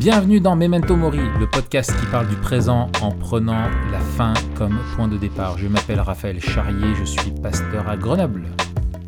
Bienvenue 0.00 0.40
dans 0.40 0.56
Memento 0.56 0.96
Mori, 0.96 1.20
le 1.38 1.46
podcast 1.46 1.94
qui 2.00 2.06
parle 2.06 2.26
du 2.26 2.36
présent 2.36 2.90
en 3.02 3.10
prenant 3.10 3.68
la 3.92 4.00
fin 4.00 4.32
comme 4.56 4.78
point 4.96 5.08
de 5.08 5.18
départ. 5.18 5.58
Je 5.58 5.68
m'appelle 5.68 6.00
Raphaël 6.00 6.40
Charrier, 6.40 6.94
je 6.94 7.04
suis 7.04 7.30
pasteur 7.42 7.86
à 7.86 7.98
Grenoble. 7.98 8.46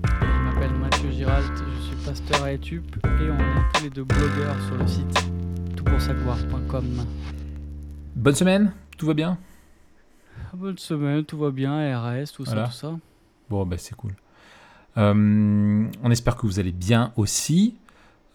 Je 0.05 0.45
m'appelle 0.45 0.75
Mathieu 0.75 1.11
Giralt, 1.11 1.51
je 1.79 1.83
suis 1.87 1.97
pasteur 2.05 2.43
à 2.45 2.53
Etup 2.53 2.85
et 3.07 3.31
on 3.31 3.39
est 3.39 3.73
tous 3.73 3.85
les 3.85 3.89
deux 3.89 4.05
blogueurs 4.05 4.57
sur 4.67 4.77
le 4.77 4.87
site 4.87 5.19
toutpoursavoir.com. 5.77 6.85
Bonne 8.15 8.35
semaine, 8.35 8.75
tout 8.99 9.07
va 9.07 9.15
bien? 9.15 9.39
Bonne 10.53 10.77
semaine, 10.77 11.25
tout 11.25 11.39
va 11.39 11.51
bien, 11.51 11.73
RS, 11.99 12.33
tout 12.35 12.45
Voilà. 12.45 12.67
ça, 12.67 12.71
tout 12.71 12.77
ça. 12.77 12.99
Bon, 13.49 13.65
bah 13.65 13.77
c'est 13.79 13.95
cool. 13.97 14.13
Euh, 14.99 15.87
on 16.03 16.11
espère 16.11 16.37
que 16.37 16.47
vous 16.47 16.61
allez 16.61 16.73
bien 16.73 17.15
aussi. 17.17 17.77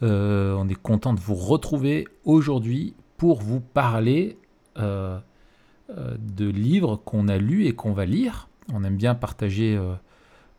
Euh, 0.03 0.53
on 0.53 0.67
est 0.69 0.75
content 0.75 1.13
de 1.13 1.19
vous 1.19 1.35
retrouver 1.35 2.07
aujourd'hui 2.23 2.93
pour 3.17 3.41
vous 3.41 3.59
parler 3.59 4.37
euh, 4.77 5.17
euh, 5.89 6.15
de 6.19 6.47
livres 6.47 6.97
qu'on 6.97 7.27
a 7.27 7.37
lus 7.37 7.65
et 7.65 7.73
qu'on 7.73 7.93
va 7.93 8.05
lire. 8.05 8.47
On 8.73 8.83
aime 8.83 8.97
bien 8.97 9.15
partager 9.15 9.79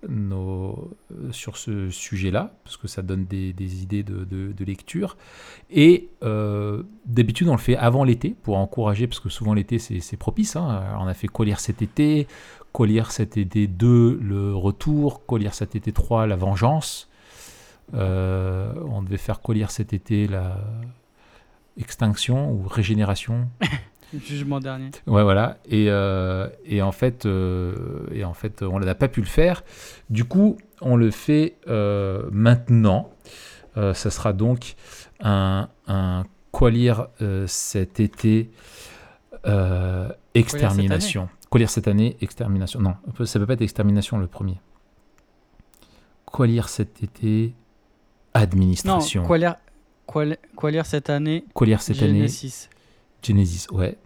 nos, 0.08 0.90
sur 1.30 1.58
ce 1.58 1.90
sujet-là, 1.90 2.54
parce 2.64 2.78
que 2.78 2.88
ça 2.88 3.02
donne 3.02 3.26
des, 3.26 3.82
idées 3.82 4.02
de, 4.02 4.64
lecture. 4.64 5.18
Et 5.70 6.08
d'habitude, 7.04 7.48
on 7.48 7.52
le 7.52 7.58
fait 7.58 7.76
avant 7.76 8.02
l'été 8.02 8.34
pour 8.42 8.56
encourager, 8.56 9.06
parce 9.06 9.20
que 9.20 9.28
souvent 9.28 9.52
l'été, 9.52 9.78
c'est 9.78 10.16
propice. 10.16 10.56
hein. 10.56 10.96
On 10.98 11.06
a 11.06 11.12
fait 11.12 11.28
quoi 11.28 11.44
lire 11.44 11.60
cet 11.60 11.82
été, 11.82 12.26
quoi 12.72 12.86
lire 12.86 13.10
cet 13.10 13.36
été 13.36 13.66
2, 13.66 14.18
le 14.22 14.54
retour, 14.54 15.26
quoi 15.26 15.38
lire 15.38 15.52
cet 15.52 15.76
été 15.76 15.92
3, 15.92 16.26
la 16.26 16.36
vengeance. 16.36 17.10
Euh, 17.94 18.72
on 18.90 19.02
devait 19.02 19.16
faire 19.16 19.40
quoi 19.40 19.54
lire 19.54 19.70
cet 19.70 19.92
été, 19.92 20.26
la 20.26 20.58
extinction 21.78 22.50
ou 22.50 22.66
régénération. 22.66 23.48
Jugement 24.14 24.58
dernier. 24.58 24.90
Ouais, 25.06 25.22
voilà. 25.22 25.58
Et, 25.66 25.86
euh, 25.88 26.48
et 26.64 26.80
en 26.80 26.92
fait, 26.92 27.26
euh, 27.26 28.06
et 28.10 28.24
en 28.24 28.32
fait, 28.32 28.62
on 28.62 28.80
n'a 28.80 28.94
pas 28.94 29.08
pu 29.08 29.20
le 29.20 29.26
faire. 29.26 29.62
Du 30.08 30.24
coup, 30.24 30.56
on 30.80 30.96
le 30.96 31.10
fait 31.10 31.56
maintenant. 32.32 33.10
Ça 33.76 34.10
sera 34.10 34.32
donc 34.32 34.74
un, 35.20 35.68
un 35.86 36.24
quoi 36.50 36.72
lire 36.72 37.08
euh, 37.22 37.46
cet 37.46 38.00
été 38.00 38.50
extermination. 40.34 41.28
Quoi 41.48 41.60
lire 41.60 41.70
cette 41.70 41.86
année 41.86 42.16
extermination. 42.20 42.80
Non, 42.80 42.94
ça 43.24 43.38
peut 43.38 43.46
pas 43.46 43.52
être 43.54 43.62
extermination 43.62 44.18
le 44.18 44.26
premier. 44.26 44.60
Quoi 46.24 46.46
lire 46.46 46.68
cet 46.68 47.02
été 47.02 47.54
administration. 48.40 49.24
quoi 49.26 49.38
lire, 49.38 49.56
quoi, 50.06 50.24
li- 50.24 50.36
quoi 50.56 50.70
lire 50.70 50.86
cette 50.86 51.10
année 51.10 51.44
Quoi 51.54 51.66
lire 51.66 51.80
cette 51.82 52.02
année 52.02 52.18
Genesis. 52.28 52.68
Genesis, 53.22 53.66
ouais. 53.70 53.96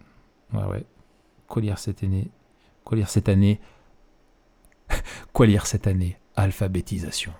Ouais, 0.53 0.63
ouais. 0.65 0.85
Quoi 1.47 1.61
lire 1.61 1.77
cette 1.79 2.03
année 2.03 2.29
Quoi 2.83 2.97
lire 2.97 3.09
cette 3.09 3.29
année 3.29 3.59
Quoi 5.33 5.45
lire 5.47 5.65
cette 5.65 5.87
année 5.87 6.17
Alphabétisation. 6.35 7.33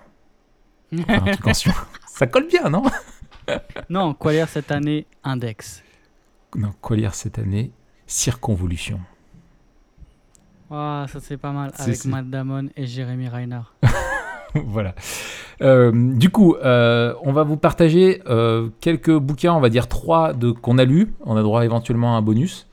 Enfin. 1.07 1.25
Ça 2.07 2.27
colle 2.27 2.47
bien, 2.47 2.69
non? 2.69 2.83
Non, 3.89 4.13
quoi 4.13 4.31
lire 4.31 4.47
cette 4.47 4.71
année 4.71 5.05
Index. 5.23 5.83
Non, 6.55 6.71
quoi 6.79 6.95
lire 6.95 7.13
cette 7.13 7.39
année 7.39 7.71
Circonvolution. 8.07 9.01
Ah, 10.71 11.05
ça 11.11 11.19
c'est 11.19 11.35
pas 11.37 11.51
mal. 11.51 11.71
Avec 11.77 12.05
Matt 12.05 12.29
Damon 12.29 12.69
et 12.77 12.85
Jeremy 12.87 13.27
Reiner. 13.27 13.61
voilà. 14.65 14.95
Euh, 15.61 15.91
du 15.93 16.29
coup, 16.29 16.55
euh, 16.55 17.13
on 17.21 17.31
va 17.31 17.43
vous 17.43 17.57
partager 17.57 18.21
euh, 18.27 18.69
quelques 18.81 19.15
bouquins, 19.15 19.53
on 19.53 19.59
va 19.59 19.69
dire 19.69 19.87
trois 19.87 20.33
de 20.33 20.51
qu'on 20.51 20.77
a 20.77 20.85
lus. 20.85 21.13
On 21.25 21.35
a 21.35 21.41
droit 21.41 21.63
éventuellement 21.65 22.15
à 22.15 22.17
un 22.17 22.21
bonus. 22.21 22.67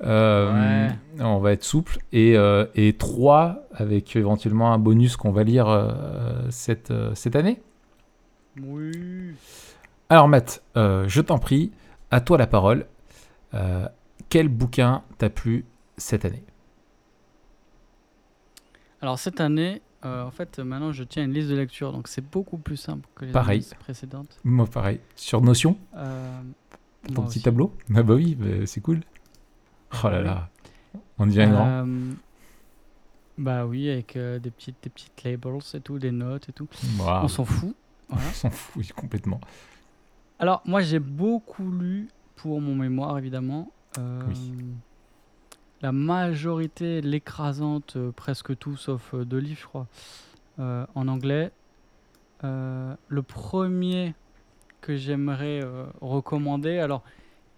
On 0.00 1.38
va 1.38 1.52
être 1.52 1.64
souple. 1.64 1.98
Et, 2.12 2.36
et 2.74 2.92
trois 2.94 3.66
avec 3.74 4.16
éventuellement 4.16 4.72
un 4.72 4.78
bonus 4.78 5.16
qu'on 5.16 5.32
va 5.32 5.42
lire 5.42 5.94
cette, 6.50 6.92
cette 7.14 7.36
année. 7.36 7.60
Oui. 8.62 9.34
Alors 10.08 10.28
Matt, 10.28 10.62
je 10.74 11.20
t'en 11.20 11.38
prie, 11.38 11.72
à 12.10 12.20
toi 12.20 12.36
la 12.38 12.46
parole. 12.46 12.86
Quel 14.28 14.48
bouquin 14.48 15.02
t'a 15.18 15.30
plu 15.30 15.64
cette 15.96 16.24
année? 16.24 16.44
Alors 19.00 19.18
cette 19.18 19.40
année, 19.40 19.80
euh, 20.06 20.24
en 20.24 20.30
fait, 20.30 20.58
maintenant 20.58 20.92
je 20.92 21.04
tiens 21.04 21.24
une 21.24 21.32
liste 21.32 21.48
de 21.48 21.54
lecture, 21.56 21.92
donc 21.92 22.08
c'est 22.08 22.24
beaucoup 22.30 22.58
plus 22.58 22.76
simple 22.76 23.08
que 23.14 23.24
les 23.24 23.32
Pareil. 23.32 23.64
précédentes. 23.78 24.38
Moi 24.44 24.66
pareil. 24.66 25.00
Sur 25.14 25.40
Notion, 25.42 25.76
Euh, 25.96 26.40
ton 27.08 27.22
petit 27.22 27.26
aussi. 27.28 27.42
tableau 27.42 27.72
Ah 27.94 28.02
bah 28.02 28.14
oui, 28.14 28.34
bah, 28.34 28.66
c'est 28.66 28.80
cool. 28.80 29.00
Oh 30.04 30.08
là 30.08 30.20
là, 30.22 30.48
on 31.18 31.26
devient 31.26 31.48
grand. 31.50 31.66
Euh, 31.86 32.12
Bah 33.38 33.66
oui, 33.66 33.90
avec 33.90 34.16
euh, 34.16 34.38
des 34.38 34.50
petites, 34.50 34.76
des 34.82 34.88
petites 34.90 35.22
labels 35.24 35.58
et 35.74 35.80
tout, 35.80 35.98
des 35.98 36.10
notes 36.10 36.48
et 36.48 36.52
tout. 36.52 36.68
On 36.98 37.28
s'en 37.28 37.44
fout. 37.44 37.74
Voilà. 38.08 38.24
On 38.28 38.32
s'en 38.32 38.50
fout 38.50 38.76
oui, 38.76 38.88
complètement. 38.96 39.40
Alors 40.38 40.62
moi 40.64 40.80
j'ai 40.82 40.98
beaucoup 41.00 41.70
lu 41.70 42.08
pour 42.36 42.60
mon 42.60 42.74
mémoire 42.74 43.18
évidemment. 43.18 43.70
Euh, 43.98 44.20
Oui. 44.28 44.52
La 45.82 45.92
majorité, 45.92 47.00
l'écrasante, 47.02 47.96
euh, 47.96 48.10
presque 48.10 48.56
tout 48.58 48.76
sauf 48.76 49.12
euh, 49.14 49.24
deux 49.24 49.38
livres 49.38 49.60
je 49.60 49.66
crois, 49.66 49.86
euh, 50.58 50.86
en 50.94 51.06
anglais. 51.08 51.52
Euh, 52.44 52.94
le 53.08 53.22
premier 53.22 54.14
que 54.80 54.96
j'aimerais 54.96 55.60
euh, 55.62 55.84
recommander, 56.00 56.78
alors 56.78 57.02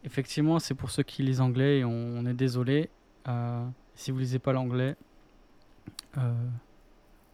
effectivement 0.05 0.59
c'est 0.59 0.75
pour 0.75 0.91
ceux 0.91 1.05
qui 1.05 1.23
lisent 1.23 1.41
anglais 1.41 1.79
et 1.79 1.85
on, 1.85 1.91
on 1.93 2.27
est 2.27 2.35
désolé. 2.35 2.91
si 3.95 4.11
vous 4.11 4.19
lisez 4.19 4.39
pas 4.39 4.53
l'anglais, 4.53 4.97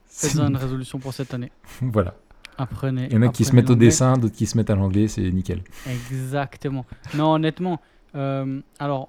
faites-en 0.06 0.49
une 0.49 0.56
résolution 0.65 0.99
pour 0.99 1.15
cette 1.15 1.33
année. 1.33 1.53
voilà. 1.81 2.15
Apprenez. 2.56 3.06
Il 3.06 3.15
y 3.15 3.19
en 3.19 3.22
a 3.22 3.28
qui 3.28 3.45
se 3.45 3.55
mettent 3.55 3.71
au 3.71 3.75
dessin, 3.75 4.16
d'autres 4.16 4.37
qui 4.37 4.47
se 4.47 4.56
mettent 4.56 4.71
à 4.71 4.77
l'anglais, 4.77 5.09
c'est 5.09 5.28
nickel. 5.31 5.62
Exactement. 5.89 6.87
Non, 7.15 7.33
honnêtement, 7.33 7.81
alors 8.12 9.09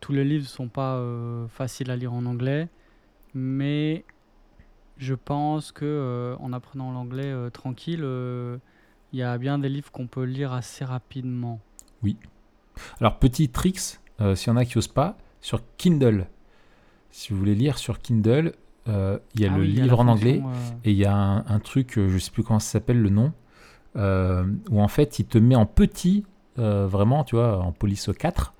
tous 0.00 0.12
les 0.12 0.24
livres 0.24 0.46
sont 0.46 0.68
pas 0.68 0.96
euh, 0.96 1.46
faciles 1.48 1.90
à 1.90 1.96
lire 1.96 2.12
en 2.12 2.24
anglais, 2.26 2.68
mais 3.34 4.04
je 4.98 5.14
pense 5.14 5.72
que 5.72 5.84
euh, 5.84 6.36
en 6.40 6.52
apprenant 6.52 6.92
l'anglais 6.92 7.26
euh, 7.26 7.50
tranquille, 7.50 8.04
il 9.12 9.18
y 9.18 9.22
a 9.22 9.38
bien 9.38 9.58
des 9.58 9.68
livres 9.68 9.90
qu'on 9.90 10.06
peut 10.06 10.24
lire 10.24 10.52
assez 10.52 10.84
rapidement. 10.84 11.60
Alors, 13.00 13.18
petit 13.18 13.48
tricks, 13.48 13.98
s'il 14.34 14.48
y 14.48 14.50
en 14.50 14.56
a 14.56 14.64
qui 14.64 14.78
osent 14.78 14.88
pas, 14.88 15.18
sur 15.40 15.62
Kindle. 15.76 16.26
Si 17.10 17.32
vous 17.32 17.38
voulez 17.38 17.54
lire 17.54 17.78
sur 17.78 17.98
Kindle, 17.98 18.54
il 18.86 18.92
y 19.40 19.46
a 19.46 19.52
Ah 19.52 19.56
le 19.56 19.62
oui, 19.62 19.80
a 19.80 19.82
livre 19.82 20.00
en 20.00 20.08
anglais 20.08 20.42
et 20.84 20.92
il 20.92 20.96
y 20.96 21.04
a 21.04 21.14
un, 21.14 21.44
un 21.46 21.58
truc, 21.58 21.94
je 21.96 22.18
sais 22.18 22.30
plus 22.30 22.42
comment 22.42 22.60
ça 22.60 22.72
s'appelle 22.72 23.00
le 23.00 23.10
nom, 23.10 23.32
où 23.96 24.80
en 24.80 24.88
fait 24.88 25.18
il 25.18 25.26
te 25.26 25.38
met 25.38 25.56
en 25.56 25.66
petit, 25.66 26.24
vraiment, 26.56 27.24
tu 27.24 27.36
vois, 27.36 27.58
en 27.58 27.72
police 27.72 28.10
4, 28.16 28.54
euh, 28.54 28.59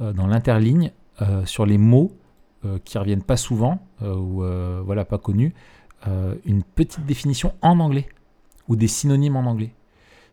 dans 0.00 0.26
l'interligne, 0.26 0.92
euh, 1.22 1.44
sur 1.44 1.66
les 1.66 1.78
mots 1.78 2.12
euh, 2.64 2.78
qui 2.84 2.98
reviennent 2.98 3.22
pas 3.22 3.36
souvent 3.36 3.80
euh, 4.02 4.14
ou 4.14 4.44
euh, 4.44 4.80
voilà 4.84 5.04
pas 5.04 5.18
connus, 5.18 5.54
euh, 6.06 6.34
une 6.44 6.62
petite 6.62 7.04
définition 7.06 7.54
en 7.62 7.78
anglais 7.80 8.08
ou 8.68 8.76
des 8.76 8.88
synonymes 8.88 9.36
en 9.36 9.44
anglais. 9.46 9.72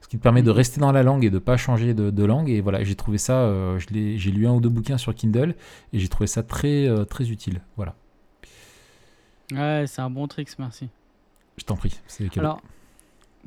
Ce 0.02 0.08
qui 0.08 0.18
te 0.18 0.22
permet 0.24 0.44
de 0.44 0.52
Mhm. 0.52 0.58
rester 0.58 0.80
dans 0.80 0.92
la 0.92 1.02
langue 1.02 1.26
et 1.26 1.32
de 1.32 1.40
pas 1.40 1.58
changer 1.58 1.96
de, 1.96 2.12
de 2.12 2.24
langue. 2.26 2.50
Et 2.50 2.62
voilà, 2.62 2.84
j'ai 2.84 2.94
trouvé 2.96 3.18
ça, 3.18 3.40
euh, 3.40 3.80
j'ai 3.80 4.32
lu 4.32 4.46
un 4.46 4.54
ou 4.54 4.60
deux 4.62 4.70
bouquins 4.70 5.00
sur 5.00 5.16
Kindle 5.16 5.56
et 5.94 5.98
j'ai 6.00 6.08
trouvé 6.10 6.28
ça 6.28 6.44
très, 6.44 6.88
euh, 6.88 7.06
très 7.06 7.32
utile. 7.32 7.62
Voilà, 7.76 7.96
Ouais, 9.52 9.86
c'est 9.88 10.02
un 10.02 10.10
bon 10.10 10.28
trick, 10.28 10.50
merci. 10.60 10.90
je 11.58 11.64
t'en 11.64 11.76
prie. 11.76 12.00
Alors, 12.38 12.62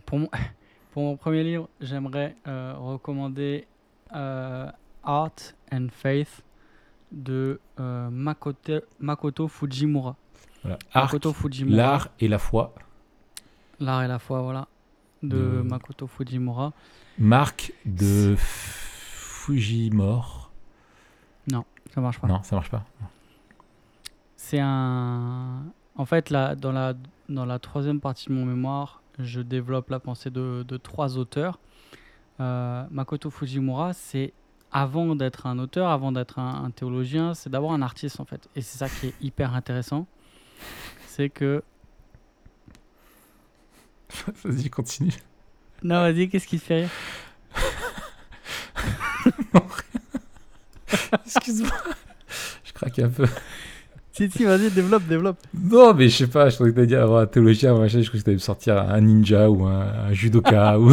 pour 0.06 0.19
mon, 0.19 0.29
pour 0.93 1.03
mon 1.03 1.17
premier 1.17 1.43
livre, 1.44 1.69
j'aimerais 1.81 2.35
euh, 2.47 2.75
recommander 2.76 3.67
euh, 4.15 4.70
Art 5.03 5.32
and 5.73 5.88
Faith 5.93 6.43
de 7.12 7.61
euh, 7.81 8.11
Makoto, 8.11 8.81
Makoto 9.00 9.49
Fujimura. 9.49 10.17
Voilà. 10.62 10.79
Art, 10.93 11.05
Makoto 11.05 11.32
Fujimura. 11.32 11.76
l'art 11.76 12.09
et 12.20 12.29
la 12.29 12.38
foi. 12.38 12.75
L'art 13.81 14.03
et 14.03 14.09
la 14.09 14.19
foi, 14.19 14.43
voilà. 14.43 14.69
De, 15.23 15.29
De- 15.37 15.62
Makoto 15.62 16.06
Fujimura. 16.06 16.73
Marque 17.19 17.73
de 17.85 18.35
Fujimore. 19.38 20.50
Ça 21.94 22.03
marche 22.03 22.19
pas. 22.20 22.29
Non, 22.29 22.43
ça 22.43 22.55
marche 22.55 22.70
pas. 22.70 22.85
C'est 24.37 24.61
un. 24.61 25.65
En 25.97 26.05
fait, 26.05 26.29
là, 26.31 26.55
dans, 26.55 26.70
la, 26.70 26.93
dans 27.31 27.47
la 27.47 27.59
troisième 27.59 27.99
partie 27.99 28.29
de 28.29 28.35
mon 28.35 28.44
mémoire, 28.44 29.03
je 29.19 29.41
développe 29.41 29.88
la 29.88 29.99
pensée 29.99 30.29
de, 30.31 30.65
de 30.69 30.76
trois 30.76 31.17
auteurs. 31.17 31.59
Euh, 32.41 32.85
Makoto 32.91 33.31
Fujimura, 33.31 33.94
c'est 33.94 34.32
avant 34.73 35.17
d'être 35.17 35.47
un 35.47 35.59
auteur, 35.59 35.91
avant 35.91 36.12
d'être 36.12 36.38
un, 36.38 36.65
un 36.65 36.70
théologien, 36.70 37.35
c'est 37.35 37.50
d'abord 37.50 37.73
un 37.73 37.82
artiste 37.82 38.20
en 38.20 38.25
fait. 38.25 38.49
Et 38.55 38.62
c'est 38.62 38.79
ça 38.79 38.88
qui 38.88 39.09
est 39.09 39.15
hyper 39.20 39.55
intéressant. 39.55 40.06
C'est 41.06 41.31
que. 41.31 41.62
Vas-y, 44.44 44.70
continue. 44.70 45.12
Non, 45.82 46.00
vas-y, 46.00 46.29
qu'est-ce 46.29 46.47
qui 46.47 46.59
te 46.59 46.65
fait 46.65 46.81
rire? 46.81 46.91
Excuse-moi. 51.26 51.70
Je 52.65 52.73
craque 52.73 52.99
un 52.99 53.09
peu. 53.09 53.26
Si, 54.12 54.31
si, 54.31 54.44
vas-y, 54.44 54.70
développe, 54.70 55.06
développe. 55.06 55.38
Non, 55.55 55.94
mais 55.94 56.09
je 56.09 56.17
sais 56.17 56.26
pas, 56.26 56.49
je 56.49 56.56
croyais 56.56 56.73
que 56.73 56.76
t'allais 56.76 56.88
dire 56.88 57.03
avoir 57.03 57.23
un 57.23 57.26
théologien, 57.26 57.79
machin, 57.79 58.00
je 58.00 58.09
croyais 58.09 58.20
que 58.20 58.25
t'allais 58.25 58.35
me 58.35 58.41
sortir 58.41 58.76
un 58.76 59.00
ninja 59.00 59.49
ou 59.49 59.65
un, 59.65 60.09
un 60.09 60.12
judoka 60.12 60.79
ou, 60.81 60.93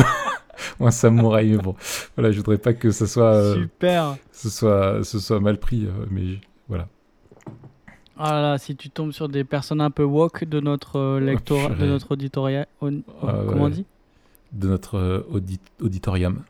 ou 0.80 0.88
un 0.88 0.92
samouraï. 0.92 1.52
Mais 1.52 1.57
bon, 1.57 1.75
voilà, 2.16 2.31
je 2.31 2.38
voudrais 2.38 2.57
pas 2.57 2.74
que 2.74 2.92
ce 2.92 3.06
soit, 3.06 3.34
euh, 3.34 3.56
Super. 3.56 4.18
ce 4.31 4.50
soit, 4.50 5.04
ce 5.04 5.19
soit 5.19 5.40
mal 5.40 5.57
pris, 5.60 5.86
euh, 5.86 6.06
mais 6.12 6.40
voilà. 6.68 6.88
Ah 8.18 8.31
là 8.31 8.42
là, 8.42 8.57
si 8.57 8.75
tu 8.78 8.90
tombes 8.90 9.12
sur 9.12 9.28
des 9.28 9.44
personnes 9.44 9.81
un 9.81 9.92
peu 9.92 10.04
woke 10.04 10.46
de 10.46 10.60
notre 10.62 10.98
euh, 11.00 11.19
lectorat, 11.19 11.69
de 11.69 11.86
notre 11.86 12.12
auditoria, 12.13 12.66
on- 12.81 13.02
Ah 13.22 13.36
comment 13.48 13.66
on 13.66 13.69
dit? 13.69 13.86
De 14.54 14.69
notre 14.69 14.96
euh, 14.98 15.28
audit- 15.31 15.60
auditorium. 15.81 16.44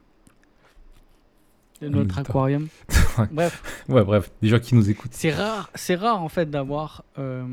De 1.82 1.90
notre 1.90 2.20
aquarium. 2.20 2.68
Bref, 3.32 3.84
Ouais, 3.90 4.04
bref, 4.04 4.32
des 4.42 4.48
gens 4.48 4.60
qui 4.60 4.76
nous 4.76 4.90
écoutent. 4.90 5.12
c'est 5.14 5.32
rare, 5.32 5.70
c'est 5.76 5.96
rare 5.96 6.22
en 6.22 6.30
fait 6.30 6.50
d'avoir 6.50 7.04
euh, 7.18 7.44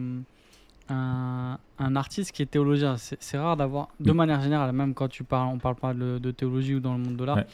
un, 0.89 1.59
un 1.79 1.97
artiste 1.97 2.33
qui 2.33 2.43
est 2.43 2.47
théologien. 2.47 2.97
C'est 2.97 3.39
rare 3.39 3.57
d'avoir, 3.57 3.89
de 4.01 4.13
Mm. 4.13 4.17
manière 4.17 4.41
générale, 4.41 4.73
même 4.73 4.95
quand 4.95 5.09
tu 5.09 5.25
parles, 5.25 5.49
on 5.49 5.59
parle 5.59 5.77
pas 5.77 5.95
de, 5.95 6.19
de 6.19 6.31
théologie 6.31 6.75
ou 6.75 6.81
dans 6.81 6.93
le 6.95 6.99
monde 7.03 7.17
de 7.17 7.25
l'art, 7.25 7.37
Ouais. 7.37 7.47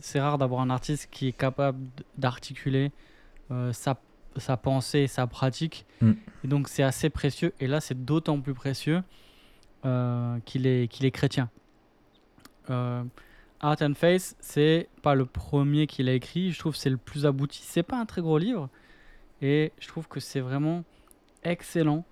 c'est 0.00 0.20
rare 0.20 0.38
d'avoir 0.38 0.60
un 0.60 0.70
artiste 0.70 1.08
qui 1.10 1.28
est 1.28 1.32
capable 1.32 1.78
d'articuler 2.18 2.92
euh, 3.50 3.72
sa, 3.72 3.96
sa 4.36 4.56
pensée 4.56 5.06
sa 5.06 5.26
pratique. 5.26 5.86
Mm. 6.00 6.12
Et 6.44 6.48
donc 6.48 6.68
c'est 6.68 6.82
assez 6.82 7.10
précieux. 7.10 7.52
Et 7.60 7.66
là, 7.66 7.80
c'est 7.80 8.04
d'autant 8.04 8.40
plus 8.40 8.54
précieux 8.54 9.02
euh, 9.84 10.38
qu'il 10.44 10.66
est, 10.66 10.88
qu'il 10.88 11.06
est 11.06 11.10
chrétien. 11.10 11.48
Euh, 12.70 13.02
Art 13.60 13.76
and 13.80 13.94
Face, 13.94 14.36
c'est 14.40 14.88
pas 15.02 15.14
le 15.14 15.24
premier 15.24 15.86
qu'il 15.86 16.08
a 16.08 16.12
écrit. 16.12 16.50
Je 16.52 16.58
trouve 16.58 16.76
c'est 16.76 16.90
le 16.90 16.96
plus 16.98 17.24
abouti. 17.24 17.60
C'est 17.62 17.82
pas 17.82 17.98
un 17.98 18.04
très 18.06 18.20
gros 18.20 18.38
livre. 18.38 18.68
Et 19.40 19.72
je 19.78 19.88
trouve 19.88 20.08
que 20.08 20.20
c'est 20.20 20.40
vraiment 20.40 20.82
excellent 21.42 22.04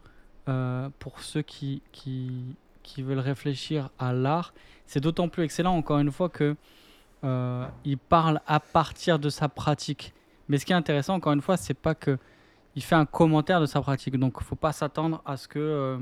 euh, 0.49 0.89
pour 0.99 1.21
ceux 1.21 1.43
qui, 1.43 1.83
qui, 1.93 2.31
qui 2.83 3.03
veulent 3.03 3.19
réfléchir 3.19 3.91
à 3.99 4.13
l'art. 4.13 4.53
C'est 4.87 5.01
d'autant 5.01 5.29
plus 5.29 5.43
excellent, 5.43 5.75
encore 5.75 5.99
une 5.99 6.13
fois, 6.13 6.29
que 6.29 6.55
euh, 7.25 7.67
il 7.85 7.99
parle 7.99 8.41
à 8.47 8.61
partir 8.61 9.19
de 9.19 9.31
sa 9.31 9.49
pratique. 9.49 10.13
Mais 10.49 10.59
ce 10.59 10.67
qui 10.67 10.73
est 10.73 10.77
intéressant, 10.77 11.15
encore 11.15 11.33
une 11.33 11.41
fois, 11.41 11.57
c'est 11.57 11.75
pas 11.75 11.95
que 11.95 12.19
il 12.77 12.83
fait 12.83 12.97
un 12.97 13.07
commentaire 13.07 13.61
de 13.61 13.67
sa 13.67 13.81
pratique. 13.81 14.19
Donc, 14.19 14.35
il 14.41 14.45
faut 14.45 14.57
pas 14.57 14.73
s'attendre 14.73 15.23
à 15.25 15.37
ce 15.37 15.47
que, 15.47 15.59
euh, 15.59 15.99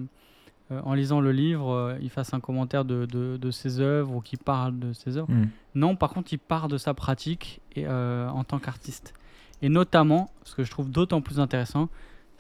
euh, 0.72 0.80
en 0.84 0.94
lisant 0.94 1.20
le 1.20 1.30
livre, 1.30 1.96
il 2.00 2.08
fasse 2.08 2.32
un 2.32 2.40
commentaire 2.40 2.84
de, 2.84 3.04
de, 3.04 3.36
de 3.36 3.50
ses 3.50 3.78
œuvres 3.78 4.16
ou 4.16 4.20
qu'il 4.20 4.38
parle 4.38 4.78
de 4.78 4.92
ses 4.94 5.18
œuvres. 5.18 5.30
Hmm. 5.30 5.48
Non, 5.74 5.96
par 5.96 6.10
contre, 6.10 6.32
il 6.32 6.38
part 6.38 6.68
de 6.68 6.78
sa 6.78 6.94
pratique 6.94 7.60
et, 7.76 7.86
en 7.86 8.42
tant 8.42 8.58
qu'artiste. 8.58 9.14
Et 9.60 9.68
notamment, 9.68 10.30
ce 10.44 10.54
que 10.54 10.64
je 10.64 10.70
trouve 10.70 10.90
d'autant 10.90 11.20
plus 11.20 11.38
intéressant, 11.38 11.88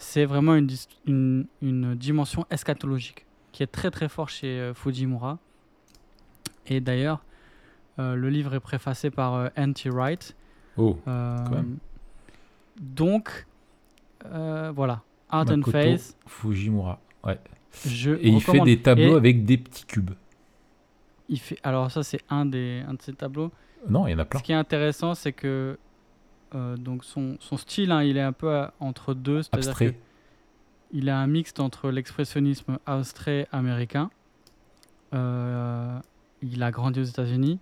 c'est 0.02 0.24
vraiment 0.24 0.56
une, 0.56 0.68
une, 1.06 1.46
une 1.62 1.94
dimension 1.94 2.44
eschatologique 2.50 3.24
qui 3.52 3.62
est 3.62 3.68
très 3.68 3.90
très 3.90 4.08
fort 4.08 4.28
chez 4.28 4.58
euh, 4.58 4.74
Fujimura. 4.74 5.38
Et 6.66 6.80
d'ailleurs, 6.80 7.24
euh, 7.98 8.14
le 8.16 8.28
livre 8.28 8.54
est 8.54 8.60
préfacé 8.60 9.10
par 9.10 9.34
euh, 9.34 9.48
N.T. 9.56 9.90
Wright. 9.90 10.34
Oh, 10.76 10.98
Euh, 11.06 11.36
donc, 12.80 13.46
voilà. 14.24 15.02
Art 15.30 15.46
and 15.50 15.62
Face, 15.70 16.16
Fujimura. 16.26 16.98
Ouais. 17.24 17.38
je 17.86 18.12
Et 18.12 18.28
il 18.28 18.42
fait 18.42 18.60
des 18.60 18.80
tableaux 18.80 19.14
Et 19.14 19.16
avec 19.16 19.44
des 19.44 19.58
petits 19.58 19.86
cubes. 19.86 20.10
il 21.28 21.38
fait, 21.38 21.58
alors 21.62 21.90
ça, 21.90 22.02
c'est 22.02 22.20
un, 22.28 22.44
des, 22.44 22.82
un 22.86 22.94
de 22.94 23.02
ses 23.02 23.12
tableaux. 23.12 23.52
Non, 23.88 24.06
il 24.06 24.12
y 24.12 24.14
en 24.14 24.18
a 24.18 24.24
plein. 24.24 24.40
Ce 24.40 24.44
qui 24.44 24.52
est 24.52 24.56
intéressant, 24.56 25.14
c'est 25.14 25.32
que 25.32 25.78
euh, 26.54 26.76
donc 26.76 27.04
son, 27.04 27.36
son 27.40 27.56
style, 27.56 27.92
hein, 27.92 28.02
il 28.02 28.16
est 28.16 28.22
un 28.22 28.32
peu 28.32 28.48
euh, 28.48 28.66
entre 28.80 29.14
deux, 29.14 29.42
c'est-à-dire 29.42 29.70
Abstrait. 29.70 29.96
qu'il 30.90 31.08
a 31.08 31.18
un 31.18 31.26
mixte 31.26 31.60
entre 31.60 31.90
l'expressionnisme 31.90 32.78
abstrait 32.86 33.48
américain. 33.52 34.10
euh, 35.14 35.98
il 36.42 36.62
a 36.62 36.70
grandi 36.72 37.00
aux 37.00 37.04
États-Unis. 37.04 37.58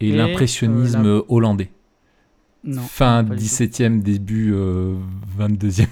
Et, 0.00 0.08
Et, 0.08 0.12
l'impressionnisme 0.12 1.06
euh, 1.06 1.22
hollandais. 1.28 1.70
Non. 2.64 2.82
fin 2.82 3.24
pas 3.24 3.34
du 3.34 3.40
tout. 3.40 3.50
17e, 3.50 4.02
début 4.02 4.52
euh, 4.54 4.96
22e. 5.38 5.86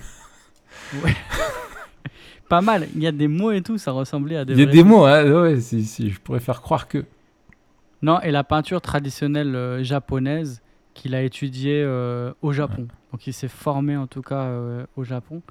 Pas 2.48 2.60
mal. 2.60 2.88
Il 2.96 3.02
y 3.02 3.06
a 3.06 3.12
des 3.12 3.28
mots 3.28 3.52
et 3.52 3.62
tout, 3.62 3.78
ça 3.78 3.92
ressemblait 3.92 4.36
à 4.36 4.44
des. 4.44 4.54
Il 4.54 4.58
y 4.58 4.62
a 4.62 4.66
des 4.66 4.82
mots, 4.82 5.04
hein, 5.04 5.24
ouais, 5.30 5.60
si, 5.60 5.84
si, 5.84 6.10
je 6.10 6.20
pourrais 6.20 6.40
faire 6.40 6.60
croire 6.62 6.88
que. 6.88 7.04
Non, 8.02 8.20
et 8.22 8.30
la 8.32 8.42
peinture 8.44 8.80
traditionnelle 8.80 9.84
japonaise 9.84 10.62
qu'il 10.94 11.14
a 11.14 11.22
étudiée 11.22 11.82
euh, 11.84 12.32
au 12.42 12.52
Japon. 12.52 12.88
Donc 13.12 13.26
il 13.26 13.32
s'est 13.32 13.48
formé 13.48 13.96
en 13.96 14.06
tout 14.06 14.22
cas 14.22 14.42
euh, 14.44 14.86
au 14.96 15.04
Japon. 15.04 15.42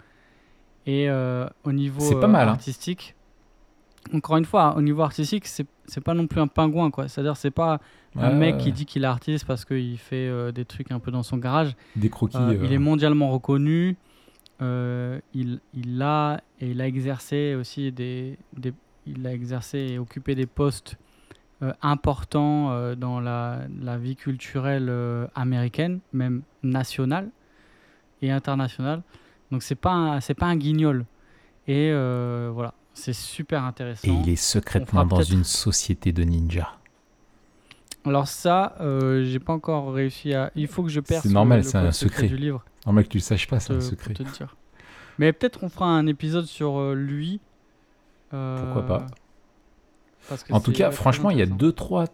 Et 0.86 1.10
euh, 1.10 1.48
au 1.64 1.72
niveau 1.72 2.20
pas 2.20 2.28
mal, 2.28 2.48
hein. 2.48 2.52
artistique, 2.52 3.16
encore 4.14 4.38
une 4.38 4.46
fois, 4.46 4.76
au 4.76 4.82
niveau 4.82 5.02
artistique, 5.04 5.46
c'est 5.46 5.68
pas 6.04 6.14
non 6.14 6.26
plus 6.26 6.42
un 6.42 6.48
pingouin, 6.48 6.90
quoi. 6.90 7.08
C'est-à-dire, 7.08 7.38
c'est 7.38 7.52
pas 7.52 7.80
un 8.16 8.32
mec 8.32 8.56
ouais, 8.56 8.62
qui 8.62 8.72
dit 8.72 8.86
qu'il 8.86 9.04
est 9.04 9.08
artiste 9.08 9.46
parce 9.46 9.66
qu'il 9.66 9.98
fait 10.00 10.52
des 10.52 10.66
trucs 10.66 10.92
un 10.92 11.00
peu 11.00 11.12
dans 11.12 11.22
son 11.22 11.38
garage. 11.38 11.76
Des 11.96 12.10
croquis. 12.10 12.38
Il 12.64 12.74
est 12.74 12.80
mondialement 12.80 13.30
reconnu. 13.30 13.98
Il, 14.62 15.60
il 15.74 16.02
a 16.02 16.42
et 16.60 16.72
il 16.72 16.82
a 16.82 16.88
exercé 16.88 17.56
aussi 17.56 17.92
des, 17.92 18.38
des- 18.58 18.74
il 19.06 19.26
a 19.28 19.34
exercé 19.34 19.78
et 19.78 20.00
occupé 20.00 20.34
des 20.36 20.46
postes 20.48 20.98
euh, 21.62 21.74
importants 21.82 22.72
euh, 22.72 22.96
dans 22.96 23.20
la, 23.20 23.60
la 23.82 23.98
vie 23.98 24.16
culturelle 24.16 24.88
euh, 24.90 25.28
américaine, 25.36 26.00
même 26.14 26.42
nationale 26.64 27.30
et 28.22 28.32
internationale. 28.32 29.02
Donc 29.52 29.64
c'est 29.64 29.76
pas 29.76 30.20
c'est 30.22 30.34
pas 30.36 30.46
un 30.48 30.56
guignol. 30.56 31.06
Et 31.68 31.92
euh, 31.92 32.50
voilà, 32.54 32.74
c'est 32.94 33.14
super 33.14 33.64
intéressant. 33.64 34.08
Et 34.08 34.12
il 34.12 34.30
est 34.30 34.36
secrètement 34.36 35.06
dans 35.06 35.22
une 35.22 35.44
société 35.44 36.12
de 36.12 36.24
ninjas. 36.24 36.76
Alors 38.06 38.28
ça, 38.28 38.76
euh, 38.80 39.26
j'ai 39.26 39.40
pas 39.40 39.54
encore 39.54 39.92
réussi 39.94 40.34
à. 40.34 40.52
Il 40.56 40.68
faut 40.68 40.84
que 40.84 40.90
je 40.90 41.00
perce. 41.02 41.24
C'est 41.24 41.34
normal, 41.34 41.64
c'est 41.64 41.78
un 41.78 41.84
code 41.84 41.92
secret. 41.94 42.28
du 42.28 42.38
livre. 42.38 42.64
Normal 42.86 43.04
que 43.04 43.10
tu 43.10 43.18
le 43.18 43.22
saches 43.24 43.48
pas, 43.48 43.60
c'est 43.60 43.74
un 43.74 43.82
secret. 43.82 44.14
te 44.14 44.24
dire. 44.24 44.56
Mais 45.18 45.34
peut-être 45.34 45.64
on 45.64 45.70
fera 45.70 45.88
un 45.88 46.08
épisode 46.08 46.46
sur 46.46 46.94
lui. 46.96 47.42
euh, 48.34 48.64
Pourquoi 48.64 48.86
pas. 48.86 49.08
Parce 50.30 50.44
que 50.44 50.54
En 50.54 50.60
tout 50.62 50.72
cas, 50.72 50.92
franchement, 50.92 51.30
il 51.32 51.38
y 51.38 51.42
a 51.42 51.46
deux, 51.46 51.72
trois 51.74 52.06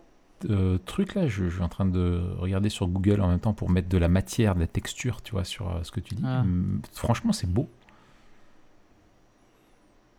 euh, 0.50 0.78
trucs 0.86 1.16
là. 1.16 1.28
Je, 1.28 1.46
je 1.50 1.56
suis 1.56 1.64
en 1.64 1.70
train 1.70 1.86
de 1.86 2.22
regarder 2.38 2.70
sur 2.70 2.88
Google 2.88 3.22
en 3.22 3.28
même 3.28 3.40
temps 3.40 3.54
pour 3.54 3.70
mettre 3.70 3.90
de 3.90 3.98
la 3.98 4.08
matière, 4.08 4.56
de 4.56 4.60
la 4.62 4.68
texture, 4.68 5.22
tu 5.22 5.32
vois, 5.34 5.44
sur 5.44 5.70
euh, 5.70 5.80
ce 5.84 5.92
que 5.92 6.00
tu 6.00 6.16
dis. 6.16 6.24
Ah. 6.26 6.40
Hum, 6.42 6.82
Franchement, 6.94 7.32
c'est 7.34 7.50
beau. 7.52 7.70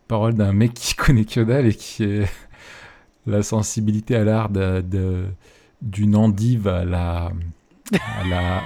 Parole 0.07 0.35
d'un 0.35 0.53
mec 0.53 0.73
qui 0.73 0.95
connaît 0.95 1.25
que 1.25 1.41
dalle 1.41 1.65
et 1.67 1.73
qui 1.75 2.03
est 2.03 2.25
la 3.25 3.43
sensibilité 3.43 4.15
à 4.15 4.23
l'art 4.23 4.49
d'une 5.81 6.15
endive 6.15 6.67
à 6.67 6.85
la, 6.85 7.31
à 7.91 8.27
la, 8.27 8.61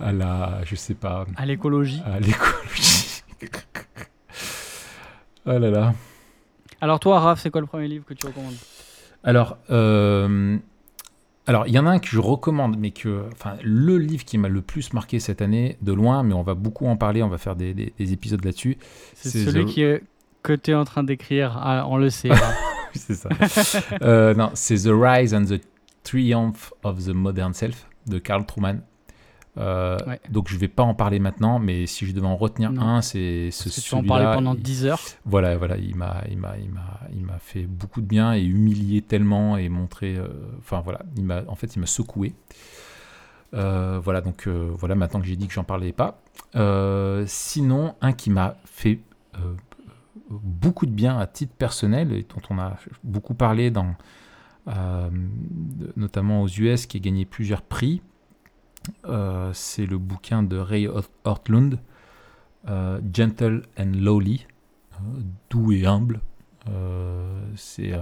à 0.00 0.12
la, 0.12 0.60
je 0.64 0.74
sais 0.74 0.94
pas, 0.94 1.26
À 1.36 1.44
l'écologie. 1.46 2.02
à 2.06 2.18
l'écologie. 2.20 3.22
oh 5.46 5.58
là 5.58 5.70
là. 5.70 5.94
Alors 6.82 7.00
toi, 7.00 7.20
Raph, 7.20 7.40
c'est 7.40 7.50
quoi 7.50 7.60
le 7.62 7.66
premier 7.66 7.88
livre 7.88 8.04
que 8.04 8.12
tu 8.12 8.26
recommandes? 8.26 8.54
Alors, 9.24 9.56
euh, 9.70 10.58
alors 11.46 11.66
il 11.68 11.72
y 11.72 11.78
en 11.78 11.86
a 11.86 11.90
un 11.90 11.98
que 12.00 12.08
je 12.08 12.18
recommande, 12.18 12.76
mais 12.78 12.90
que, 12.90 13.24
enfin, 13.32 13.54
le 13.62 13.96
livre 13.98 14.24
qui 14.24 14.36
m'a 14.36 14.48
le 14.48 14.60
plus 14.62 14.92
marqué 14.92 15.20
cette 15.20 15.40
année, 15.42 15.78
de 15.80 15.92
loin, 15.92 16.22
mais 16.24 16.34
on 16.34 16.42
va 16.42 16.54
beaucoup 16.54 16.86
en 16.88 16.96
parler, 16.96 17.22
on 17.22 17.28
va 17.28 17.38
faire 17.38 17.54
des, 17.56 17.72
des- 17.72 17.92
des 17.98 18.12
épisodes 18.12 18.44
là-dessus. 18.44 18.78
C'est 19.14 19.30
celui 19.44 19.64
The- 19.64 19.68
qui 19.68 19.82
est, 19.82 20.02
que 20.42 20.52
tu 20.54 20.72
es 20.72 20.74
en 20.74 20.84
train 20.84 21.04
d'écrire. 21.04 21.56
Ah, 21.56 21.86
on 21.88 21.96
le 21.98 22.10
sait. 22.10 22.30
C'est 22.94 23.14
ça. 23.14 23.30
Euh, 24.02 24.34
non, 24.34 24.50
c'est 24.52 24.76
The 24.82 24.90
Rise 24.92 25.32
and 25.34 25.44
the 25.46 25.60
Triumph 26.04 26.74
of 26.82 27.02
the 27.06 27.08
Modern 27.14 27.54
Self 27.54 27.86
de 28.06 28.18
Carl 28.18 28.44
Truman. 28.44 28.80
Euh, 29.58 29.98
Ouais. 30.06 30.18
Donc 30.30 30.48
je 30.48 30.56
vais 30.56 30.68
pas 30.68 30.82
en 30.82 30.94
parler 30.94 31.18
maintenant, 31.18 31.58
mais 31.58 31.86
si 31.86 32.06
je 32.06 32.12
devais 32.12 32.26
en 32.26 32.36
retenir 32.36 32.72
Non. 32.72 32.80
un, 32.82 33.02
c'est 33.02 33.50
ce 33.50 33.64
que 33.68 33.80
tu 33.86 33.94
en 33.94 34.02
parler 34.02 34.24
celui-là. 34.24 34.34
pendant 34.34 34.54
Il- 34.54 34.62
10 34.62 34.86
heures. 34.86 35.00
Voilà, 35.26 35.56
voilà, 35.58 35.76
il 35.76 35.94
m'a, 35.94 36.22
il 36.30 36.38
m'a, 36.38 36.56
il 36.58 36.70
m'a, 36.70 37.00
il 37.14 37.22
m'a 37.22 37.38
fait 37.38 37.64
beaucoup 37.66 38.00
de 38.00 38.06
bien 38.06 38.32
et 38.34 38.42
humilié 38.42 39.02
tellement 39.02 39.58
et 39.58 39.68
montré, 39.68 40.16
euh, 40.16 40.28
enfin 40.58 40.80
voilà, 40.80 41.00
il 41.16 41.24
m'a, 41.24 41.42
en 41.48 41.54
fait, 41.54 41.76
il 41.76 41.80
m'a 41.80 41.86
secoué. 41.86 42.34
Euh, 43.54 44.00
voilà, 44.02 44.22
donc 44.22 44.48
voilà, 44.48 44.94
maintenant 44.94 45.20
que 45.20 45.26
j'ai 45.26 45.36
dit 45.36 45.46
que 45.48 45.52
j'en 45.52 45.64
parlais 45.64 45.92
pas. 45.92 46.18
Sinon, 47.26 47.94
un 48.00 48.12
qui 48.14 48.30
m'a 48.30 48.56
fait 48.64 49.00
beaucoup 50.30 50.86
de 50.86 50.92
bien 50.92 51.18
à 51.18 51.26
titre 51.26 51.52
personnel 51.54 52.10
et 52.12 52.22
dont 52.22 52.40
on 52.48 52.58
a 52.58 52.78
beaucoup 53.04 53.34
parlé 53.34 53.70
dans, 53.70 53.94
notamment 55.96 56.42
aux 56.42 56.48
US, 56.48 56.86
qui 56.86 56.96
a 56.96 57.00
gagné 57.00 57.24
plusieurs 57.26 57.60
prix. 57.62 58.00
Euh, 59.04 59.50
c'est 59.54 59.86
le 59.86 59.98
bouquin 59.98 60.42
de 60.42 60.56
Ray 60.56 60.88
Hortlund, 61.24 61.78
euh, 62.68 63.00
Gentle 63.14 63.62
and 63.78 63.92
Lowly, 63.94 64.46
euh, 64.94 65.20
doux 65.50 65.72
et 65.72 65.86
humble. 65.86 66.20
C'est 67.56 67.92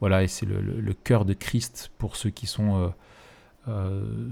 voilà 0.00 0.22
et 0.22 0.28
c'est 0.28 0.44
le, 0.46 0.60
le- 0.60 0.80
le 0.80 0.92
cœur 0.92 1.24
de 1.24 1.32
Christ 1.32 1.90
pour 1.96 2.16
ceux 2.16 2.28
qui 2.30 2.46
sont 2.46 2.92
euh, 3.68 4.28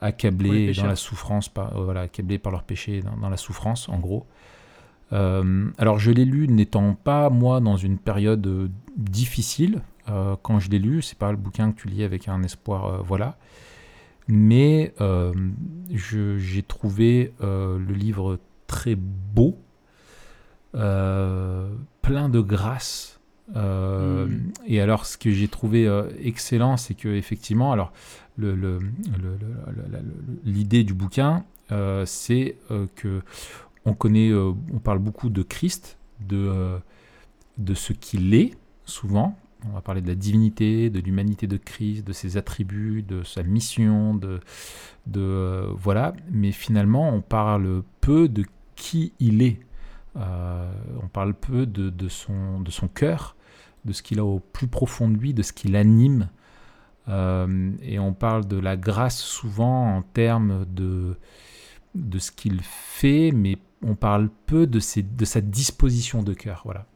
accablés 0.00 0.66
dans 0.72 0.86
la 0.88 0.96
souffrance, 0.96 1.48
par, 1.48 1.76
euh, 1.76 1.84
voilà, 1.84 2.02
accablés 2.02 2.38
par 2.38 2.52
leur 2.52 2.62
péché, 2.62 3.02
dans, 3.02 3.16
dans 3.16 3.28
la 3.28 3.36
souffrance, 3.36 3.88
en 3.88 3.98
gros. 3.98 4.26
Euh, 5.12 5.70
alors 5.78 5.98
je 5.98 6.10
l'ai 6.10 6.24
lu 6.26 6.48
n'étant 6.48 6.94
pas 6.94 7.30
moi 7.30 7.60
dans 7.60 7.76
une 7.76 7.98
période 7.98 8.70
difficile 8.96 9.82
quand 10.42 10.58
je 10.58 10.70
l'ai 10.70 10.78
lu. 10.78 11.02
C'est 11.02 11.18
pas 11.18 11.30
le 11.30 11.36
bouquin 11.36 11.70
que 11.72 11.82
tu 11.82 11.88
lis 11.88 12.02
avec 12.02 12.28
un 12.28 12.42
espoir, 12.42 13.02
voilà. 13.04 13.36
Mais 14.28 14.92
euh, 15.00 15.32
j'ai 15.90 16.62
trouvé 16.62 17.32
euh, 17.40 17.78
le 17.78 17.94
livre 17.94 18.38
très 18.66 18.94
beau, 18.94 19.58
euh, 20.74 21.70
plein 22.02 22.28
de 22.28 22.40
grâce. 22.40 23.20
Mm. 23.54 24.26
Et 24.66 24.80
alors, 24.82 25.06
ce 25.06 25.16
que 25.16 25.30
j'ai 25.30 25.48
trouvé 25.48 25.88
excellent, 26.22 26.76
c'est 26.76 26.94
que 26.94 27.08
effectivement, 27.08 27.72
alors 27.72 27.92
le- 28.36 28.54
le- 28.54 28.78
le- 28.78 29.38
l'idée 30.44 30.84
du 30.84 30.92
bouquin, 30.92 31.44
c'est 32.04 32.56
que 32.96 33.22
on 33.86 33.94
connaît, 33.94 34.32
on 34.34 34.78
parle 34.84 34.98
beaucoup 34.98 35.30
de 35.30 35.42
Christ, 35.42 35.96
de 36.20 36.78
de 37.56 37.74
ce 37.74 37.92
qu'il 37.94 38.34
est 38.34 38.52
souvent. 38.84 39.36
On 39.66 39.70
va 39.72 39.80
parler 39.80 40.00
de 40.00 40.08
la 40.08 40.14
divinité, 40.14 40.88
de 40.88 41.00
l'humanité 41.00 41.48
de 41.48 41.56
Christ, 41.56 42.06
de 42.06 42.12
ses 42.12 42.36
attributs, 42.36 43.02
de 43.02 43.24
sa 43.24 43.42
mission, 43.42 44.14
de, 44.14 44.40
euh, 45.16 45.72
voilà. 45.76 46.14
Mais 46.30 46.52
finalement, 46.52 47.08
on 47.12 47.20
parle 47.20 47.82
peu 48.00 48.28
de 48.28 48.44
qui 48.76 49.12
il 49.18 49.42
est. 49.42 49.58
Euh, 50.16 50.70
on 51.02 51.08
parle 51.08 51.34
peu 51.34 51.66
de, 51.66 52.08
son, 52.08 52.62
cœur, 52.94 53.36
de 53.84 53.92
ce 53.92 54.02
qu'il 54.02 54.20
a 54.20 54.24
au 54.24 54.38
plus 54.38 54.68
profond 54.68 55.08
de 55.08 55.16
lui, 55.16 55.34
de 55.34 55.42
ce 55.42 55.52
qui 55.52 55.68
l'anime. 55.68 56.28
Euh, 57.08 57.72
et 57.82 57.98
on 57.98 58.12
parle 58.12 58.46
de 58.46 58.58
la 58.58 58.76
grâce 58.76 59.18
souvent 59.18 59.96
en 59.96 60.02
termes 60.02 60.66
de, 60.66 61.16
ce 62.18 62.30
qu'il 62.30 62.60
fait, 62.62 63.32
mais 63.32 63.58
on 63.82 63.96
parle 63.96 64.30
peu 64.46 64.68
de, 64.68 64.78
de 64.78 65.24
sa 65.24 65.40
disposition 65.40 66.22
de 66.22 66.34
cœur. 66.34 66.62
Voilà. 66.64 66.86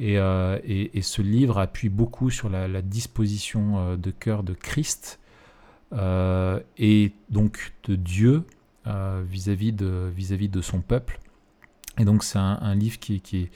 Et, 0.00 0.16
euh, 0.16 0.58
et, 0.64 1.02
ce 1.02 1.20
livre 1.20 1.58
appuie 1.58 1.90
beaucoup 1.90 2.30
sur 2.30 2.48
la, 2.48 2.80
disposition 2.80 3.78
euh, 3.78 3.96
de 3.98 4.10
cœur 4.10 4.42
de 4.42 4.54
Christ 4.54 5.20
euh, 5.92 6.58
et 6.78 7.12
donc 7.28 7.74
de 7.84 7.96
Dieu 7.96 8.44
vis-à-vis 8.86 9.72
de, 9.72 10.10
vis-à-vis 10.16 10.48
de 10.48 10.62
son 10.62 10.80
peuple. 10.80 11.20
Et 11.98 12.04
donc 12.06 12.24
c'est 12.24 12.38
un, 12.38 12.74
livre 12.74 12.98
qui, 12.98 13.16
est- 13.16 13.50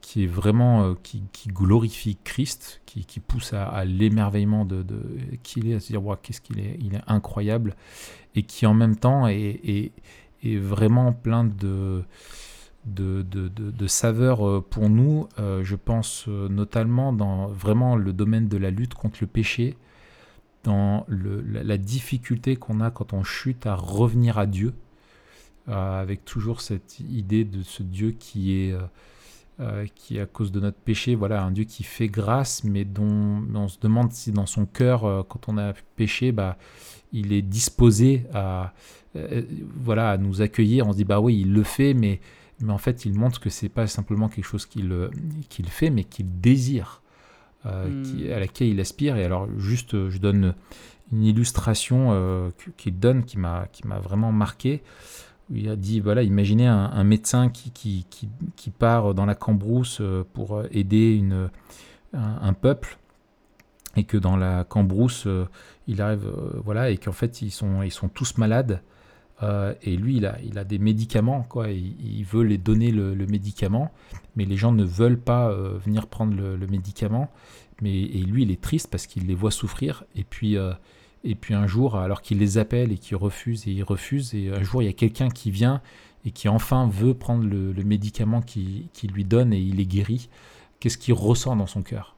qui, 0.00 0.24
est, 0.24 0.26
vraiment 0.26 0.94
qui, 1.02 1.22
glorifie 1.48 2.16
Christ, 2.24 2.80
qui, 2.86 3.20
pousse 3.20 3.52
à, 3.52 3.84
l'émerveillement 3.84 4.64
de, 4.64 4.82
de 4.82 4.98
qui 5.42 5.60
il 5.60 5.70
est, 5.70 5.74
à 5.74 5.80
se 5.80 5.88
dire 5.88 6.00
qu'est-ce 6.22 6.40
qu'il 6.40 6.58
est, 6.58 6.78
il 6.80 6.94
est 6.94 7.02
incroyable, 7.06 7.76
et 8.34 8.42
qui 8.42 8.64
en 8.66 8.74
même 8.74 8.96
temps 8.96 9.28
est, 9.28 9.92
est 10.42 10.56
vraiment 10.56 11.12
plein 11.12 11.44
de 11.44 12.02
de, 12.86 13.22
de, 13.22 13.48
de, 13.48 13.86
saveurs 13.86 14.46
euh, 14.46 14.64
pour 14.68 14.88
nous. 14.88 15.28
Euh, 15.38 15.62
je 15.64 15.76
pense 15.76 16.26
euh, 16.28 16.48
notamment 16.48 17.12
dans 17.12 17.48
vraiment 17.48 17.96
le 17.96 18.12
domaine 18.12 18.48
de 18.48 18.56
la 18.56 18.70
lutte 18.70 18.94
contre 18.94 19.18
le 19.20 19.26
péché, 19.26 19.76
dans 20.62 21.04
le, 21.08 21.40
la, 21.40 21.78
difficulté 21.78 22.56
qu'on 22.56 22.80
a 22.80 22.90
quand 22.90 23.12
on 23.12 23.22
chute 23.22 23.66
à 23.66 23.74
revenir 23.74 24.38
à 24.38 24.46
Dieu, 24.46 24.74
avec 25.68 26.24
toujours 26.24 26.60
cette 26.60 27.00
idée 27.00 27.44
de 27.44 27.62
ce 27.62 27.82
Dieu 27.82 28.12
qui 28.12 28.52
est, 28.52 28.76
qui 29.94 30.18
à 30.18 30.26
cause 30.26 30.52
de 30.52 30.60
notre 30.60 30.78
péché, 30.78 31.14
voilà, 31.14 31.42
un 31.42 31.50
Dieu 31.50 31.64
qui 31.64 31.82
fait 31.82 32.08
grâce, 32.08 32.64
mais 32.64 32.84
dont 32.84 33.44
on 33.54 33.68
se 33.68 33.78
demande 33.80 34.12
si 34.12 34.32
dans 34.32 34.46
son 34.46 34.66
cœur, 34.66 35.26
quand 35.28 35.48
on 35.48 35.58
a 35.58 35.72
péché, 35.96 36.32
bah, 36.32 36.56
il 37.12 37.32
est 37.32 37.42
disposé 37.42 38.24
à, 38.34 38.74
voilà, 39.76 40.10
à 40.10 40.16
nous 40.18 40.42
accueillir. 40.42 40.86
On 40.86 40.92
se 40.92 40.96
dit, 40.96 41.04
bah 41.04 41.20
oui, 41.20 41.40
il 41.40 41.52
le 41.52 41.62
fait, 41.62 41.94
mais 41.94 42.20
mais 42.60 42.72
en 42.72 42.78
fait, 42.78 43.04
il 43.04 43.14
montre 43.14 43.40
que 43.40 43.50
c'est 43.50 43.68
pas 43.68 43.86
simplement 43.86 44.28
quelque 44.28 44.44
chose 44.46 44.66
qu'il 44.66 44.90
euh, 44.92 45.10
fait, 45.68 45.90
mais 45.90 46.04
qu'il 46.04 46.40
désire, 46.40 47.02
euh, 47.66 47.88
Hmm. 47.88 48.02
qui- 48.02 48.32
à 48.32 48.38
laquelle 48.40 48.68
il 48.68 48.80
aspire. 48.80 49.16
Et 49.16 49.24
alors, 49.24 49.48
juste, 49.58 49.94
euh, 49.94 50.08
je 50.10 50.18
donne 50.18 50.54
une 51.12 51.22
illustration 51.24 52.08
euh, 52.12 52.50
qu'il 52.76 52.98
donne 52.98 53.24
qui 53.24 53.38
m'a 53.38 53.68
vraiment 54.02 54.32
marqué. 54.32 54.82
Il 55.50 55.68
a 55.68 55.76
dit, 55.76 56.00
voilà, 56.00 56.22
imaginez 56.24 56.66
un, 56.66 56.90
un 56.92 57.04
médecin 57.04 57.48
qui, 57.50 57.70
qui, 57.70 58.04
qui, 58.10 58.28
qui 58.56 58.70
part 58.70 59.14
dans 59.14 59.26
la 59.26 59.34
cambrousse 59.36 60.02
pour 60.32 60.62
aider 60.72 61.14
une, 61.14 61.50
un, 62.14 62.38
un 62.42 62.52
peuple 62.52 62.98
et 63.94 64.04
que 64.04 64.16
dans 64.16 64.36
la 64.36 64.64
cambrousse, 64.64 65.26
euh, 65.26 65.46
il 65.86 66.02
arrive, 66.02 66.26
euh, 66.26 66.60
voilà, 66.64 66.90
et 66.90 66.98
qu'en 66.98 67.12
fait, 67.12 67.42
ils 67.42 67.50
sont, 67.52 67.82
ils 67.82 67.92
sont 67.92 68.08
tous 68.08 68.38
malades. 68.38 68.82
Euh, 69.42 69.74
et 69.82 69.96
lui, 69.96 70.16
il 70.16 70.26
a, 70.26 70.38
il 70.42 70.58
a 70.58 70.64
des 70.64 70.78
médicaments, 70.78 71.42
quoi. 71.42 71.70
Il, 71.70 71.94
il 72.00 72.24
veut 72.24 72.42
les 72.42 72.58
donner 72.58 72.90
le, 72.90 73.14
médicament, 73.26 73.92
mais 74.34 74.44
les 74.44 74.56
gens 74.56 74.72
ne 74.72 74.84
veulent 74.84 75.20
pas 75.20 75.50
euh, 75.50 75.78
venir 75.84 76.06
prendre 76.06 76.34
le, 76.34 76.66
médicament. 76.66 77.30
Mais 77.82 77.94
et 78.02 78.22
lui, 78.22 78.42
il 78.42 78.50
est 78.50 78.60
triste 78.60 78.88
parce 78.90 79.06
qu'il 79.06 79.26
les 79.26 79.34
voit 79.34 79.50
souffrir. 79.50 80.04
Et 80.14 80.24
puis, 80.24 80.56
euh, 80.56 80.72
et 81.24 81.34
puis 81.34 81.54
un 81.54 81.66
jour, 81.66 81.96
alors 81.96 82.22
qu'il 82.22 82.38
les 82.38 82.58
appelle 82.58 82.92
et 82.92 82.98
qu'ils 82.98 83.16
refusent 83.16 83.66
et 83.68 83.72
ils 83.72 83.82
refusent, 83.82 84.34
et 84.34 84.50
un 84.50 84.62
jour, 84.62 84.82
il 84.82 84.86
y 84.86 84.88
a 84.88 84.94
quelqu'un 84.94 85.28
qui 85.28 85.50
vient 85.50 85.82
et 86.24 86.30
qui 86.30 86.48
enfin 86.48 86.88
veut 86.88 87.14
prendre 87.14 87.44
le, 87.44 87.72
le 87.72 87.84
médicament 87.84 88.40
qu'il 88.40 88.88
qui 88.92 89.06
lui 89.08 89.24
donne 89.24 89.52
et 89.52 89.58
il 89.58 89.80
est 89.80 89.86
guéri. 89.86 90.28
Qu'est-ce 90.80 90.98
qu'il 90.98 91.14
ressent 91.14 91.56
dans 91.56 91.66
son 91.66 91.82
cœur? 91.82 92.15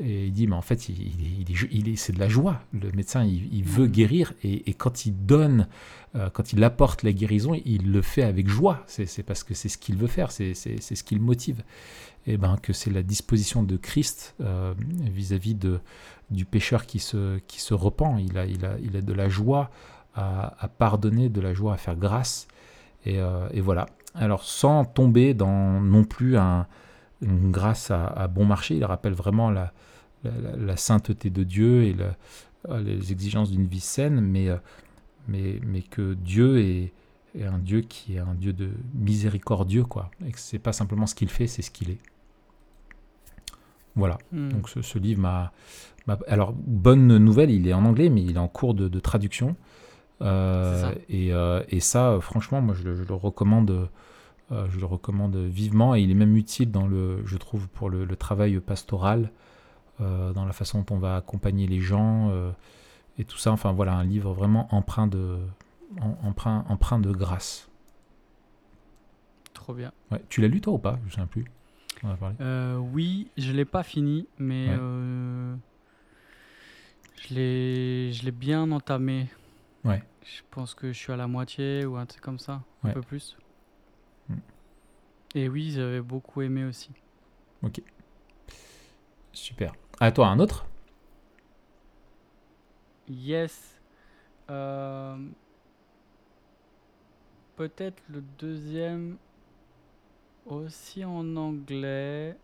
Et 0.00 0.26
il 0.26 0.32
dit, 0.32 0.46
mais 0.46 0.54
en 0.54 0.62
fait, 0.62 0.88
il, 0.88 0.96
il 1.00 1.06
est- 1.26 1.40
il 1.40 1.50
est- 1.50 1.68
il 1.72 1.88
est- 1.88 1.96
c'est 1.96 2.12
de 2.12 2.20
la 2.20 2.28
joie. 2.28 2.60
Le 2.72 2.90
médecin, 2.92 3.24
il, 3.24 3.64
veut 3.64 3.86
Mhm. 3.86 3.90
guérir 3.92 4.32
et, 4.44 4.68
et 4.70 4.74
quand 4.74 5.06
il 5.06 5.26
donne, 5.26 5.66
euh, 6.14 6.30
quand 6.30 6.52
il 6.52 6.62
apporte 6.62 7.02
la 7.02 7.12
guérison, 7.12 7.54
il 7.64 7.90
le 7.90 8.00
fait 8.02 8.22
avec 8.22 8.48
joie. 8.48 8.84
C'est 8.86 9.22
parce 9.24 9.42
que 9.44 9.54
c'est 9.54 9.68
ce 9.68 9.76
qu'il 9.78 9.96
veut 9.96 10.06
faire, 10.06 10.30
c'est 10.30 10.54
ce 10.54 11.02
qui 11.02 11.14
le 11.16 11.20
motive. 11.20 11.62
Et 12.26 12.36
ben 12.36 12.56
que 12.62 12.72
c'est 12.72 12.90
la 12.90 13.02
disposition 13.02 13.62
de 13.62 13.76
Christ 13.76 14.34
euh, 14.40 14.74
vis-à-vis 15.00 15.54
de 15.54 15.80
du 16.30 16.44
pécheur 16.44 16.84
qui 16.84 16.98
se 16.98 17.38
qui 17.46 17.60
se 17.60 17.72
repent. 17.74 18.18
Il 18.20 18.36
a 18.38 18.44
il 18.44 18.64
a 18.66 18.76
il 18.82 18.96
a 18.96 19.00
de 19.00 19.12
la 19.14 19.28
joie 19.30 19.70
à, 20.14 20.54
à 20.62 20.68
pardonner, 20.68 21.28
de 21.30 21.40
la 21.40 21.54
joie 21.54 21.72
à 21.74 21.76
faire 21.78 21.96
grâce. 21.96 22.46
Et, 23.06 23.18
euh, 23.18 23.48
et 23.52 23.60
voilà. 23.62 23.86
Alors 24.14 24.42
sans 24.44 24.84
tomber 24.84 25.32
dans 25.32 25.80
non 25.80 26.04
plus 26.04 26.36
un, 26.36 26.66
une 27.22 27.50
grâce 27.50 27.90
à, 27.90 28.06
à 28.06 28.28
bon 28.28 28.44
marché, 28.44 28.76
il 28.76 28.84
rappelle 28.84 29.14
vraiment 29.14 29.50
la, 29.50 29.72
la, 30.24 30.30
la- 30.30 30.56
la 30.56 30.76
sainteté 30.76 31.30
de 31.30 31.42
Dieu 31.44 31.84
et 31.84 31.94
la- 31.94 32.16
euh, 32.70 32.80
les 32.82 33.12
exigences 33.12 33.50
d'une 33.50 33.66
vie 33.66 33.80
saine, 33.80 34.20
mais, 34.20 34.48
euh, 34.48 34.56
mais, 35.28 35.60
mais 35.66 35.82
que 35.82 36.14
Dieu 36.14 36.58
est, 36.60 36.92
est 37.38 37.44
un 37.44 37.58
Dieu 37.58 37.82
qui 37.82 38.14
est 38.16 38.18
un 38.18 38.34
Dieu 38.34 38.52
de 38.52 38.70
miséricordieux, 38.94 39.84
quoi. 39.84 40.10
Et 40.26 40.32
que 40.32 40.38
c'est 40.40 40.58
pas 40.58 40.72
simplement 40.72 41.06
ce 41.06 41.14
qu'il 41.14 41.28
fait, 41.28 41.46
c'est 41.46 41.62
ce 41.62 41.70
qu'il 41.70 41.90
est. 41.90 41.98
Voilà. 43.94 44.18
Hmm. 44.32 44.48
Donc 44.50 44.68
ce, 44.68 44.82
ce 44.82 44.98
livre 44.98 45.20
m'a, 45.20 45.52
Alors, 46.28 46.52
bonne 46.52 47.18
nouvelle, 47.18 47.50
il 47.50 47.66
est 47.66 47.72
en 47.72 47.84
anglais, 47.84 48.08
mais 48.10 48.22
il 48.22 48.36
est 48.36 48.38
en 48.40 48.48
cours 48.48 48.74
de, 48.74 48.88
de 48.88 49.00
traduction. 49.00 49.56
Euh, 50.20 50.82
ça. 50.82 50.94
et, 51.08 51.32
euh, 51.32 51.62
et 51.68 51.80
ça, 51.80 52.18
franchement, 52.20 52.60
moi, 52.60 52.74
je, 52.74 52.82
le- 52.84 52.94
je 52.96 53.04
le 53.04 53.14
recommande. 53.14 53.88
euh, 54.50 54.66
je 54.70 54.78
le 54.80 54.86
recommande 54.86 55.36
vivement 55.36 55.94
et 55.94 56.00
il 56.00 56.10
est 56.10 56.14
même 56.14 56.34
utile 56.36 56.70
dans 56.70 56.86
le, 56.86 57.22
je 57.26 57.36
trouve, 57.36 57.68
pour 57.68 57.90
le, 57.90 58.04
le 58.06 58.16
travail 58.16 58.58
pastoral, 58.60 59.30
dans 60.00 60.44
la 60.44 60.52
façon 60.52 60.82
dont 60.82 60.94
on 60.96 60.98
va 60.98 61.16
accompagner 61.16 61.66
les 61.66 61.80
gens 61.80 62.30
euh, 62.30 62.50
et 63.18 63.24
tout 63.24 63.38
ça. 63.38 63.50
Enfin 63.52 63.72
voilà, 63.72 63.94
un 63.94 64.04
livre 64.04 64.32
vraiment 64.32 64.72
empreint 64.74 65.06
de, 65.06 65.38
em- 66.00 66.16
empreint, 66.22 66.64
empreint 66.68 66.98
de 67.00 67.10
grâce. 67.12 67.68
Trop 69.54 69.74
bien. 69.74 69.92
Ouais. 70.10 70.22
Tu 70.28 70.40
l'as 70.40 70.48
lu 70.48 70.60
toi 70.60 70.74
ou 70.74 70.78
pas? 70.78 70.96
Je 71.00 71.04
me 71.06 71.10
souviens 71.10 71.26
plus. 71.26 71.44
On 72.04 72.10
a 72.10 72.16
parlé. 72.16 72.36
Euh, 72.40 72.76
oui, 72.76 73.28
je 73.36 73.50
l'ai 73.52 73.64
pas 73.64 73.82
fini, 73.82 74.26
mais 74.38 74.68
Ouais. 74.68 74.76
euh, 74.78 75.56
je 77.28 77.34
l'ai, 78.24 78.30
bien 78.30 78.70
entamé. 78.70 79.28
Ouais. 79.84 80.02
Je 80.24 80.42
pense 80.50 80.74
que 80.74 80.92
je 80.92 80.98
suis 80.98 81.12
à 81.12 81.16
la 81.16 81.26
moitié 81.26 81.84
ou 81.86 81.96
un 81.96 82.06
truc 82.06 82.20
comme 82.22 82.38
ça, 82.38 82.62
un 82.84 82.90
peu 82.92 83.00
plus. 83.00 83.36
Mm. 84.28 84.34
Et 85.34 85.48
oui, 85.48 85.72
j'avais 85.72 86.00
beaucoup 86.00 86.40
aimé 86.42 86.64
aussi. 86.64 86.90
Super. 89.32 89.72
À 90.00 90.12
toi, 90.12 90.28
un 90.28 90.38
autre 90.38 90.66
Yes. 93.08 93.80
Euh, 94.50 95.16
Peut-être 97.56 98.00
le 98.08 98.22
deuxième 98.38 99.16
aussi 100.46 101.04
en 101.04 101.34
anglais. 101.36 102.36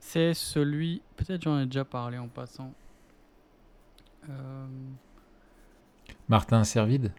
C'est 0.00 0.34
celui. 0.34 1.02
Peut-être 1.16 1.42
j'en 1.42 1.60
ai 1.60 1.66
déjà 1.66 1.84
parlé 1.84 2.18
en 2.18 2.28
passant. 2.28 2.72
Euh, 4.28 4.66
Martin 6.28 6.64
Servide 6.64 7.12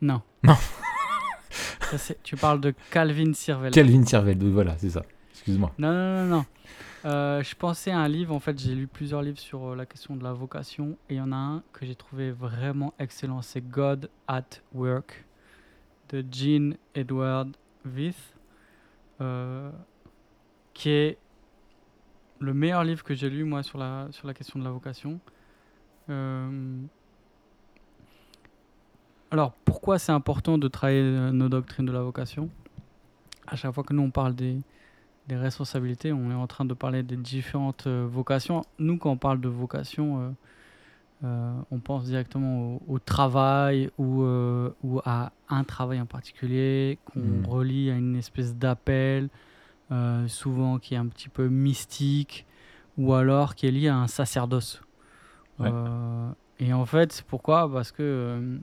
Non. 0.00 0.22
Non. 0.42 0.56
Ça, 1.98 2.14
tu 2.22 2.36
parles 2.36 2.60
de 2.60 2.74
Calvin 2.90 3.32
Sirvel. 3.32 3.72
Calvin 3.72 4.04
Servel, 4.04 4.38
oui, 4.42 4.50
voilà, 4.50 4.76
c'est 4.78 4.90
ça. 4.90 5.02
excuse-moi. 5.30 5.72
Non, 5.78 5.92
non, 5.92 6.16
non, 6.16 6.36
non. 6.36 6.44
Euh, 7.04 7.42
je 7.42 7.54
pensais 7.54 7.90
à 7.90 7.98
un 7.98 8.08
livre, 8.08 8.34
en 8.34 8.40
fait, 8.40 8.58
j'ai 8.58 8.74
lu 8.74 8.86
plusieurs 8.86 9.20
livres 9.20 9.38
sur 9.38 9.72
euh, 9.72 9.76
la 9.76 9.84
question 9.84 10.16
de 10.16 10.24
la 10.24 10.32
vocation, 10.32 10.96
et 11.10 11.14
il 11.14 11.16
y 11.18 11.20
en 11.20 11.32
a 11.32 11.36
un 11.36 11.62
que 11.72 11.84
j'ai 11.84 11.94
trouvé 11.94 12.30
vraiment 12.30 12.94
excellent, 12.98 13.42
c'est 13.42 13.60
God 13.60 14.08
at 14.26 14.44
Work 14.72 15.24
de 16.08 16.24
Jean 16.30 16.76
Edward 16.94 17.54
Wyth, 17.84 18.16
euh, 19.20 19.70
qui 20.72 20.88
est 20.88 21.18
le 22.40 22.54
meilleur 22.54 22.84
livre 22.84 23.04
que 23.04 23.14
j'ai 23.14 23.28
lu, 23.28 23.44
moi, 23.44 23.62
sur 23.62 23.78
la, 23.78 24.08
sur 24.10 24.26
la 24.26 24.32
question 24.32 24.58
de 24.58 24.64
la 24.64 24.70
vocation. 24.70 25.20
Euh, 26.08 26.78
alors, 29.34 29.50
pourquoi 29.64 29.98
c'est 29.98 30.12
important 30.12 30.58
de 30.58 30.68
travailler 30.68 31.02
euh, 31.02 31.32
nos 31.32 31.48
doctrines 31.48 31.84
de 31.84 31.90
la 31.90 32.02
vocation? 32.02 32.50
À 33.48 33.56
chaque 33.56 33.74
fois 33.74 33.82
que 33.82 33.92
nous, 33.92 34.02
on 34.02 34.12
parle 34.12 34.36
des, 34.36 34.58
des 35.26 35.34
responsabilités, 35.34 36.12
on 36.12 36.30
est 36.30 36.34
en 36.34 36.46
train 36.46 36.64
de 36.64 36.72
parler 36.72 37.02
des 37.02 37.16
différentes 37.16 37.88
euh, 37.88 38.06
vocations. 38.08 38.64
Nous, 38.78 38.96
quand 38.96 39.10
on 39.10 39.16
parle 39.16 39.40
de 39.40 39.48
vocation, 39.48 40.20
euh, 40.20 40.30
euh, 41.24 41.52
on 41.72 41.80
pense 41.80 42.04
directement 42.04 42.76
au, 42.76 42.82
au 42.86 42.98
travail 43.00 43.90
ou, 43.98 44.22
ou 44.84 45.00
à 45.04 45.32
un 45.48 45.64
travail 45.64 46.00
en 46.00 46.06
particulier 46.06 46.98
qu'on 47.04 47.18
Mm. 47.18 47.46
relie 47.46 47.90
à 47.90 47.96
une 47.96 48.14
espèce 48.14 48.54
d'appel, 48.54 49.30
souvent 50.28 50.78
qui 50.78 50.94
est 50.94 50.98
un 50.98 51.06
petit 51.06 51.28
peu 51.28 51.48
mystique 51.48 52.46
ou 52.96 53.14
alors 53.14 53.56
qui 53.56 53.66
est 53.66 53.72
lié 53.72 53.88
à 53.88 53.96
un 53.96 54.06
sacerdoce. 54.06 54.80
Ouais. 55.58 55.72
Et 56.60 56.72
en 56.72 56.86
fait, 56.86 57.24
pourquoi? 57.26 57.68
Parce 57.72 57.90
que 57.90 58.58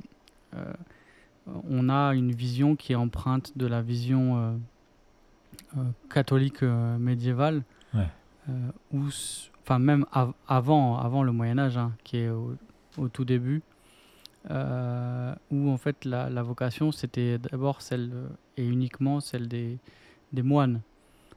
on 1.69 1.89
a 1.89 2.13
une 2.13 2.31
vision 2.31 2.75
qui 2.75 2.93
est 2.93 2.95
empreinte 2.95 3.57
de 3.57 3.65
la 3.67 3.81
vision 3.81 4.37
euh, 4.37 4.57
euh, 5.77 5.83
catholique 6.09 6.63
euh, 6.63 6.97
médiévale, 6.97 7.63
Ouais. 7.93 8.07
euh, 8.49 8.71
où, 8.93 9.07
enfin 9.63 9.79
même 9.79 10.05
av- 10.11 10.33
avant, 10.47 10.97
avant 10.97 11.23
le 11.23 11.31
Moyen 11.31 11.57
Âge, 11.57 11.77
hein, 11.77 11.93
qui 12.03 12.17
est 12.17 12.29
au, 12.29 12.55
au 12.97 13.09
tout 13.09 13.25
début, 13.25 13.61
euh, 14.49 15.33
où 15.51 15.69
en 15.69 15.77
fait 15.77 16.03
la, 16.05 16.29
la 16.29 16.41
vocation 16.41 16.91
c'était 16.91 17.37
d'abord 17.37 17.81
celle 17.81 18.09
euh, 18.13 18.27
et 18.57 18.65
uniquement 18.67 19.19
celle 19.19 19.47
des, 19.47 19.77
des 20.33 20.41
moines 20.43 20.81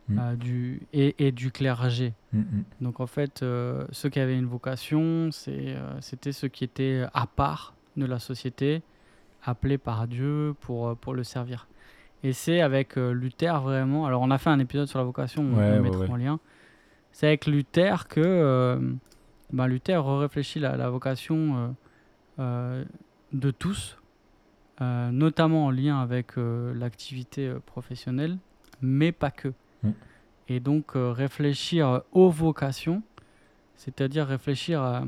Mm. 0.06 0.18
euh, 0.18 0.37
du, 0.37 0.83
et, 0.92 1.14
et 1.26 1.33
du 1.33 1.50
clergé. 1.50 2.12
Mm, 2.35 2.38
mm. 2.40 2.64
Donc 2.83 3.00
en 3.00 3.06
fait, 3.06 3.42
euh, 3.42 3.87
ceux 3.90 4.11
qui 4.11 4.21
avaient 4.21 4.37
une 4.38 4.44
vocation, 4.44 5.30
euh, 5.49 5.97
c'était 6.02 6.33
ceux 6.33 6.49
qui 6.49 6.62
étaient 6.62 7.06
à 7.14 7.26
part 7.26 7.75
de 7.97 8.04
la 8.04 8.18
société, 8.18 8.83
appelés 9.44 9.78
par 9.78 10.06
Dieu 10.08 10.54
pour, 10.60 10.88
euh, 10.88 10.94
pour 10.94 11.14
le 11.14 11.24
servir. 11.24 11.66
Et 12.22 12.32
c'est 12.32 12.60
avec 12.60 12.96
euh, 12.96 13.12
Luther 13.12 13.60
vraiment, 13.60 14.06
alors 14.06 14.22
on 14.22 14.30
a 14.30 14.38
fait 14.38 14.50
un 14.50 14.58
épisode 14.58 14.88
sur 14.88 14.98
la 14.98 15.04
vocation, 15.04 15.42
on 15.42 15.56
Ouais, 15.58 15.76
le 15.76 15.82
mettra 15.82 16.00
ouais. 16.00 16.10
en 16.10 16.16
lien. 16.16 16.40
C'est 17.12 17.26
avec 17.26 17.46
Luther 17.46 18.08
que 18.08 18.20
euh, 18.24 18.78
ben, 19.52 19.66
Luther 19.66 20.04
réfléchit 20.04 20.58
la, 20.58 20.76
la 20.76 20.88
vocation 20.90 21.56
euh, 21.56 21.68
euh, 22.40 22.84
de 23.32 23.50
tous, 23.50 23.98
notamment 24.80 25.66
en 25.66 25.70
lien 25.70 26.00
avec 26.00 26.32
l'activité 26.36 27.52
professionnelle, 27.66 28.38
mais 28.80 29.12
pas 29.12 29.30
que. 29.30 29.52
Mm. 29.82 29.90
Et 30.48 30.60
donc 30.60 30.92
réfléchir 30.94 32.02
aux 32.12 32.28
vocations, 32.30 33.02
c'est-à-dire 33.76 34.26
réfléchir 34.26 34.82
à, 34.82 35.04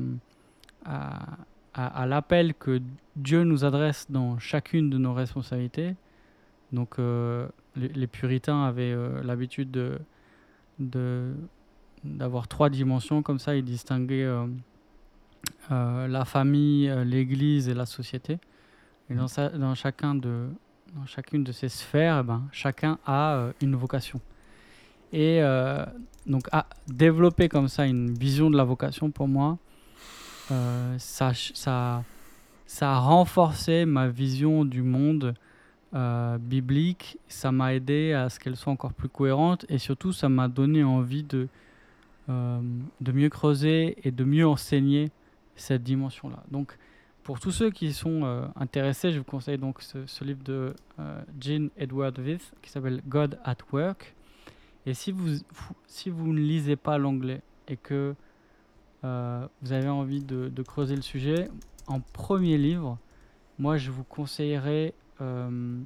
à- 0.85 1.37
à- 1.77 2.05
l'appel 2.05 2.53
que 2.55 2.81
Dieu 3.15 3.43
nous 3.43 3.63
adresse 3.63 4.07
dans 4.09 4.39
chacune 4.39 4.89
de 4.89 4.97
nos 4.97 5.13
responsabilités. 5.13 5.95
Donc 6.71 6.99
euh, 6.99 7.47
les, 7.75 8.07
puritains 8.07 8.63
avaient 8.63 8.91
euh, 8.91 9.23
l'habitude 9.23 9.71
de, 10.79 11.33
d'avoir 12.03 12.47
trois 12.47 12.69
dimensions 12.69 13.21
comme 13.21 13.39
ça, 13.39 13.55
ils 13.55 13.63
distinguaient 13.63 14.27
euh, 15.71 16.07
la 16.07 16.25
famille, 16.25 16.91
l'église 17.05 17.69
et 17.69 17.73
la 17.73 17.85
société. 17.85 18.39
Et 19.09 19.15
dans, 19.15 19.75
chacun 19.75 20.15
de, 20.15 20.49
dans 20.93 21.05
chacune 21.05 21.43
de 21.45 21.53
ces 21.53 21.69
sphères, 21.69 22.19
eh 22.21 22.23
ben, 22.23 22.43
chacun 22.51 22.99
a 23.05 23.51
une 23.61 23.75
vocation. 23.75 24.19
Et 25.13 25.41
donc, 26.25 26.49
à 26.51 26.67
développer 26.87 27.47
comme 27.47 27.69
ça 27.69 27.85
une 27.85 28.13
vision 28.13 28.49
de 28.49 28.57
la 28.57 28.65
vocation, 28.65 29.09
pour 29.09 29.29
moi, 29.29 29.57
euh, 30.51 30.95
ça, 30.97 31.31
ça, 31.33 32.03
ça 32.65 32.93
a 32.93 32.99
renforcé 32.99 33.85
ma 33.85 34.07
vision 34.07 34.65
du 34.65 34.81
monde 34.81 35.33
euh, 35.93 36.37
biblique. 36.37 37.17
Ça 37.27 37.51
m'a 37.51 37.73
aidé 37.73 38.13
à 38.13 38.29
ce 38.29 38.39
qu'elle 38.39 38.55
soit 38.55 38.71
encore 38.71 38.93
plus 38.93 39.09
cohérente. 39.09 39.65
Et 39.69 39.77
surtout, 39.77 40.13
ça 40.13 40.29
m'a 40.29 40.47
donné 40.47 40.83
envie 40.83 41.23
de, 41.23 41.47
euh, 42.29 42.59
de 43.01 43.11
mieux 43.11 43.29
creuser 43.29 43.97
et 44.03 44.11
de 44.11 44.23
mieux 44.23 44.47
enseigner 44.47 45.11
cette 45.55 45.83
dimension-là. 45.83 46.43
Donc, 46.51 46.77
pour 47.23 47.39
tous 47.39 47.51
ceux 47.51 47.71
qui 47.71 47.91
sont 47.91 48.49
intéressés, 48.55 49.11
je 49.11 49.17
vous 49.17 49.25
conseille 49.25 49.57
donc 49.57 49.81
ce, 49.81 50.23
livre 50.23 50.41
de 50.45 50.73
Jean 51.41 51.67
Edward 51.75 52.17
Wyth 52.19 52.53
qui 52.61 52.69
s'appelle 52.69 53.01
God 53.05 53.37
at 53.43 53.57
Work. 53.73 54.15
Et 54.85 54.93
si 54.93 55.11
vous- 55.11 55.43
si 55.87 56.09
vous 56.09 56.31
ne 56.31 56.39
lisez 56.39 56.77
pas 56.77 56.97
l'anglais 56.97 57.41
et 57.67 57.75
que 57.75 58.15
euh, 59.03 59.47
vous 59.61 59.71
avez 59.73 59.89
envie 59.89 60.23
de, 60.23 60.49
de 60.49 60.61
creuser 60.63 60.95
le 60.95 61.01
sujet, 61.01 61.49
en 61.87 61.99
premier 61.99 62.57
livre, 62.57 62.97
moi 63.59 63.77
je 63.77 63.91
vous 63.91 64.03
conseillerais 64.03 64.93
euh, 65.21 65.79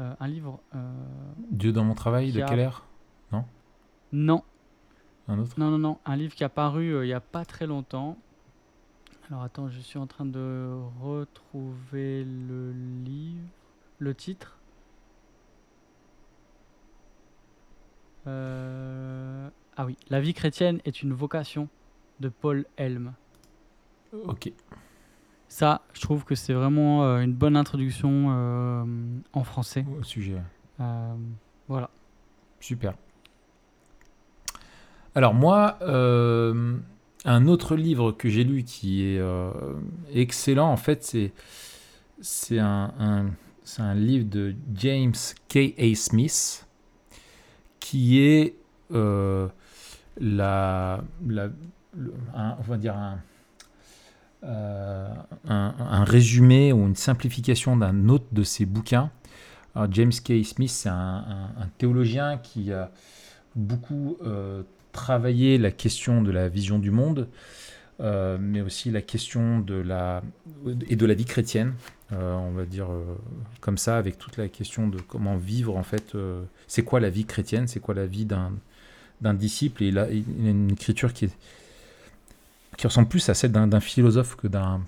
euh, 0.00 0.14
un 0.20 0.28
livre. 0.28 0.60
Dieu 1.50 1.72
dans 1.72 1.84
mon 1.84 1.94
travail, 1.94 2.30
de 2.32 2.40
a- 2.42 2.46
quelle 2.46 2.60
ère 2.60 2.84
non, 4.10 4.42
Un 5.28 5.38
autre? 5.38 5.54
Non, 5.58 5.70
non, 5.70 5.78
non, 5.78 5.98
un 6.06 6.16
livre 6.16 6.34
qui 6.34 6.42
a 6.44 6.48
paru 6.48 7.02
il 7.04 7.06
n'y 7.08 7.12
a 7.12 7.20
pas 7.20 7.44
très 7.44 7.66
longtemps. 7.66 8.16
Alors 9.28 9.42
attends, 9.42 9.68
je 9.68 9.80
suis 9.80 9.98
en 9.98 10.06
train 10.06 10.24
de 10.24 10.74
retrouver 11.02 12.24
le 12.24 12.72
livre, 13.04 13.44
le 13.98 14.14
titre. 14.14 14.58
Euh, 18.26 19.48
Ah 19.76 19.84
oui, 19.86 19.96
La 20.10 20.20
vie 20.20 20.34
chrétienne 20.34 20.80
est 20.84 21.02
une 21.02 21.12
vocation 21.12 21.68
de 22.20 22.28
Paul 22.28 22.64
Helm. 22.76 23.12
Ok. 24.26 24.52
Ça, 25.48 25.82
je 25.94 26.00
trouve 26.00 26.24
que 26.24 26.34
c'est 26.34 26.52
vraiment 26.52 27.04
euh, 27.04 27.20
une 27.20 27.32
bonne 27.32 27.56
introduction 27.56 28.26
euh, 28.30 28.84
en 29.32 29.44
français. 29.44 29.84
Au 29.98 30.02
sujet. 30.02 30.40
Euh, 30.80 31.14
voilà. 31.68 31.90
Super. 32.60 32.94
Alors 35.14 35.34
moi, 35.34 35.78
euh, 35.82 36.76
un 37.24 37.46
autre 37.46 37.76
livre 37.76 38.12
que 38.12 38.28
j'ai 38.28 38.44
lu 38.44 38.62
qui 38.62 39.04
est 39.04 39.18
euh, 39.18 39.50
excellent, 40.12 40.70
en 40.70 40.76
fait, 40.76 41.02
c'est 41.02 41.32
c'est 42.20 42.58
un, 42.58 42.92
un- 42.98 43.30
c'est 43.64 43.82
un 43.82 43.94
livre 43.94 44.28
de 44.28 44.54
James 44.74 45.14
K. 45.48 45.74
A. 45.78 45.94
Smith 45.94 46.66
qui 47.80 48.20
est 48.20 48.54
euh, 48.92 49.48
la, 50.18 51.02
la- 51.26 51.50
un- 52.34 52.56
on 52.58 52.62
va 52.62 52.76
dire 52.76 52.96
un, 52.96 53.18
euh, 54.44 55.08
un, 55.48 56.04
résumé 56.04 56.72
ou 56.72 56.86
une 56.86 56.94
simplification 56.94 57.76
d'un 57.76 58.08
autre 58.08 58.26
de 58.30 58.44
ses 58.44 58.66
bouquins. 58.66 59.10
James 59.90 60.12
K. 60.12 60.44
Smith, 60.44 60.70
c'est 60.70 60.88
un, 60.88 61.50
théologien 61.78 62.38
qui 62.38 62.72
a 62.72 62.90
beaucoup 63.54 64.16
euh, 64.24 64.62
travaillé 64.92 65.58
la 65.58 65.70
question 65.70 66.22
de 66.22 66.30
la 66.30 66.48
vision 66.48 66.78
du 66.78 66.90
monde, 66.90 67.28
euh, 68.00 68.38
mais 68.40 68.60
aussi 68.60 68.90
la 68.90 69.02
question 69.02 69.60
de 69.60 69.74
la 69.74 70.22
et 70.88 70.96
de 70.96 71.06
la 71.06 71.14
vie 71.14 71.24
chrétienne. 71.24 71.74
on 72.12 72.52
va 72.52 72.64
dire 72.64 72.88
comme 73.60 73.78
ça, 73.78 73.98
avec 73.98 74.18
toute 74.18 74.36
la 74.36 74.48
question 74.48 74.88
de 74.88 75.00
comment 75.00 75.36
vivre 75.36 75.76
en 75.76 75.84
fait. 75.84 76.16
c'est 76.68 76.82
quoi 76.82 77.00
la 77.00 77.10
vie 77.10 77.24
chrétienne 77.24 77.66
C'est 77.66 77.80
quoi 77.80 77.94
la 77.94 78.06
vie 78.06 78.24
d'un 78.24 79.34
disciple 79.34 79.82
Et 79.82 79.88
il 79.88 79.98
a, 79.98 80.08
il 80.10 80.24
a 80.46 80.50
une 80.50 80.70
écriture 80.70 81.12
qui 81.12 81.26
est 81.26 81.36
qui 82.78 82.86
ressemble 82.86 83.08
plus 83.08 83.28
à 83.28 83.34
celle 83.34 83.52
d'un 83.52 83.80
philosophe 83.80 84.36
que 84.36 84.46
d'un 84.46 84.80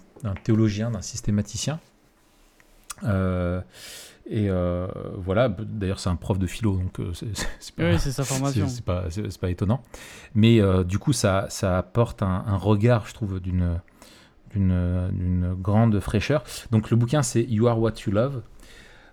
théologien, 0.45 0.91
d'un 0.91 1.03
systématicien. 1.03 1.81
Euh, 3.05 3.61
et 4.27 4.49
euh, 4.49 4.87
voilà, 5.17 5.49
d'ailleurs 5.49 5.99
c'est 5.99 6.09
un 6.09 6.15
prof 6.15 6.39
de 6.39 6.47
philo, 6.47 6.77
donc 6.77 7.01
euh, 7.01 7.13
c'est 7.15 7.75
pas, 7.75 7.91
Oui, 7.91 7.99
c'est 7.99 8.13
sa 8.13 8.23
formation. 8.23 8.69
c'est 8.69 8.85
c'est 9.11 9.41
pas, 9.41 9.51
étonnant. 9.51 9.83
Mais 10.35 10.61
du 10.85 10.99
coup, 10.99 11.13
ça, 11.13 11.47
ça 11.51 11.77
apporte 11.77 12.23
un, 12.23 12.45
un 12.47 12.57
regard, 12.57 13.07
je 13.09 13.13
trouve, 13.15 13.41
d'une 13.41 13.81
grande 15.61 15.99
fraîcheur. 15.99 16.45
Donc 16.71 16.91
le 16.91 16.97
bouquin, 16.97 17.23
c'est 17.23 17.43
You 17.43 17.67
Are 17.67 17.79
What 17.79 17.95
You 18.07 18.13
Love. 18.13 18.43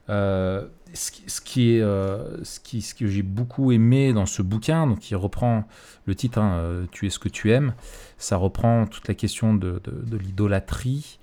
Euh, 0.10 0.66
ce, 0.94 1.12
qui- 1.12 1.26
qui 1.44 1.72
est, 1.76 1.82
euh, 1.82 2.42
ce, 2.44 2.60
qui, 2.62 2.82
que 2.98 3.08
j'ai 3.08 3.24
beaucoup 3.24 3.72
aimé 3.74 4.14
dans 4.14 4.26
ce 4.26 4.42
bouquin, 4.42 4.88
donc 4.88 5.12
il 5.12 5.16
reprend 5.16 5.66
le 6.06 6.16
titre, 6.16 6.40
hein, 6.40 6.58
euh, 6.60 6.86
Tu 6.92 7.08
es 7.08 7.10
ce 7.10 7.20
que 7.20 7.28
tu 7.30 7.52
aimes, 7.52 7.74
ça 8.18 8.38
reprend 8.38 8.88
toute 8.88 9.08
la 9.10 9.14
question 9.14 9.54
de, 9.54 9.82
l'idolâtrie 10.12 11.20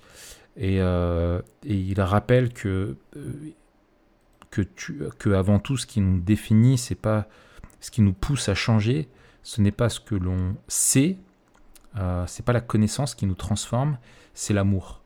et, 0.57 0.81
il 1.64 2.01
rappelle 2.01 2.53
que, 2.53 2.97
que, 4.51 5.31
avant 5.33 5.59
tout, 5.59 5.77
ce 5.79 5.87
qui 5.87 6.01
nous 6.01 6.20
définit, 6.20 6.77
c'est 6.79 6.94
pas 6.94 7.27
ce 7.81 7.90
qui 7.90 8.03
nous 8.03 8.12
pousse 8.12 8.49
à 8.49 8.55
changer, 8.55 9.09
ce 9.42 9.61
n'est 9.61 9.73
pas 9.73 9.88
ce 9.88 9.99
que 10.01 10.14
l'on 10.14 10.57
sait, 10.68 11.16
c'est 12.27 12.44
pas 12.44 12.53
la 12.53 12.61
connaissance 12.61 13.14
qui 13.14 13.27
nous 13.27 13.35
transforme, 13.35 13.97
c'est 14.35 14.53
l'amour. 14.53 15.01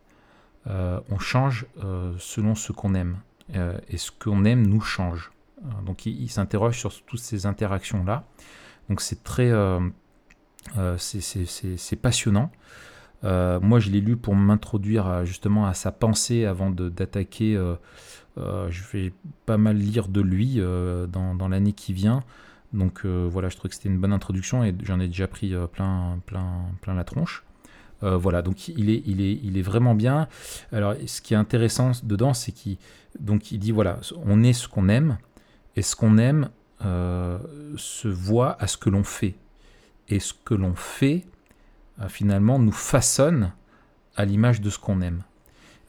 On 0.66 1.18
change 1.18 1.66
selon 2.18 2.54
ce 2.56 2.72
qu'on 2.72 2.94
aime. 2.94 3.18
Euh, 3.56 3.78
et 3.88 3.96
ce 3.96 4.10
qu'on 4.10 4.44
aime 4.44 4.66
nous 4.66 4.80
change. 4.80 5.32
donc 5.84 6.06
il, 6.06 6.28
s'interroge 6.28 6.78
sur 6.78 6.92
toutes 7.04 7.20
ces 7.20 7.46
interactions-là. 7.46 8.24
Donc 8.88 9.00
c'est 9.00 9.22
très... 9.22 9.52
c'est 10.98 11.96
passionnant. 12.00 12.50
moi, 13.22 13.80
je 13.80 13.90
l'ai 13.90 14.00
lu 14.00 14.16
pour 14.16 14.34
m'introduire 14.34 15.24
justement 15.24 15.66
à 15.66 15.74
sa 15.74 15.92
pensée 15.92 16.44
avant 16.44 16.70
d'attaquer. 16.70 17.54
je 18.36 18.82
vais 18.92 19.12
pas 19.46 19.56
mal 19.56 19.76
lire 19.76 20.08
de 20.08 20.20
lui 20.20 20.56
dans, 20.56 21.34
dans 21.34 21.48
l'année 21.48 21.72
qui 21.72 21.92
vient. 21.92 22.22
Donc 22.72 23.04
voilà, 23.04 23.48
je 23.48 23.56
trouve 23.56 23.70
que 23.70 23.74
c'était 23.74 23.88
une 23.88 23.98
bonne 23.98 24.12
introduction 24.12 24.62
et 24.62 24.74
j'en 24.82 25.00
ai 25.00 25.08
déjà 25.08 25.26
pris 25.26 25.54
plein, 25.72 26.20
plein, 26.26 26.66
plein 26.82 26.94
la 26.94 27.04
tronche. 27.04 27.44
Euh, 28.02 28.16
voilà, 28.16 28.42
donc 28.42 28.68
il 28.68 28.90
est, 28.90 29.02
il, 29.06 29.20
est, 29.20 29.40
il 29.42 29.58
est 29.58 29.62
vraiment 29.62 29.94
bien. 29.94 30.28
Alors, 30.72 30.94
ce 31.06 31.20
qui 31.20 31.34
est 31.34 31.36
intéressant 31.36 31.92
dedans, 32.02 32.34
c'est 32.34 32.52
qu'il 32.52 32.76
il 33.50 33.58
dit 33.58 33.72
voilà, 33.72 33.98
on 34.24 34.42
est 34.42 34.52
ce 34.52 34.68
qu'on 34.68 34.88
aime, 34.88 35.18
et 35.76 35.82
ce 35.82 35.96
qu'on 35.96 36.18
aime 36.18 36.50
euh, 36.84 37.38
se 37.76 38.08
voit 38.08 38.56
à 38.60 38.66
ce 38.66 38.76
que 38.76 38.90
l'on 38.90 39.04
fait. 39.04 39.34
Et 40.08 40.20
ce 40.20 40.32
que 40.32 40.54
l'on 40.54 40.74
fait, 40.74 41.24
euh, 42.00 42.08
finalement, 42.08 42.58
nous 42.58 42.72
façonne 42.72 43.52
à 44.16 44.24
l'image 44.24 44.60
de 44.60 44.70
ce 44.70 44.78
qu'on 44.78 45.00
aime. 45.00 45.22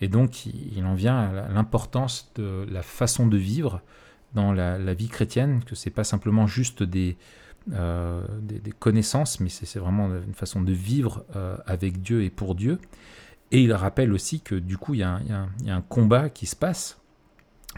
Et 0.02 0.08
donc, 0.08 0.46
il 0.46 0.84
en 0.86 0.94
vient 0.94 1.18
à 1.20 1.50
l'importance 1.50 2.32
de 2.36 2.66
la 2.70 2.82
façon 2.82 3.28
de 3.28 3.38
vivre 3.38 3.82
dans 4.34 4.54
la, 4.54 4.78
la 4.78 4.94
vie 4.94 5.10
chrétienne, 5.10 5.62
que 5.66 5.76
c'est 5.76 5.90
pas 5.90 6.04
simplement 6.06 6.48
juste 6.48 6.84
des, 6.84 7.18
euh, 7.74 8.24
des, 8.42 8.72
connaissances, 8.72 9.40
mais 9.40 9.50
c'est 9.50 9.80
vraiment 9.80 10.08
une 10.08 10.34
façon 10.34 10.62
de 10.62 10.72
vivre 10.72 11.26
euh, 11.36 11.58
avec 11.66 12.02
Dieu 12.02 12.24
et 12.24 12.30
pour 12.30 12.56
Dieu. 12.56 12.80
Et 13.52 13.62
il 13.62 13.74
rappelle 13.74 14.14
aussi 14.14 14.42
que 14.42 14.56
du 14.56 14.78
coup, 14.78 14.94
il 14.94 15.02
y, 15.02 15.04
a 15.04 15.20
un, 15.68 15.82
combat 15.82 16.30
qui 16.30 16.46
se 16.46 16.56
passe 16.56 17.00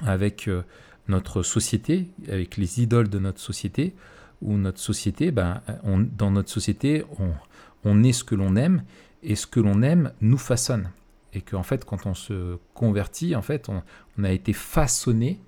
avec 0.02 0.48
euh, 0.48 0.64
notre 1.08 1.44
société, 1.44 2.10
avec 2.30 2.58
les 2.58 2.82
idoles 2.82 3.10
de 3.10 3.20
notre 3.20 3.40
société, 3.40 3.94
où 4.42 4.58
notre 4.58 4.80
société, 4.80 5.32
ben, 5.32 5.62
dans 5.84 6.32
notre 6.32 6.50
société, 6.50 7.06
on, 7.84 8.04
est 8.04 8.14
ce 8.14 8.24
que 8.24 8.36
l'on 8.36 8.56
aime, 8.56 8.84
et 9.24 9.36
ce 9.36 9.46
que 9.46 9.60
l'on 9.60 9.82
aime 9.82 10.14
nous 10.22 10.38
façonne. 10.38 10.90
Et 11.34 11.42
qu'en 11.42 11.64
fait, 11.64 11.86
quand 11.86 12.06
on 12.06 12.14
se 12.14 12.58
convertit, 12.74 13.36
en 13.36 13.42
fait, 13.42 13.70
on 13.70 14.24
a 14.24 14.32
été 14.32 14.54
façonné 14.54 15.40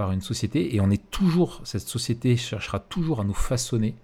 par 0.00 0.12
une 0.12 0.22
société 0.22 0.74
et 0.74 0.80
on 0.80 0.88
est 0.88 1.10
toujours, 1.10 1.60
cette 1.64 1.82
société 1.82 2.34
cherchera 2.38 2.78
toujours 2.80 3.20
à 3.20 3.24
nous 3.24 3.34
façonner, 3.34 3.96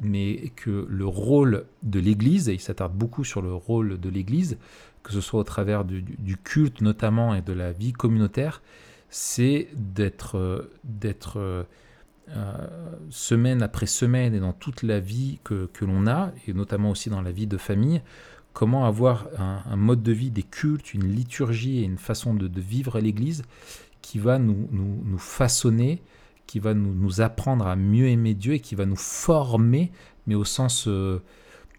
mais 0.00 0.50
que 0.56 0.84
le 0.90 1.06
rôle 1.06 1.66
de 1.84 2.00
l'Église, 2.00 2.48
et 2.48 2.54
il 2.54 2.60
s'attarde 2.60 2.92
beaucoup 2.92 3.22
sur 3.22 3.40
le 3.40 3.54
rôle 3.54 4.00
de 4.00 4.08
l'Église, 4.08 4.58
que 5.04 5.12
ce 5.12 5.20
soit 5.20 5.38
au 5.38 5.44
travers 5.44 5.84
du, 5.84 6.36
culte 6.42 6.80
notamment 6.80 7.36
et 7.36 7.40
de 7.40 7.52
la 7.52 7.70
vie 7.70 7.92
communautaire, 7.92 8.62
c'est 9.10 9.68
d'être 9.76 10.68
d'être 10.82 11.36
euh, 11.38 12.66
semaine 13.10 13.62
après 13.62 13.86
semaine 13.86 14.34
et 14.34 14.40
dans 14.40 14.52
toute 14.52 14.82
la 14.82 14.98
vie 14.98 15.38
que, 15.44 15.70
que 15.72 15.84
l'on 15.84 16.08
a, 16.08 16.32
et 16.48 16.52
notamment 16.52 16.90
aussi 16.90 17.10
dans 17.10 17.22
la 17.22 17.30
vie 17.30 17.46
de 17.46 17.58
famille, 17.58 18.02
comment 18.54 18.86
avoir 18.86 19.28
un, 19.38 19.76
mode 19.76 20.02
de 20.02 20.10
vie, 20.10 20.32
des 20.32 20.42
cultes, 20.42 20.94
une 20.94 21.06
liturgie 21.06 21.78
et 21.78 21.84
une 21.84 21.96
façon 21.96 22.34
de, 22.34 22.48
de 22.48 22.60
vivre 22.60 22.96
à 22.96 23.00
l'Église 23.00 23.44
qui 24.02 24.18
va 24.18 24.38
nous, 24.38 24.68
nous, 24.72 25.18
façonner, 25.18 26.02
qui 26.46 26.58
va 26.58 26.74
nous, 26.74 26.92
nous, 26.92 27.20
apprendre 27.20 27.66
à 27.66 27.76
mieux 27.76 28.08
aimer 28.08 28.34
Dieu 28.34 28.54
et 28.54 28.60
qui 28.60 28.74
va 28.74 28.84
nous 28.84 28.96
former, 28.96 29.92
mais 30.26 30.34
au 30.34 30.44
sens 30.44 30.86
euh, 30.88 31.22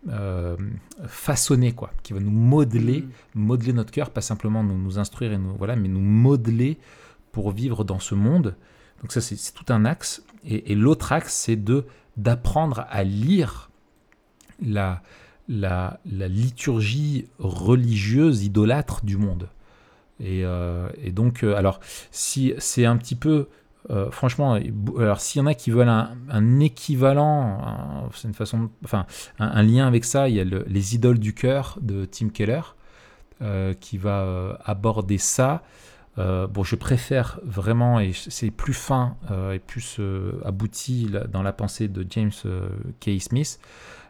euh, 0.10 0.58
façonner, 1.06 1.74
quoi, 1.74 1.92
qui 2.02 2.14
va 2.14 2.20
nous 2.20 2.32
modeler, 2.32 3.02
mm. 3.02 3.40
modeler 3.42 3.74
notre 3.74 3.92
cœur, 3.92 4.10
pas 4.10 4.22
simplement 4.22 4.64
nous, 4.64 4.78
nous 4.78 5.00
instruire, 5.00 5.34
et 5.34 5.38
nous, 5.38 5.56
voilà, 5.56 5.76
mais 5.76 5.90
nous 5.90 6.00
modeler 6.00 6.78
pour 7.32 7.52
vivre 7.52 7.84
dans 7.84 8.00
ce 8.00 8.16
monde. 8.16 8.56
Donc 9.02 9.12
ça, 9.12 9.22
c'est 9.22 9.54
tout 9.54 9.72
un 9.72 9.86
axe. 9.86 10.24
Et, 10.46 10.76
l'autre 10.76 11.12
axe, 11.12 11.34
c'est 11.34 11.56
de 11.56 11.86
d'apprendre 12.16 12.86
à 12.90 13.04
lire 13.04 13.72
la, 14.62 15.02
la, 15.48 16.00
la 16.06 16.28
liturgie 16.28 17.28
religieuse 17.40 18.44
idolâtre 18.44 19.04
du 19.04 19.18
monde. 19.18 19.50
Euh, 20.22 20.90
et, 21.02 21.12
donc, 21.12 21.44
euh, 21.44 21.56
alors, 21.56 21.80
si 22.12 22.54
c'est 22.58 22.86
un 22.86 22.98
petit 22.98 23.16
peu. 23.16 23.48
Euh, 23.90 24.10
franchement, 24.12 24.58
alors 24.98 25.20
s'il 25.20 25.40
y 25.40 25.44
en 25.44 25.46
a 25.46 25.54
qui 25.54 25.70
veulent 25.70 25.90
un, 25.90 26.60
équivalent, 26.62 28.10
c'est 28.14 28.30
une 28.30 28.34
façon, 28.34 28.70
enfin, 28.86 29.06
un, 29.40 29.62
lien 29.62 29.86
avec 29.86 30.06
ça, 30.06 30.30
il 30.30 30.36
y 30.36 30.40
a 30.40 30.46
les 30.46 30.96
idoles 30.96 31.20
du 31.20 31.34
cœur 31.34 31.78
de 31.82 32.06
Tim 32.06 32.30
Keller 32.30 32.62
qui 33.82 33.98
va 33.98 34.58
aborder 34.64 35.18
ça. 35.18 35.64
bon, 36.16 36.64
je 36.64 36.78
préfère 36.78 37.42
vraiment, 37.44 38.00
et 38.00 38.14
c'est 38.14 38.52
plus 38.52 38.74
fin 38.74 39.18
et 39.54 39.60
plus 39.60 40.00
abouti 40.46 41.12
dans 41.34 41.44
la 41.44 41.52
pensée 41.52 41.90
de 41.90 42.08
James 42.10 42.32
K. 43.02 43.20
Smith, 43.20 43.60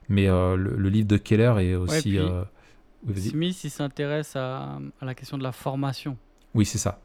mais 0.07 0.27
le, 0.27 0.89
livre 0.89 1.07
de 1.07 1.17
Keller 1.17 1.55
est 1.61 1.73
aussi. 1.73 2.19
Smith, 3.15 3.63
il 3.63 3.69
s'intéresse 3.69 4.35
à, 4.35 4.79
la 5.01 5.15
question 5.15 5.37
de 5.37 5.43
la 5.43 5.51
formation. 5.51 6.17
Oui, 6.53 6.65
c'est 6.65 6.77
ça. 6.77 6.99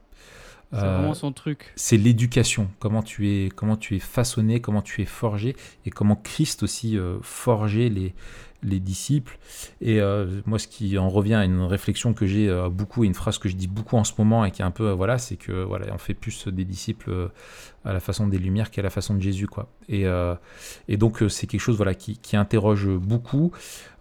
C'est 0.71 0.81
vraiment 0.81 1.15
son 1.15 1.33
truc. 1.33 1.73
C'est 1.77 1.97
l'éducation, 1.97 2.69
comment 2.79 3.03
tu 3.03 3.31
es, 3.31 3.49
comment 3.49 3.79
tu 3.79 3.97
es 3.97 3.99
façonné, 3.99 4.61
comment 4.61 4.83
tu 4.83 5.01
es 5.01 5.07
forgé, 5.07 5.57
et 5.87 5.91
comment 5.91 6.17
Christ 6.17 6.63
aussi 6.63 6.99
euh, 6.99 7.19
forgeait 7.23 7.89
les, 7.89 8.15
les 8.63 8.81
disciples. 8.81 9.39
Et 9.81 10.01
euh, 10.01 10.41
moi, 10.47 10.59
ce 10.59 10.67
qui 10.67 10.99
en 10.99 11.09
revient 11.09 11.35
à 11.35 11.45
une 11.45 11.63
réflexion 11.63 12.13
que 12.15 12.27
j'ai 12.27 12.49
euh, 12.49 12.69
beaucoup, 12.69 13.05
et 13.05 13.07
une 13.07 13.15
phrase 13.15 13.39
que 13.39 13.49
je 13.49 13.57
dis 13.57 13.69
beaucoup 13.69 13.97
en 13.97 14.05
ce 14.05 14.13
moment, 14.19 14.45
et 14.45 14.51
qui 14.51 14.63
est 14.63 14.65
un 14.65 14.71
peu, 14.71 14.89
euh, 14.89 14.95
voilà, 14.95 15.19
c'est 15.19 15.37
que 15.37 15.63
voilà, 15.63 15.87
on 15.93 15.99
fait 15.99 16.15
plus 16.15 16.49
des 16.49 16.65
disciples 16.65 17.31
à 17.85 17.93
la 17.93 18.01
façon 18.01 18.27
des 18.27 18.39
Lumières 18.39 18.71
qu'à 18.71 18.83
la 18.83 18.91
façon 18.91 19.15
de 19.15 19.21
Jésus, 19.21 19.47
quoi. 19.47 19.69
Et, 19.89 20.05
et 20.89 20.97
donc, 20.97 21.23
c'est 21.29 21.47
quelque 21.47 21.61
chose, 21.61 21.77
voilà, 21.77 21.95
qui, 21.95 22.19
qui 22.19 22.37
interroge 22.37 22.89
beaucoup. 22.89 23.53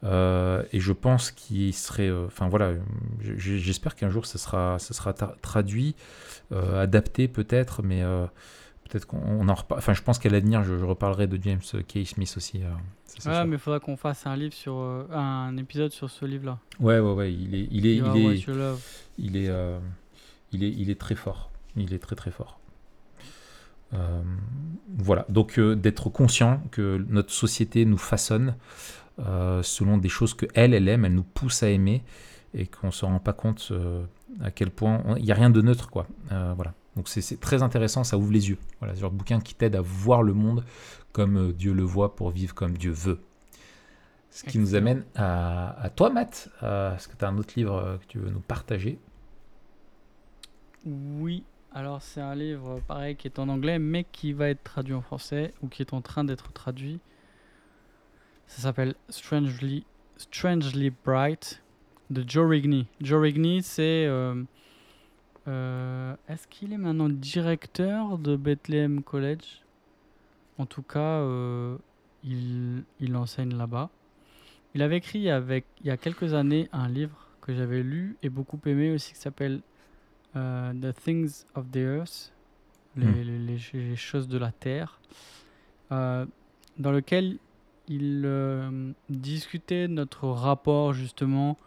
et 0.03 0.79
je 0.79 0.91
pense 0.91 1.31
qu'il 1.31 1.73
serait, 1.73 2.11
enfin 2.25 2.49
voilà, 2.49 2.73
j'espère 3.21 3.95
qu'un 3.95 4.09
jour, 4.09 4.25
ça 4.25 4.37
sera, 4.37 4.79
ça 4.79 4.93
sera 4.93 5.13
traduit, 5.13 5.95
adapté 6.51 7.27
peut-être, 7.27 7.83
mais 7.83 8.03
peut-être 8.87 9.05
qu'on 9.05 9.47
en 9.47 9.53
reparle. 9.53 9.79
Enfin, 9.79 9.93
je 9.93 10.01
pense 10.01 10.19
qu'à 10.19 10.29
l'avenir, 10.29 10.63
je, 10.63 10.73
reparlerai 10.73 11.27
de 11.27 11.41
James 11.41 11.61
K. 11.87 12.05
Smith 12.05 12.33
aussi. 12.37 12.61
Euh, 12.63 13.29
ouais, 13.29 13.45
mais 13.45 13.55
il 13.55 13.59
faudra 13.59 13.79
qu'on 13.79 13.97
fasse 13.97 14.25
un 14.25 14.35
livre 14.35 14.53
sur 14.53 14.75
euh, 14.75 15.05
un 15.11 15.55
épisode 15.57 15.91
sur 15.91 16.09
ce 16.09 16.25
livre-là. 16.25 16.59
Ouais, 16.79 16.99
ouais, 16.99 17.13
ouais. 17.13 17.33
Il 17.33 17.55
est, 17.55 17.67
il 17.71 17.85
est, 17.85 17.95
il 17.95 18.17
est, 18.17 18.45
il 19.17 19.37
est, 19.37 19.49
euh, 19.49 19.79
il 20.51 20.63
est, 20.63 20.71
il 20.71 20.89
est 20.89 20.99
très 20.99 21.15
fort. 21.15 21.51
Il 21.75 21.93
est 21.93 21.99
très, 21.99 22.15
très 22.15 22.31
fort. 22.31 22.59
voilà. 24.97 25.25
Donc, 25.29 25.59
d'être 25.59 26.09
conscient 26.09 26.61
que 26.71 27.05
notre 27.09 27.31
société 27.31 27.85
nous 27.85 27.97
façonne 27.97 28.55
selon 29.17 29.97
des 29.97 30.09
choses 30.09 30.33
que 30.33 30.45
elle, 30.53 30.73
elle 30.73 30.87
aime, 30.87 31.05
elle 31.05 31.13
nous 31.13 31.23
pousse 31.23 31.63
à 31.63 31.69
aimer 31.69 32.03
et 32.53 32.67
qu'on 32.67 32.91
se 32.91 33.05
rend 33.05 33.19
pas 33.19 33.33
compte 33.33 33.71
à 34.41 34.51
quel 34.51 34.71
point 34.71 35.03
il 35.17 35.23
n'y 35.23 35.31
a 35.31 35.35
rien 35.35 35.49
de 35.49 35.61
neutre, 35.61 35.89
quoi. 35.89 36.07
voilà. 36.29 36.73
Donc 36.97 37.07
c'est 37.07 37.39
très 37.39 37.61
intéressant, 37.61 38.03
ça 38.03 38.17
ouvre 38.17 38.31
les 38.31 38.49
yeux. 38.49 38.57
Voilà, 38.79 38.95
ce 38.95 39.01
genre 39.01 39.11
de 39.11 39.17
bouquin 39.17 39.39
qui 39.39 39.53
t'aide 39.53 39.75
à 39.75 39.81
voir 39.81 40.23
le 40.23 40.33
monde 40.33 40.65
comme 41.11 41.37
euh, 41.37 41.53
Dieu 41.53 41.71
le 41.71 41.83
voit 41.83 42.15
pour 42.15 42.31
vivre 42.31 42.55
comme 42.55 42.75
Dieu 42.75 42.91
veut. 42.91 43.19
Ce 44.31 44.43
qui 44.43 44.57
nous 44.57 44.75
amène 44.75 45.03
à, 45.15 45.89
toi, 45.95 46.09
Matt. 46.09 46.49
Est-ce 46.61 47.07
que 47.07 47.15
tu 47.15 47.23
as 47.23 47.27
un 47.27 47.37
autre 47.37 47.53
livre 47.55 47.75
euh, 47.75 47.97
que 47.97 48.05
tu 48.07 48.19
veux 48.19 48.29
nous 48.29 48.41
partager? 48.41 48.99
Oui, 50.85 51.43
alors 51.73 52.01
c'est 52.01 52.21
un 52.21 52.33
livre 52.33 52.81
pareil 52.87 53.15
qui 53.15 53.27
est 53.27 53.39
en 53.39 53.49
anglais, 53.49 53.77
mais 53.77 54.03
qui 54.03 54.33
va 54.33 54.49
être 54.49 54.63
traduit 54.63 54.93
en 54.93 55.01
français 55.01 55.53
ou 55.61 55.67
qui 55.67 55.81
est 55.81 55.93
en 55.93 56.01
train 56.01 56.23
d'être 56.23 56.51
traduit. 56.51 56.99
Ça 58.47 58.63
s'appelle 58.63 58.95
Strangely, 59.09 59.85
Strangely 60.17 60.91
Bright 61.05 61.61
de 62.09 62.23
Joe 62.27 62.49
Rigney. 62.49 62.87
Joe 63.01 63.21
Rigney, 63.21 63.61
c'est 63.61 64.05
euh, 64.05 64.43
euh, 65.47 66.15
est-ce 66.27 66.47
qu'il 66.47 66.73
est 66.73 66.77
maintenant 66.77 67.09
directeur 67.09 68.17
de 68.17 68.35
Bethlehem 68.35 69.01
College? 69.01 69.61
En 70.57 70.65
tout 70.65 70.81
cas, 70.81 71.21
euh, 71.21 71.77
il, 72.23 72.83
il, 72.99 73.15
enseigne 73.15 73.55
là-bas. 73.55 73.89
Il 74.75 74.81
avait 74.81 74.97
écrit 74.97 75.29
avec, 75.29 75.65
il 75.81 75.87
y 75.87 75.91
a 75.91 75.97
quelques 75.97 76.33
années 76.33 76.67
un 76.73 76.89
livre 76.89 77.29
que 77.41 77.53
j'avais 77.53 77.81
lu 77.81 78.17
et 78.23 78.29
beaucoup 78.29 78.59
aimé 78.65 78.91
aussi 78.91 79.13
qui 79.13 79.19
s'appelle 79.19 79.61
euh, 80.35 80.73
The 80.73 80.93
Things 80.93 81.45
of 81.55 81.71
the 81.71 81.77
Earth, 81.77 82.33
les, 82.97 83.05
hmm. 83.05 83.57
les, 83.73 83.95
choses 83.95 84.27
de 84.27 84.37
la 84.37 84.51
terre, 84.51 84.99
dans 85.89 86.91
lequel 86.91 87.37
il 87.87 88.27
discutait 89.07 89.87
notre 89.87 90.27
rapport 90.27 90.93
justement 90.93 91.57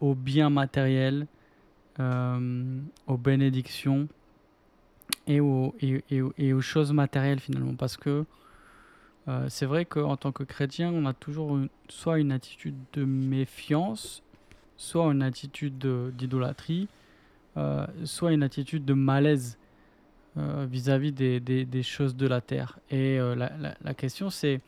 au 0.00 0.14
bien 0.14 0.50
matériel 0.50 1.26
euh, 2.00 2.80
aux 3.06 3.16
bénédictions 3.16 4.08
et 5.26 5.40
aux, 5.40 5.74
choses 6.60 6.92
matérielles 6.92 7.40
finalement. 7.40 7.74
Parce 7.74 7.96
que 7.96 8.24
Euh, 9.28 9.44
c'est 9.50 9.66
vrai 9.66 9.84
qu'en 9.84 10.16
tant 10.16 10.32
que 10.32 10.42
chrétien, 10.42 10.90
on 10.90 11.04
a 11.04 11.12
toujours 11.12 11.58
soit 11.90 12.18
une 12.18 12.32
attitude 12.32 12.76
de 12.94 13.04
méfiance, 13.04 14.22
soit 14.78 15.12
une 15.12 15.22
attitude 15.22 15.76
de- 15.76 16.10
d'idolâtrie, 16.16 16.88
euh, 17.58 17.86
soit 18.04 18.32
une 18.32 18.42
attitude 18.42 18.86
de 18.86 18.94
malaise 18.94 19.58
vis-à-vis 20.36 21.12
des, 21.12 21.82
choses 21.82 22.14
de 22.16 22.26
la 22.26 22.40
terre. 22.40 22.78
Et 22.90 23.18
la, 23.18 23.50
la- 23.82 23.94
question, 23.94 24.30
c'est 24.30 24.60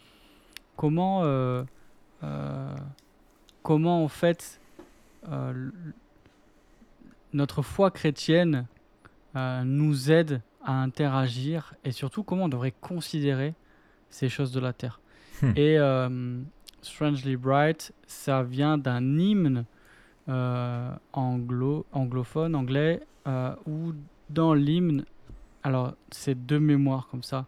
comment, 0.76 1.22
comment 3.62 4.04
en 4.04 4.08
fait 4.08 4.60
notre 7.32 7.62
foi 7.62 7.90
chrétienne 7.90 8.66
euh, 9.36 9.62
nous 9.64 10.10
aide 10.10 10.42
à 10.64 10.82
interagir 10.82 11.74
et 11.84 11.92
surtout 11.92 12.22
comment 12.22 12.44
on 12.44 12.48
devrait 12.48 12.74
considérer 12.80 13.54
ces 14.10 14.28
choses 14.28 14.52
de 14.52 14.60
la 14.60 14.72
terre. 14.72 15.00
Hmm. 15.40 15.52
Et 15.56 15.78
euh, 15.78 16.40
Strangely 16.82 17.36
Bright, 17.36 17.92
ça 18.06 18.42
vient 18.42 18.76
d'un 18.76 19.18
hymne 19.18 19.64
euh, 20.28 20.90
anglo, 21.12 21.86
anglophone, 21.92 22.54
anglais, 22.54 23.00
où 23.64 23.92
dans 24.28 24.54
l'hymne, 24.54 25.04
alors 25.62 25.94
c'est 26.10 26.34
deux 26.34 26.58
mémoires 26.58 27.06
comme 27.12 27.22
ça, 27.22 27.46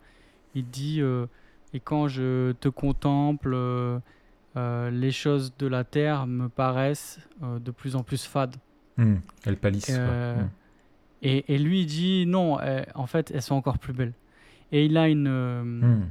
il 0.55 0.65
dit 0.69 1.01
Et 1.75 1.81
quand 1.81 2.07
je 2.07 2.53
te 2.53 2.69
contemple, 2.69 3.57
les 4.55 5.11
choses 5.11 5.53
de 5.59 5.67
la 5.67 5.83
terre 5.83 6.29
me 6.29 6.49
paraissent 6.49 7.19
de 7.41 7.71
plus 7.73 7.97
en 7.97 8.05
plus 8.05 8.25
fades. 8.25 8.55
Hmm. 9.05 9.17
Elle 9.45 9.57
palisse. 9.57 9.87
quoi. 9.87 9.95
Euh, 9.95 10.43
Hmm. 10.43 10.49
Et, 11.25 11.55
et 11.55 11.59
lui, 11.59 11.83
il 11.83 11.87
dit 11.87 12.27
non, 12.27 12.59
euh, 12.61 12.83
en 12.95 13.07
fait, 13.07 13.31
elles 13.33 13.43
sont 13.43 13.55
encore 13.55 13.79
plus 13.79 13.93
belles. 13.93 14.13
Et 14.73 14.87
il 14.87 14.97
a 14.97 15.09
une, 15.09 15.29
euh, 15.29 15.63
Hmm. 15.63 16.09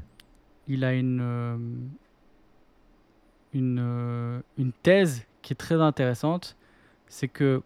il 0.68 0.84
a 0.86 0.94
une, 0.94 1.20
euh, 1.22 1.58
une, 3.54 4.42
une 4.58 4.72
thèse 4.84 5.26
qui 5.42 5.54
est 5.54 5.56
très 5.58 5.76
intéressante. 5.82 6.56
C'est 7.08 7.28
que 7.28 7.62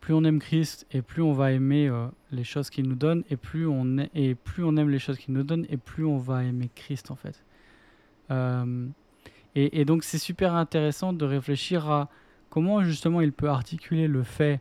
plus 0.00 0.14
on 0.14 0.24
aime 0.24 0.38
Christ 0.38 0.86
et 0.92 1.02
plus 1.02 1.22
on 1.22 1.32
va 1.32 1.52
aimer 1.52 1.90
les 2.30 2.44
choses 2.44 2.70
qu'il 2.70 2.88
nous 2.88 2.94
donne, 2.94 3.24
et 3.30 3.36
plus 3.36 3.66
on 3.66 3.98
et 4.14 4.34
plus 4.34 4.64
on 4.64 4.76
aime 4.76 4.90
les 4.90 4.98
choses 4.98 5.18
qu'il 5.18 5.34
nous 5.34 5.42
donne, 5.42 5.66
et 5.70 5.76
plus 5.76 6.04
on 6.04 6.18
va 6.18 6.44
aimer 6.44 6.70
Christ 6.74 7.10
en 7.10 7.16
fait. 7.16 7.42
Et, 9.54 9.80
et 9.80 9.84
donc 9.84 10.04
c'est 10.04 10.18
super 10.18 10.54
intéressant 10.54 11.12
de 11.12 11.24
réfléchir 11.24 11.90
à 11.90 12.08
comment 12.50 12.82
justement 12.82 13.20
il 13.20 13.32
peut 13.32 13.48
articuler 13.48 14.08
le 14.08 14.22
fait, 14.22 14.60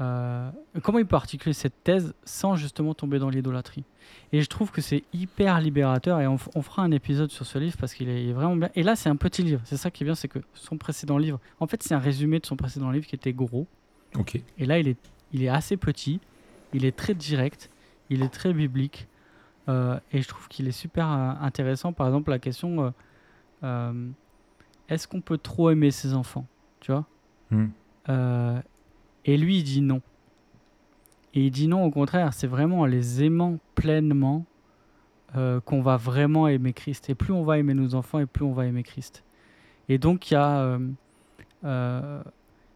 euh, 0.00 0.50
comment 0.82 0.98
il 0.98 1.06
peut 1.06 1.16
articuler 1.16 1.52
cette 1.52 1.82
thèse 1.84 2.14
sans 2.24 2.56
justement 2.56 2.94
tomber 2.94 3.18
dans 3.18 3.30
l'idolâtrie? 3.30 3.84
Et 4.32 4.42
je 4.42 4.48
trouve 4.48 4.70
que 4.70 4.80
c'est 4.80 5.04
hyper 5.12 5.60
libérateur 5.60 6.20
et 6.20 6.26
on, 6.26 6.38
fera 6.38 6.82
un 6.82 6.90
épisode 6.90 7.30
sur 7.30 7.46
ce 7.46 7.58
livre 7.58 7.76
parce 7.78 7.94
qu'il 7.94 8.08
est, 8.08 8.32
vraiment 8.32 8.56
bien. 8.56 8.70
Et 8.74 8.82
là 8.82 8.96
c'est 8.96 9.08
un 9.08 9.16
petit 9.16 9.42
livre, 9.42 9.60
c'est 9.64 9.76
ça 9.76 9.90
qui 9.90 10.04
est 10.04 10.06
bien, 10.06 10.14
c'est 10.14 10.28
que 10.28 10.40
son 10.54 10.78
précédent 10.78 11.18
livre, 11.18 11.40
en 11.60 11.66
fait 11.66 11.82
c'est 11.82 11.94
un 11.94 11.98
résumé 11.98 12.38
de 12.38 12.46
son 12.46 12.56
précédent 12.56 12.90
livre 12.90 13.06
qui 13.06 13.14
était 13.14 13.32
gros. 13.32 13.66
Et 14.58 14.66
là, 14.66 14.78
il 14.78 14.88
est, 14.88 14.98
il 15.32 15.42
est 15.42 15.48
assez 15.48 15.76
petit, 15.76 16.20
il 16.72 16.84
est 16.84 16.96
très 16.96 17.14
direct, 17.14 17.70
il 18.10 18.22
est 18.22 18.28
très 18.28 18.52
biblique. 18.52 19.08
euh, 19.68 19.98
et 20.12 20.22
je 20.22 20.28
trouve 20.28 20.48
qu'il 20.48 20.68
est 20.68 20.72
super 20.72 21.10
euh, 21.10 21.32
intéressant. 21.40 21.92
Par 21.92 22.06
exemple, 22.06 22.30
la 22.30 22.38
question 22.38 22.94
euh, 23.62 24.08
est-ce 24.88 25.08
qu'on 25.08 25.20
peut 25.20 25.38
trop 25.38 25.70
aimer 25.70 25.90
ses 25.90 26.14
enfants? 26.14 26.46
Tu 26.80 26.92
vois 26.92 27.04
Hmm. 27.50 27.66
Euh, 28.08 28.60
Et 29.24 29.36
lui, 29.36 29.58
il 29.58 29.62
dit 29.64 29.80
non. 29.80 30.00
Et 31.34 31.46
il 31.46 31.50
dit 31.50 31.68
non, 31.68 31.84
au 31.84 31.90
contraire, 31.90 32.32
c'est 32.32 32.46
vraiment 32.46 32.80
en 32.80 32.86
les 32.86 33.22
aimant 33.22 33.58
pleinement 33.74 34.44
euh, 35.36 35.60
qu'on 35.60 35.82
va 35.82 35.96
vraiment 35.96 36.48
aimer 36.48 36.72
Christ. 36.72 37.10
Et 37.10 37.14
plus 37.14 37.32
on 37.32 37.42
va 37.42 37.58
aimer 37.58 37.74
nos 37.74 37.94
enfants, 37.94 38.18
et 38.18 38.26
plus 38.26 38.44
on 38.44 38.52
va 38.52 38.66
aimer 38.66 38.82
Christ. 38.82 39.22
Et 39.88 39.98
donc, 39.98 40.30
il 40.30 40.34
y 40.34 40.36
a. 40.36 40.78
euh, 41.64 42.22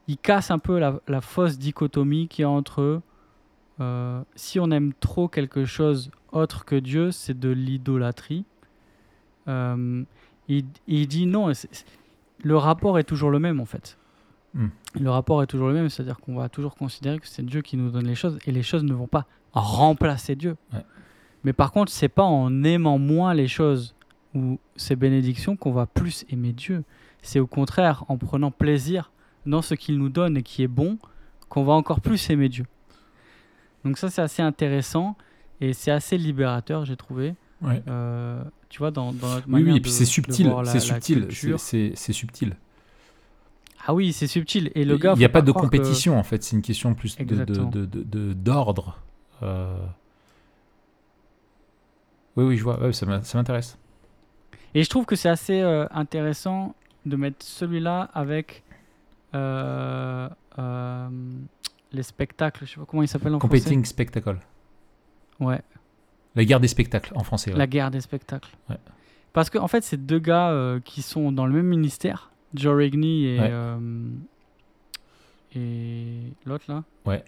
il 0.09 0.19
casse 0.19 0.51
un 0.51 0.59
peu 0.59 0.79
la, 0.79 1.01
la 1.09 1.21
fausse 1.21 1.59
dichotomie 1.59 2.27
qu'il 2.29 2.43
y 2.43 2.47
a 2.47 2.51
entre 2.51 3.01
si 4.35 4.61
on 4.61 4.71
aime 4.73 4.93
trop 5.01 5.27
quelque 5.29 5.65
chose 5.65 6.11
autre 6.33 6.65
que 6.67 6.77
Dieu, 6.77 7.13
c'est 7.13 7.39
de 7.39 7.49
l'idolâtrie. 7.49 8.45
Il, 9.47 10.65
il 10.87 11.07
dit 11.09 11.27
non, 11.27 11.51
le 12.43 12.57
rapport 12.57 12.99
est 12.99 13.05
toujours 13.05 13.31
le 13.31 13.39
même 13.39 13.61
en 13.61 13.67
fait. 13.67 13.99
Hmm. 14.55 14.69
Le 15.01 15.11
rapport 15.11 15.43
est 15.43 15.47
toujours 15.47 15.69
le 15.69 15.75
même, 15.75 15.89
c'est-à-dire 15.89 16.19
qu'on 16.19 16.35
va 16.35 16.49
toujours 16.49 16.75
considérer 16.75 17.19
que 17.19 17.29
c'est 17.29 17.45
Dieu 17.45 17.63
qui 17.63 17.77
nous 17.77 17.91
donne 17.91 18.07
les 18.07 18.15
choses 18.15 18.39
et 18.47 18.53
les 18.53 18.63
choses 18.63 18.83
ne 18.83 18.95
vont 18.95 19.07
pas 19.07 19.27
remplacer 19.53 20.35
Dieu. 20.35 20.57
Ouais. 20.73 20.85
Mais 21.45 21.53
par 21.53 21.73
contre, 21.73 21.93
c'est 21.93 22.09
pas 22.09 22.25
en 22.25 22.65
aimant 22.65 22.99
moins 22.99 23.33
les 23.35 23.49
choses 23.49 23.95
ou 24.35 24.59
ces 24.77 24.97
bénédictions 24.97 25.57
qu'on 25.57 25.73
va 25.73 25.87
plus 25.87 26.25
aimer 26.31 26.53
Dieu. 26.53 26.85
C'est 27.23 27.41
au 27.41 27.47
contraire 27.47 28.05
en 28.09 28.17
prenant 28.17 28.51
plaisir 28.51 29.13
dans 29.47 29.63
ce 29.63 29.75
qu'il 29.75 29.99
nous 29.99 30.09
donne 30.09 30.37
et 30.37 30.43
qui 30.43 30.63
est 30.63 30.69
bon 30.69 30.99
qu'on 31.49 31.65
va 31.65 31.73
encore 31.73 32.01
plus 32.01 32.31
aimer 32.31 32.49
Dieu. 32.49 32.67
Donc 33.85 33.99
ça, 33.99 34.11
c'est 34.11 34.23
assez 34.23 34.43
intéressant 34.43 35.17
et 35.61 35.73
c'est 35.73 35.91
assez 35.91 36.19
libérateur, 36.19 36.85
j'ai 36.85 36.97
trouvé. 36.97 37.35
Ouais. 37.63 37.83
Euh, 37.89 38.43
tu 38.71 38.79
vois, 38.79 38.91
dans, 38.91 39.13
dans 39.13 39.29
notre 39.35 39.47
Oui, 39.47 39.53
manière 39.53 39.73
oui, 39.75 39.79
et 39.79 39.81
puis 39.83 39.91
c'est 39.91 40.07
subtil. 40.07 40.51
C'est 40.65 40.81
subtil. 40.81 41.27
c'est- 41.59 42.13
subtil. 42.13 42.57
Ah 43.87 43.93
oui, 43.95 44.13
c'est 44.13 44.27
subtil. 44.27 44.71
Et 44.75 44.85
le 44.85 44.97
gars, 44.97 45.13
Il 45.17 45.19
n'y 45.19 45.25
a 45.25 45.29
pas 45.29 45.43
de 45.43 45.53
que- 45.53 45.59
compétition 45.59 46.19
en 46.19 46.23
fait. 46.23 46.43
C'est 46.43 46.57
une 46.57 46.63
question 46.63 46.95
plus 46.95 47.17
de- 47.19 47.25
de- 47.25 47.45
de- 47.45 47.85
de- 47.87 48.03
de- 48.03 48.33
d'ordre. 48.33 48.99
Euh, 49.43 49.77
Oui, 52.37 52.45
oui, 52.45 52.57
je 52.57 52.63
vois. 52.63 52.81
Ouais, 52.81 52.93
ça 52.93 53.07
m'intéresse. 53.07 53.77
Et 54.75 54.85
je 54.85 54.89
trouve 54.89 55.05
que 55.05 55.17
c'est 55.17 55.29
assez 55.29 55.61
euh, 55.61 55.87
intéressant 55.91 56.75
de 57.05 57.17
mettre 57.17 57.45
celui-là 57.45 58.09
avec 58.15 58.63
euh, 59.35 60.29
les 61.93 62.03
spectacles. 62.03 62.67
Je 62.67 62.73
sais 62.75 62.81
pas 62.81 62.87
comment 62.87 63.03
il 63.03 63.09
s'appelle 63.09 63.35
en 63.35 63.39
Competing 63.41 63.85
spectacle. 63.85 64.39
français. 64.39 64.47
Ouais, 65.41 65.61
La 66.37 66.45
guerre 66.45 66.61
des 66.61 66.69
spectacles 66.69 67.13
en 67.17 67.25
français. 67.25 67.53
ouais. 67.53 67.59
la 67.59 67.67
guerre 67.67 67.91
des 67.91 68.01
spectacles. 68.01 68.51
Ouais. 68.69 68.77
Parce 69.33 69.51
qu'en 69.51 69.63
en 69.65 69.69
fait, 69.69 69.83
c'est 69.85 69.97
deux 70.07 70.19
gars 70.19 70.51
euh, 70.51 70.81
qui 70.81 71.03
sont 71.03 71.33
dans 71.33 71.47
le 71.47 71.53
même 71.53 71.67
ministère, 71.67 72.31
Joe 72.55 72.77
Rigney 72.77 73.35
et, 73.37 73.41
Ouais. 73.41 73.49
euh, 73.51 74.09
et 75.55 76.33
l'autre 76.47 76.65
là. 76.69 76.85
Ouais. 77.07 77.25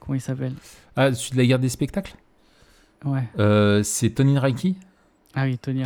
Comment 0.00 0.14
il 0.14 0.20
s'appelle? 0.20 0.54
Ah, 0.96 1.12
celui 1.12 1.32
de 1.32 1.36
la 1.38 1.46
guerre 1.46 1.58
des 1.58 1.68
spectacles? 1.68 2.14
Ouais. 3.04 3.24
Euh, 3.38 3.82
C'est 3.82 4.10
Tony 4.10 4.38
Reiki 4.38 4.76
Ah 5.34 5.44
oui, 5.44 5.58
Tony. 5.58 5.84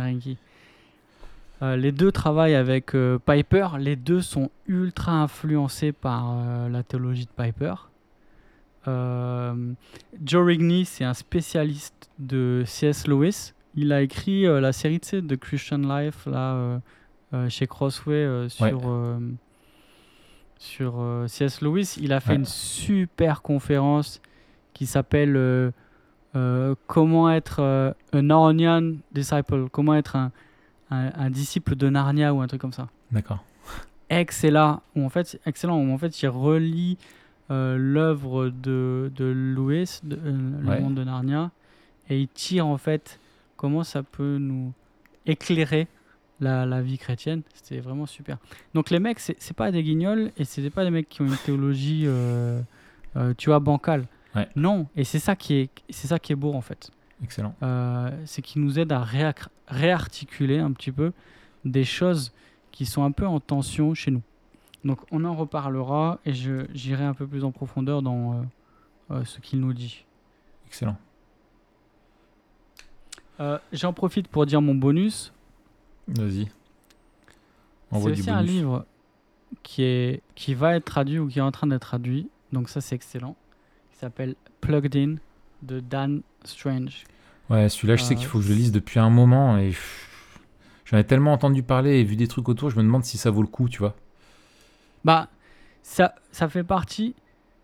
Euh, 1.61 1.75
les 1.75 1.91
deux 1.91 2.11
travaillent 2.11 2.55
avec 2.55 2.93
Piper. 3.25 3.67
Les 3.79 3.95
deux 3.95 4.21
sont 4.21 4.49
ultra 4.67 5.11
influencés 5.13 5.91
par 5.91 6.35
la 6.69 6.83
théologie 6.83 7.25
de 7.25 7.43
Piper. 7.43 7.73
Euh, 8.87 9.73
Joe 10.23 10.45
Rigney, 10.45 10.83
c'est 10.85 11.03
un 11.03 11.13
spécialiste 11.13 12.09
de 12.19 12.63
C.S. 12.65 13.07
Lewis. 13.07 13.53
Il 13.75 13.91
a 13.91 14.01
écrit 14.01 14.45
euh, 14.45 14.59
la 14.59 14.71
série 14.73 14.99
de 14.99 15.35
Christian 15.35 15.77
Life 15.79 16.25
là, 16.25 16.79
euh, 17.33 17.49
chez 17.49 17.65
Crossway 17.67 18.47
sur, 18.49 18.65
Ouais. 18.85 19.19
sur 20.57 20.93
euh, 20.99 21.27
C.S. 21.27 21.61
Lewis. 21.61 21.95
Il 21.99 22.13
a 22.13 22.19
fait 22.19 22.31
Ouais. 22.31 22.35
une 22.37 22.45
super 22.45 23.41
conférence 23.41 24.21
qui 24.73 24.85
s'appelle 24.85 25.35
euh, 25.35 25.71
euh, 26.35 26.75
Comment 26.87 27.29
être 27.31 27.59
un 28.13 28.21
Narnian 28.21 28.93
disciple, 29.11 29.69
comment 29.71 29.95
être 29.95 30.15
un, 30.15 30.31
un, 30.91 31.11
un 31.15 31.29
disciple 31.29 31.75
de 31.75 31.89
Narnia 31.89 32.33
ou 32.33 32.41
un 32.41 32.47
truc 32.47 32.61
comme 32.61 32.73
ça. 32.73 32.87
D'accord. 33.11 33.43
Excellent, 34.09 34.81
où 34.95 35.03
en 35.05 35.09
fait, 35.09 35.39
excellent, 35.45 35.77
où 35.79 35.91
en 35.91 35.97
fait 35.97 36.21
il 36.21 36.27
relie 36.27 36.97
euh, 37.51 37.77
l'œuvre 37.77 38.49
de, 38.49 39.11
de 39.15 39.25
Lewis, 39.25 39.99
de, 40.03 40.15
euh, 40.15 40.61
Le 40.61 40.69
Ouais. 40.69 40.79
monde 40.81 40.95
de 40.95 41.03
Narnia, 41.03 41.51
et 42.09 42.19
il 42.19 42.27
tire 42.27 42.65
en 42.67 42.77
fait 42.77 43.19
comment 43.57 43.83
ça 43.83 44.03
peut 44.03 44.37
nous 44.39 44.73
éclairer 45.25 45.87
la, 46.39 46.65
la 46.65 46.81
vie 46.81 46.97
chrétienne. 46.97 47.41
C'était 47.53 47.79
vraiment 47.79 48.05
super. 48.05 48.37
Donc 48.73 48.89
les 48.89 48.99
mecs, 48.99 49.19
c'est 49.19 49.53
pas 49.55 49.71
des 49.71 49.83
guignols 49.83 50.31
et 50.37 50.43
c'est 50.45 50.69
pas 50.69 50.83
des 50.83 50.89
mecs 50.91 51.07
qui 51.09 51.21
ont 51.21 51.25
une 51.27 51.37
théologie, 51.37 52.03
euh, 52.05 52.61
tu 53.37 53.49
vois, 53.49 53.59
bancale. 53.59 54.05
Ouais. 54.35 54.47
Non, 54.55 54.87
et 54.95 55.03
c'est 55.03 55.19
ça 55.19 55.35
qui 55.35 55.53
est, 55.55 55.69
c'est 55.89 56.07
ça 56.07 56.19
qui 56.19 56.33
est 56.33 56.35
beau 56.35 56.53
en 56.53 56.61
fait. 56.61 56.89
Excellent. 57.23 57.55
C'est 58.25 58.41
qui 58.41 58.59
nous 58.59 58.79
aide 58.79 58.91
à 58.91 59.05
réarticuler 59.67 60.59
un 60.59 60.71
petit 60.71 60.91
peu 60.91 61.13
des 61.65 61.83
choses 61.85 62.33
qui 62.71 62.85
sont 62.85 63.03
un 63.03 63.11
peu 63.11 63.25
en 63.27 63.39
tension 63.39 63.93
chez 63.93 64.11
nous. 64.11 64.21
Donc 64.83 64.99
on 65.11 65.23
en 65.25 65.35
reparlera 65.35 66.19
et 66.25 66.33
je- 66.33 66.65
j'irai 66.73 67.03
un 67.05 67.13
peu 67.13 67.25
plus 67.27 67.43
en 67.43 67.51
profondeur 67.51 68.01
dans 68.01 68.33
euh, 68.33 68.43
euh, 69.11 69.25
ce 69.25 69.39
qu'il 69.39 69.59
nous 69.59 69.73
dit. 69.73 70.05
Excellent. 70.67 70.97
Euh, 73.39 73.57
J'en 73.71 73.93
profite 73.93 74.27
pour 74.27 74.45
dire 74.45 74.61
mon 74.61 74.75
bonus. 74.75 75.33
Vas-y. 76.07 76.49
C'est 77.91 77.97
aussi 78.11 78.29
un 78.29 78.41
livre 78.47 78.85
qui, 79.61 79.83
est, 79.83 80.21
qui 80.35 80.53
va 80.53 80.75
être 80.75 80.85
traduit 80.85 81.19
ou 81.19 81.27
qui 81.27 81.39
est 81.39 81.43
en 81.43 81.51
train 81.51 81.67
d'être 81.67 81.81
traduit. 81.81 82.29
Donc 82.51 82.69
ça 82.69 82.81
c'est 82.81 82.95
excellent. 82.95 83.35
Il 83.93 83.97
s'appelle 83.97 84.35
Plugged 84.61 84.95
In 84.95 85.15
de 85.61 85.79
Dan 85.79 86.21
Strange. 86.43 87.03
Ouais, 87.49 87.69
celui-là, 87.69 87.95
je 87.95 88.03
sais 88.03 88.15
qu'il 88.15 88.25
faut 88.25 88.39
que 88.39 88.43
je 88.45 88.49
le 88.49 88.55
lise 88.55 88.71
depuis 88.71 88.99
un 88.99 89.09
moment 89.09 89.57
et 89.57 89.73
J'en 90.85 90.97
ai 90.97 91.03
tellement 91.05 91.31
entendu 91.33 91.63
parler 91.63 91.99
et 91.99 92.03
vu 92.03 92.15
des 92.15 92.27
trucs 92.27 92.49
autour, 92.49 92.69
je 92.69 92.75
me 92.77 92.83
demande 92.83 93.03
si 93.05 93.17
ça 93.17 93.31
vaut 93.31 93.41
le 93.41 93.47
coup, 93.47 93.69
tu 93.69 93.79
vois. 93.79 93.95
Bah, 95.03 95.27
ça, 95.81 96.15
ça 96.31 96.47
fait 96.49 96.63
partie. 96.63 97.15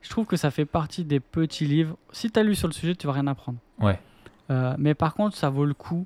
Je 0.01 0.09
trouve 0.09 0.25
que 0.25 0.37
ça 0.37 0.51
fait 0.51 0.65
partie 0.65 1.03
des 1.03 1.19
petits 1.19 1.65
livres. 1.65 1.97
Si 2.11 2.31
tu 2.31 2.39
as 2.39 2.43
lu 2.43 2.55
sur 2.55 2.67
le 2.67 2.73
sujet, 2.73 2.95
tu 2.95 3.07
vas 3.07 3.13
rien 3.13 3.27
apprendre. 3.27 3.59
Ouais. 3.79 3.99
Euh, 4.49 4.75
mais 4.77 4.93
par 4.93 5.13
contre, 5.13 5.35
ça 5.35 5.49
vaut 5.49 5.65
le 5.65 5.73
coup. 5.73 6.05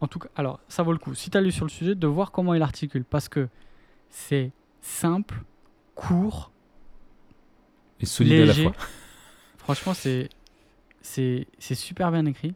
En 0.00 0.06
tout 0.06 0.18
cas, 0.20 0.28
alors, 0.36 0.60
ça 0.68 0.82
vaut 0.82 0.92
le 0.92 0.98
coup. 0.98 1.14
Si 1.14 1.28
tu 1.30 1.36
as 1.36 1.40
lu 1.40 1.50
sur 1.50 1.64
le 1.64 1.70
sujet, 1.70 1.94
de 1.94 2.06
voir 2.06 2.30
comment 2.30 2.54
il 2.54 2.62
articule. 2.62 3.04
Parce 3.04 3.28
que 3.28 3.48
c'est 4.08 4.52
simple, 4.80 5.42
court, 5.94 6.52
Et 8.00 8.06
solide 8.06 8.32
à 8.34 8.36
la 8.38 8.44
léger. 8.46 8.62
fois. 8.64 8.72
Franchement, 9.58 9.94
c'est 9.94 10.28
c'est 11.00 11.46
c'est 11.58 11.74
super 11.74 12.10
bien 12.12 12.24
écrit 12.26 12.54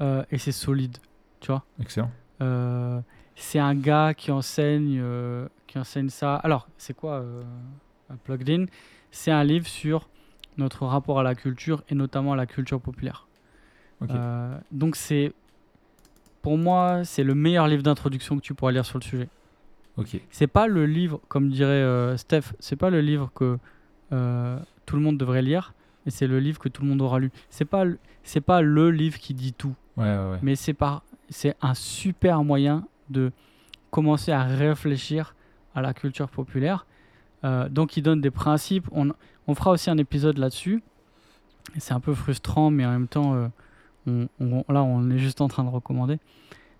Euh, 0.00 0.24
et 0.32 0.38
c'est 0.38 0.52
solide, 0.52 0.98
tu 1.40 1.48
vois. 1.48 1.64
Excellent. 1.80 2.10
Euh, 2.40 3.00
c'est 3.36 3.60
un 3.60 3.74
gars 3.76 4.14
qui 4.14 4.32
enseigne 4.32 4.98
euh, 5.00 5.48
qui 5.72 5.78
enseigne 5.78 6.10
ça. 6.10 6.36
Alors, 6.36 6.68
c'est 6.76 6.94
quoi 6.94 7.14
euh, 7.14 7.42
un 8.10 8.16
Plugged 8.16 8.50
In? 8.50 8.66
C'est 9.10 9.30
un 9.30 9.42
livre 9.42 9.66
sur 9.66 10.08
notre 10.58 10.84
rapport 10.84 11.18
à 11.18 11.22
la 11.22 11.34
culture 11.34 11.82
et 11.88 11.94
notamment 11.94 12.34
à 12.34 12.36
la 12.36 12.46
culture 12.46 12.80
populaire. 12.80 13.26
Euh, 14.10 14.58
donc 14.72 14.96
c'est 14.96 15.32
pour 16.42 16.58
moi, 16.58 17.04
c'est 17.04 17.22
le 17.22 17.34
meilleur 17.34 17.68
livre 17.68 17.82
d'introduction 17.84 18.36
que 18.36 18.42
tu 18.42 18.52
pourras 18.52 18.72
lire 18.72 18.84
sur 18.84 18.98
le 18.98 19.04
sujet. 19.04 19.28
Ok. 19.96 20.20
C'est 20.30 20.46
pas 20.48 20.66
le 20.66 20.86
livre, 20.86 21.20
comme 21.28 21.48
dirait 21.48 21.70
euh, 21.70 22.16
Steph, 22.16 22.52
c'est 22.58 22.76
pas 22.76 22.90
le 22.90 23.00
livre 23.00 23.30
que 23.34 23.58
euh, 24.12 24.58
tout 24.84 24.96
le 24.96 25.02
monde 25.02 25.16
devrait 25.18 25.42
lire, 25.42 25.72
mais 26.04 26.10
c'est 26.10 26.26
le 26.26 26.40
livre 26.40 26.58
que 26.58 26.68
tout 26.68 26.82
le 26.82 26.88
monde 26.88 27.00
aura 27.00 27.18
lu. 27.18 27.30
C'est 27.48 27.64
pas, 27.64 27.84
c'est 28.24 28.40
pas 28.40 28.60
le 28.60 28.90
livre 28.90 29.18
qui 29.18 29.34
dit 29.34 29.52
tout, 29.52 29.74
Ouais, 29.96 30.04
ouais, 30.04 30.30
ouais. 30.32 30.38
mais 30.42 30.56
c'est 30.56 30.74
par, 30.74 31.04
c'est 31.30 31.54
un 31.62 31.74
super 31.74 32.42
moyen 32.42 32.84
de 33.08 33.30
commencer 33.90 34.32
à 34.32 34.42
réfléchir 34.42 35.34
à 35.74 35.80
la 35.82 35.94
culture 35.94 36.28
populaire. 36.28 36.86
Euh, 37.44 37.68
donc, 37.68 37.96
il 37.96 38.02
donne 38.02 38.20
des 38.20 38.30
principes. 38.30 38.86
On, 38.92 39.10
on 39.46 39.54
fera 39.54 39.70
aussi 39.72 39.90
un 39.90 39.98
épisode 39.98 40.38
là-dessus. 40.38 40.82
C'est 41.78 41.94
un 41.94 42.00
peu 42.00 42.14
frustrant, 42.14 42.70
mais 42.70 42.84
en 42.86 42.90
même 42.92 43.08
temps, 43.08 43.34
euh, 43.34 43.46
on, 44.06 44.28
on- 44.40 44.72
là, 44.72 44.82
on 44.82 45.10
est 45.10 45.18
juste 45.18 45.40
en 45.40 45.48
train 45.48 45.64
de 45.64 45.68
recommander. 45.70 46.18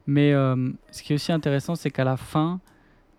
Mais 0.06 0.32
euh, 0.32 0.70
ce 0.90 1.02
qui 1.02 1.12
est 1.12 1.16
aussi 1.16 1.32
intéressant, 1.32 1.74
c'est 1.76 1.90
qu'à 1.90 2.04
la 2.04 2.16
fin, 2.16 2.60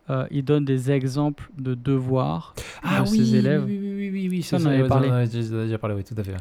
euh, 0.10 0.28
il 0.32 0.44
donne 0.44 0.66
des 0.66 0.92
exemples 0.92 1.50
de 1.58 1.74
devoirs 1.76 2.54
Ah 2.84 3.02
de 3.04 3.10
oui, 3.10 3.18
ses 3.26 3.36
élèves. 3.36 3.64
oui, 3.66 3.80
oui, 3.82 3.94
oui, 3.96 4.10
oui, 4.12 4.28
oui, 4.30 4.44
Ça, 4.44 4.58
on 4.58 4.64
en 4.64 4.66
avait 4.68 4.88
parlé. 4.88 5.10
On 5.10 5.14
avait 5.14 5.28
déjà 5.28 5.78
parlé, 5.78 5.96
oui, 5.96 6.04
tout 6.04 6.16
à 6.18 6.24
fait. 6.24 6.36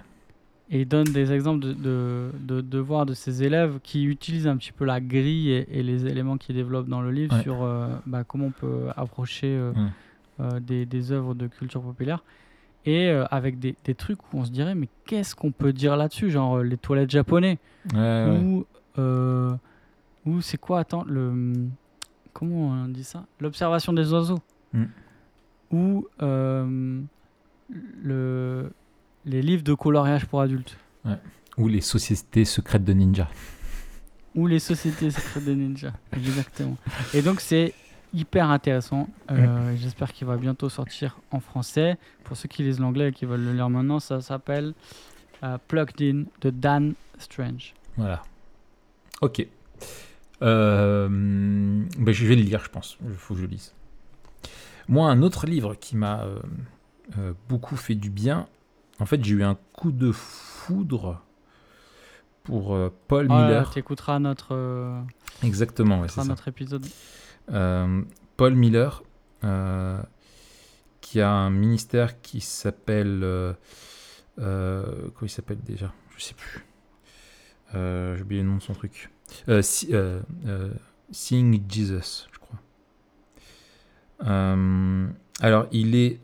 Et 0.75 0.81
il 0.81 0.89
donne 0.89 1.05
des 1.05 1.31
exemples 1.33 1.61
de, 1.61 1.75
de, 1.75 2.31
de 2.41 2.61
devoirs 2.63 3.05
de 3.05 3.13
ses 3.13 3.43
élèves 3.43 3.79
qui 3.83 4.05
utilisent 4.05 4.47
un 4.47 4.57
petit 4.57 4.73
peu 4.73 4.87
la 4.87 5.01
grille 5.03 5.51
et, 5.51 5.69
et 5.71 5.83
les 5.83 6.07
éléments 6.07 6.39
qu'il 6.39 6.55
développe 6.57 6.89
dans 6.89 7.03
le 7.03 7.11
livre 7.11 7.37
Ouais. 7.37 7.43
sur 7.43 7.63
euh, 7.63 7.89
bah, 8.07 8.25
comment 8.25 8.47
on 8.47 8.51
peut 8.53 8.87
approcher 8.97 9.49
euh, 9.49 9.73
euh, 10.41 10.61
des, 10.61 10.87
des 10.87 11.13
œuvres 11.13 11.35
de 11.35 11.47
culture 11.47 11.83
populaire. 11.83 12.25
Et 12.87 13.11
avec 13.31 13.61
des, 13.61 13.77
des 13.85 13.95
trucs 13.95 14.19
où 14.33 14.39
on 14.39 14.45
se 14.45 14.51
dirait, 14.51 14.75
mais 14.75 14.89
qu'est-ce 15.05 15.37
qu'on 15.37 15.53
peut 15.53 15.73
dire 15.73 15.95
là-dessus 15.97 16.31
Genre 16.31 16.63
les 16.63 16.77
toilettes 16.79 17.11
japonais. 17.11 17.59
Ouais. 17.95 18.65
Ou, 20.25 20.41
c'est 20.41 20.59
quoi 20.59 20.81
Attends, 20.81 21.05
le. 21.07 21.53
Comment 22.33 22.71
on 22.71 22.89
dit 22.89 23.05
ça 23.05 23.25
L'observation 23.41 23.93
des 23.93 24.13
oiseaux. 24.13 24.41
Mm. 24.73 24.85
Ou 25.73 26.07
le, 28.03 28.71
les 29.25 29.43
livres 29.43 29.63
de 29.63 29.75
coloriage 29.75 30.27
pour 30.27 30.41
adultes. 30.41 30.77
Ou 31.59 31.69
les 31.69 31.81
sociétés 31.81 32.45
secrètes 32.45 32.85
de 32.85 32.93
ninja. 32.93 33.29
Ou 34.35 34.47
les 34.47 34.59
sociétés 34.59 35.11
secrètes 35.11 35.45
des 35.45 35.55
ninjas. 35.55 35.93
Exactement. 36.17 36.77
Et 37.13 37.23
donc, 37.23 37.41
c'est 37.41 37.75
hyper 38.15 38.51
intéressant. 38.51 39.09
Euh, 39.31 39.75
J'espère 39.77 40.13
qu'il 40.13 40.27
va 40.27 40.37
bientôt 40.37 40.69
sortir 40.69 41.19
en 41.31 41.41
français. 41.41 41.99
Pour 42.25 42.37
ceux 42.37 42.49
qui 42.49 42.63
lisent 42.63 42.81
l'anglais 42.81 43.09
et 43.09 43.13
qui 43.13 43.27
veulent 43.27 43.45
le 43.45 43.53
lire 43.53 43.69
maintenant, 43.69 44.01
ça 44.01 44.21
s'appelle 44.21 44.75
euh, 45.43 45.59
Plugged 45.69 46.01
In 46.01 46.25
de 46.41 46.51
Dan 46.51 46.95
Strange. 47.19 47.75
Voilà. 47.97 48.23
Ok. 49.21 49.47
Euh, 50.43 51.09
ben, 51.09 52.13
je 52.13 52.27
vais 52.27 52.37
le 52.37 52.43
lire, 52.43 52.63
je 52.65 52.71
pense. 52.71 52.99
Il 53.05 53.15
faut 53.15 53.35
que 53.35 53.41
je 53.41 53.47
le 53.47 53.51
lise. 53.51 53.75
Moi, 54.89 55.09
un 55.09 55.23
autre 55.23 55.47
livre 55.47 55.75
qui 55.75 55.97
m'a 55.97 56.25
euh, 57.19 57.33
beaucoup 57.49 57.77
fait 57.77 57.95
du 57.95 58.11
bien, 58.11 58.49
en 59.03 59.07
fait, 59.07 59.23
j'ai 59.25 59.35
eu 59.35 59.43
un 59.43 59.57
coup 59.73 59.93
de 59.93 60.13
foudre 60.13 61.23
pour 62.45 62.75
euh, 62.75 62.89
Paul 63.09 63.29
Miller. 63.29 63.71
tu 63.71 63.79
écouteras 63.79 64.19
notre, 64.19 64.55
euh, 64.55 65.01
Exactement, 65.43 66.01
ouais, 66.01 66.09
c'est 66.09 66.21
ça. 66.23 66.25
notre 66.25 66.49
épisode. 66.49 66.87
Euh, 67.53 68.03
Paul 68.37 68.55
Miller, 68.55 69.03
qui 71.01 71.21
a 71.21 71.31
un 71.31 71.51
ministère 71.51 72.21
qui 72.23 72.41
s'appelle. 72.41 73.21
comment 74.37 75.11
il 75.23 75.29
s'appelle 75.31 75.61
déjà? 75.63 75.93
Je 76.17 76.23
sais 76.25 76.35
plus. 76.35 76.65
J'ai 77.75 78.23
oublié 78.23 78.43
le 78.43 78.49
nom 78.49 78.57
de 78.57 78.63
son 78.63 78.75
truc. 78.75 79.11
Si- 79.63 79.93
Seeing 81.11 81.63
Jesus, 81.69 82.27
je 82.33 82.39
crois. 82.39 82.59
Alors, 85.41 85.67
il 85.73 85.95
est. 85.95 86.21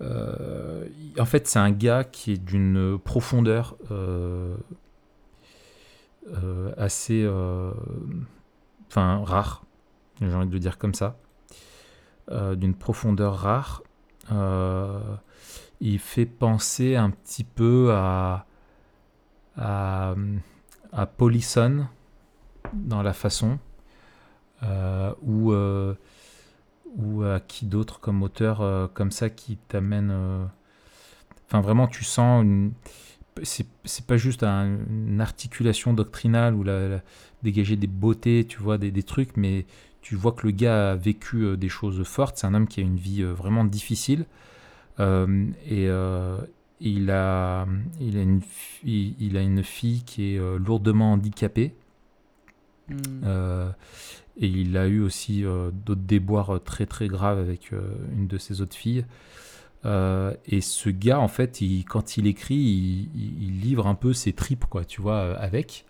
euh, 0.00 0.86
en 1.18 1.24
fait, 1.24 1.46
c'est 1.46 1.58
un 1.58 1.70
gars 1.70 2.04
qui 2.04 2.32
est 2.32 2.38
d'une 2.38 2.98
profondeur 2.98 3.76
euh, 3.90 4.56
euh, 6.28 6.72
assez. 6.76 7.26
enfin 8.88 9.24
rare, 9.24 9.64
j'ai 10.20 10.34
envie 10.34 10.48
de 10.48 10.52
le 10.52 10.58
dire 10.58 10.78
comme 10.78 10.94
ça, 10.94 11.16
d'une 12.30 12.74
profondeur 12.74 13.36
rare. 13.36 13.82
Il 15.80 15.98
fait 15.98 16.26
penser 16.26 16.96
un 16.96 17.10
petit 17.10 17.44
peu 17.44 17.92
à, 17.92 18.46
à, 19.56 20.14
Polisson 21.16 21.86
dans 22.72 23.02
la 23.02 23.12
façon, 23.12 23.58
euh, 24.62 25.94
ou 26.96 27.22
à 27.24 27.40
qui 27.40 27.66
d'autre 27.66 28.00
comme 28.00 28.22
auteur 28.22 28.60
euh, 28.62 28.86
comme 28.92 29.10
ça 29.10 29.30
qui 29.30 29.56
t'amène. 29.68 30.10
euh, 30.12 30.44
Enfin, 31.48 31.60
vraiment, 31.60 31.86
tu 31.86 32.04
sens 32.04 32.42
une. 32.44 32.72
C'est 33.42 34.06
pas 34.06 34.16
juste 34.16 34.42
un- 34.42 34.78
une 34.90 35.20
articulation 35.20 35.92
doctrinale 35.92 36.54
ou 36.54 36.62
la, 36.64 37.02
dégager 37.42 37.76
des 37.76 37.86
beautés, 37.86 38.46
tu 38.48 38.58
vois, 38.58 38.78
des, 38.78 39.02
trucs, 39.02 39.36
mais 39.36 39.66
tu 40.00 40.16
vois 40.16 40.32
que 40.32 40.46
le 40.46 40.52
gars 40.52 40.92
a 40.92 40.96
vécu 40.96 41.44
euh, 41.44 41.56
des 41.56 41.68
choses 41.68 42.02
fortes. 42.04 42.38
C'est 42.38 42.46
un 42.46 42.54
homme 42.54 42.66
qui 42.68 42.80
a 42.80 42.82
une 42.82 42.96
vie 42.96 43.22
vraiment 43.24 43.64
difficile. 43.64 44.26
Et 44.98 45.88
il, 46.80 47.10
a, 47.10 47.66
il, 48.00 48.18
a 48.18 48.22
une, 48.22 48.40
il 48.84 49.36
a 49.36 49.40
une 49.42 49.62
fille 49.62 50.02
qui 50.04 50.34
est 50.36 50.58
lourdement 50.58 51.12
handicapée. 51.14 51.74
Hmm. 52.88 53.22
Euh, 53.24 53.70
et 54.36 54.46
il 54.46 54.76
a 54.76 54.86
eu 54.86 55.00
aussi 55.00 55.44
euh, 55.44 55.70
d'autres 55.72 56.02
déboires 56.02 56.56
euh, 56.56 56.58
très 56.58 56.86
très 56.86 57.08
graves 57.08 57.38
avec 57.38 57.72
une 57.72 58.26
de 58.26 58.38
ses 58.38 58.60
autres 58.60 58.76
filles. 58.76 59.04
Et 60.48 60.62
ce 60.62 60.90
gars, 60.90 61.20
en 61.20 61.28
fait, 61.28 61.60
quand 61.88 62.16
il 62.16 62.26
écrit, 62.26 62.56
il, 63.14 63.60
livre 63.60 63.86
un 63.86 63.94
peu 63.94 64.12
ses 64.12 64.32
tripes, 64.32 64.64
quoi, 64.64 64.84
tu 64.84 65.00
vois, 65.00 65.36
avec. 65.36 65.84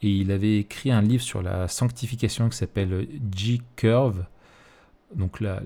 Et 0.00 0.08
il 0.08 0.32
avait 0.32 0.58
écrit 0.58 0.90
un 0.90 1.02
livre 1.02 1.22
sur 1.22 1.42
la 1.42 1.68
sanctification 1.68 2.48
qui 2.48 2.56
s'appelle 2.56 3.06
J-Curve, 3.30 4.24
donc 5.14 5.40
la, 5.40 5.60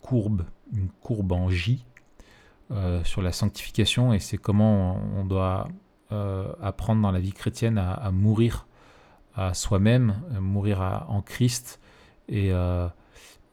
courbe, 0.00 0.46
une 0.72 0.88
courbe 1.02 1.32
en 1.32 1.50
J, 1.50 1.84
sur 3.04 3.20
la 3.20 3.32
sanctification, 3.32 4.14
et 4.14 4.18
c'est 4.18 4.38
comment 4.38 4.98
on, 5.14 5.26
doit 5.26 5.68
apprendre 6.08 7.02
dans 7.02 7.12
la 7.12 7.20
vie 7.20 7.34
chrétienne 7.34 7.76
à 7.76 8.10
mourir 8.12 8.66
à 9.34 9.54
soi-même, 9.54 10.20
euh, 10.32 10.40
mourir 10.40 11.04
en 11.08 11.20
Christ 11.20 11.80
et, 12.28 12.52
euh, 12.52 12.86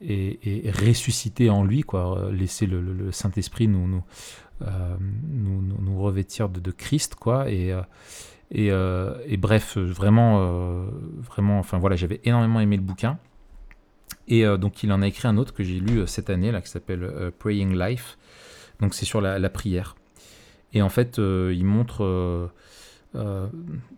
et, 0.02 0.72
ressusciter 0.72 1.50
en 1.50 1.64
lui, 1.64 1.82
quoi, 1.82 2.18
euh, 2.18 2.32
laisser 2.32 2.66
le, 2.66 3.12
Saint-Esprit 3.12 3.68
nous, 3.68 4.04
nous, 4.60 6.02
revêtir 6.02 6.50
de, 6.50 6.72
Christ, 6.72 7.16
quoi, 7.16 7.50
et, 7.50 7.76
et, 8.52 8.68
et 8.68 9.38
bref, 9.38 9.78
vraiment, 9.78 10.86
vraiment, 11.18 11.60
enfin 11.60 11.80
voilà, 11.80 11.96
j'avais 11.96 12.22
énormément 12.24 12.60
aimé 12.60 12.76
le 12.78 12.84
bouquin. 12.84 13.18
Et 14.28 14.46
donc 14.58 14.84
il 14.84 14.92
en 14.94 15.02
a 15.02 15.08
écrit 15.08 15.28
un 15.28 15.38
autre 15.38 15.54
que 15.54 15.64
j'ai 15.64 15.80
lu 15.80 16.06
cette 16.06 16.30
année, 16.30 16.52
là, 16.52 16.62
qui 16.62 16.70
s'appelle 16.70 17.32
Praying 17.40 17.78
Life. 17.78 18.18
Donc 18.80 18.94
c'est 18.94 19.06
sur 19.06 19.20
la, 19.20 19.50
prière. 19.50 19.96
Et 20.74 20.82
en 20.82 20.90
fait, 20.90 21.18
il 21.18 21.66
montre 21.66 22.52
euh, 23.16 23.48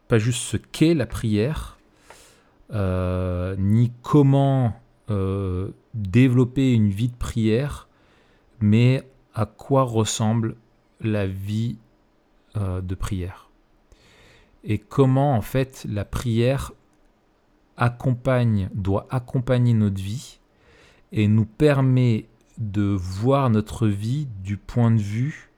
pas 0.08 0.18
juste 0.18 0.42
ce 0.42 0.58
qu'est 0.58 0.96
la 0.96 1.06
prière, 1.06 1.78
euh, 2.74 3.56
ni 3.60 3.92
comment 4.02 4.74
euh, 5.10 5.70
développer 5.94 6.74
une 6.74 6.90
vie 6.90 7.10
de 7.10 7.16
prière, 7.16 7.88
mais 8.60 9.04
à 9.36 9.46
quoi 9.46 9.84
ressemble 9.84 10.56
la 11.02 11.28
vie 11.28 11.78
de 12.56 12.94
prière. 12.94 13.50
Et 14.64 14.78
comment 14.78 15.36
en 15.36 15.42
fait 15.42 15.88
la 15.90 16.06
prière 16.06 16.72
accompagne, 17.78 18.70
doit 18.76 19.08
accompagner 19.10 19.74
notre 19.74 20.00
vie 20.00 20.40
et 21.12 21.28
nous 21.28 21.46
permet 21.46 22.28
de 22.60 22.84
voir 22.84 23.50
notre 23.50 23.88
vie 23.88 24.28
du 24.44 24.58
point 24.58 24.92
de 24.92 25.02
vue 25.02 25.50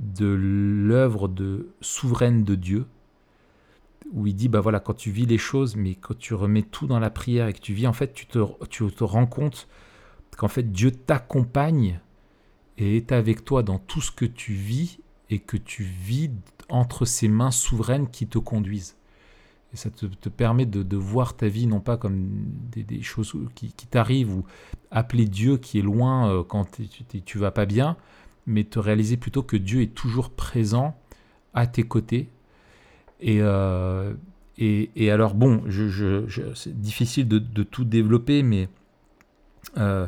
de 0.00 0.26
l'œuvre 0.26 1.28
de 1.28 1.68
souveraine 1.80 2.42
de 2.42 2.54
Dieu, 2.54 2.86
où 4.12 4.26
il 4.26 4.34
dit 4.34 4.48
bah 4.48 4.60
voilà 4.60 4.80
quand 4.80 4.94
tu 4.94 5.10
vis 5.10 5.26
les 5.26 5.38
choses, 5.38 5.76
mais 5.76 5.94
quand 5.94 6.18
tu 6.18 6.34
remets 6.34 6.62
tout 6.62 6.86
dans 6.86 6.98
la 6.98 7.10
prière 7.10 7.46
et 7.46 7.52
que 7.52 7.60
tu 7.60 7.74
vis, 7.74 7.86
en 7.86 7.92
fait 7.92 8.12
tu 8.12 8.26
te, 8.26 8.38
tu 8.68 8.90
te 8.90 9.04
rends 9.04 9.26
compte 9.26 9.68
qu'en 10.36 10.48
fait 10.48 10.72
Dieu 10.72 10.90
t'accompagne 10.90 12.00
et 12.78 12.96
est 12.96 13.12
avec 13.12 13.44
toi 13.44 13.62
dans 13.62 13.78
tout 13.78 14.00
ce 14.00 14.10
que 14.10 14.24
tu 14.24 14.54
vis 14.54 15.00
et 15.28 15.38
que 15.38 15.56
tu 15.56 15.82
vis 15.82 16.30
entre 16.70 17.04
ses 17.04 17.28
mains 17.28 17.50
souveraines 17.50 18.08
qui 18.08 18.26
te 18.26 18.38
conduisent. 18.38 18.96
Et 19.72 19.76
ça 19.76 19.90
te, 19.90 20.28
permet 20.28 20.66
de, 20.66 20.96
voir 20.96 21.36
ta 21.36 21.46
vie 21.46 21.68
non 21.68 21.78
pas 21.78 21.96
comme 21.96 22.28
des, 22.72 23.02
choses 23.02 23.36
qui, 23.54 23.72
t'arrivent 23.72 24.34
ou 24.34 24.44
appeler 24.90 25.26
Dieu 25.26 25.58
qui 25.58 25.78
est 25.78 25.82
loin 25.82 26.28
euh, 26.28 26.42
quand 26.42 26.66
tu, 26.72 27.22
tu 27.22 27.38
vas 27.38 27.52
pas 27.52 27.66
bien, 27.66 27.96
mais 28.50 28.64
te 28.64 28.78
réaliser 28.78 29.16
plutôt 29.16 29.42
que 29.42 29.56
Dieu 29.56 29.82
est 29.82 29.94
toujours 29.94 30.30
présent 30.30 30.96
à 31.54 31.66
tes 31.66 31.82
côtés. 31.82 32.28
Et, 33.20 33.38
euh, 33.40 34.14
et, 34.58 35.10
alors 35.10 35.34
bon, 35.34 35.62
c'est 36.54 36.80
difficile 36.80 37.28
de, 37.28 37.62
tout 37.62 37.84
développer, 37.84 38.42
mais 38.42 38.68
euh, 39.78 40.06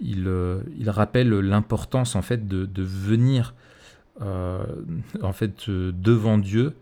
il, 0.00 0.30
il, 0.78 0.90
rappelle 0.90 1.28
l'importance 1.30 2.16
en 2.16 2.22
fait 2.22 2.48
de, 2.48 2.82
venir 2.82 3.54
en 4.20 5.32
fait 5.32 5.68
devant 5.68 6.38
Dieu 6.38 6.74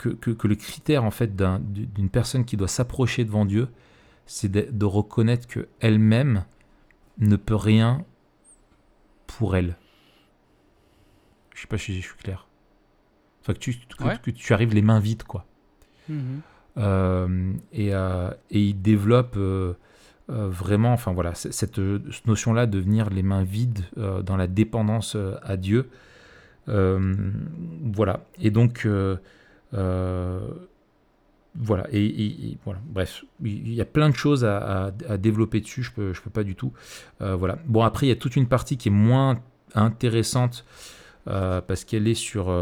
que, 0.00 0.46
le 0.46 0.54
critère 0.54 1.04
en 1.04 1.10
fait 1.10 1.36
d'une 1.36 2.10
personne 2.10 2.44
qui 2.44 2.56
doit 2.56 2.68
s'approcher 2.68 3.24
devant 3.24 3.44
Dieu, 3.44 3.68
c'est 4.26 4.50
de, 4.50 4.84
reconnaître 4.84 5.46
que 5.46 5.68
elle-même 5.80 6.44
ne 7.18 7.36
peut 7.36 7.56
rien 7.56 8.04
pour 9.38 9.56
elle. 9.56 9.76
Je 11.54 11.62
sais 11.62 11.66
pas 11.66 11.78
si 11.78 11.94
je 11.94 12.00
suis 12.00 12.16
clair. 12.16 12.46
Enfin, 13.42 13.54
que 13.54 13.58
tu, 13.58 13.74
que, 14.22 14.30
tu 14.30 14.52
arrives 14.52 14.74
les 14.74 14.82
mains 14.82 15.00
vides, 15.00 15.22
quoi. 15.22 15.46
Mhm. 16.08 16.40
Euh, 16.76 17.52
et, 17.72 17.94
euh, 17.94 18.30
et, 18.50 18.60
il 18.60 18.80
développe 18.80 19.34
euh, 19.36 19.74
vraiment, 20.28 20.92
enfin 20.92 21.12
voilà, 21.12 21.34
cette 21.34 21.80
notion-là 22.26 22.66
de 22.66 22.78
venir 22.78 23.10
les 23.10 23.22
mains 23.22 23.42
vides 23.42 23.84
dans 23.96 24.36
la 24.36 24.46
dépendance 24.46 25.16
à 25.42 25.56
Dieu. 25.56 25.90
voilà. 26.66 28.26
Et 28.38 28.50
donc, 28.50 28.86
voilà, 31.56 31.86
et, 31.92 32.56
voilà, 32.64 32.80
bref, 32.84 33.24
il 33.42 33.74
y 33.74 33.80
a 33.80 33.84
plein 33.84 34.08
de 34.08 34.14
choses 34.14 34.44
à, 34.44 34.92
développer 35.18 35.60
dessus, 35.60 35.82
je 35.82 35.92
peux, 35.92 36.12
je 36.12 36.22
peux 36.22 36.30
pas 36.30 36.44
du 36.44 36.54
tout. 36.54 36.72
Euh, 37.22 37.34
voilà. 37.34 37.58
Bon, 37.66 37.82
après, 37.82 38.06
il 38.06 38.08
y 38.08 38.12
a 38.12 38.16
toute 38.16 38.36
une 38.36 38.46
partie 38.46 38.76
qui 38.76 38.88
est 38.88 38.92
moins 38.92 39.42
intéressante 39.74 40.64
euh, 41.28 41.60
parce 41.60 41.84
qu'elle 41.84 42.06
est 42.06 42.14
sur, 42.14 42.54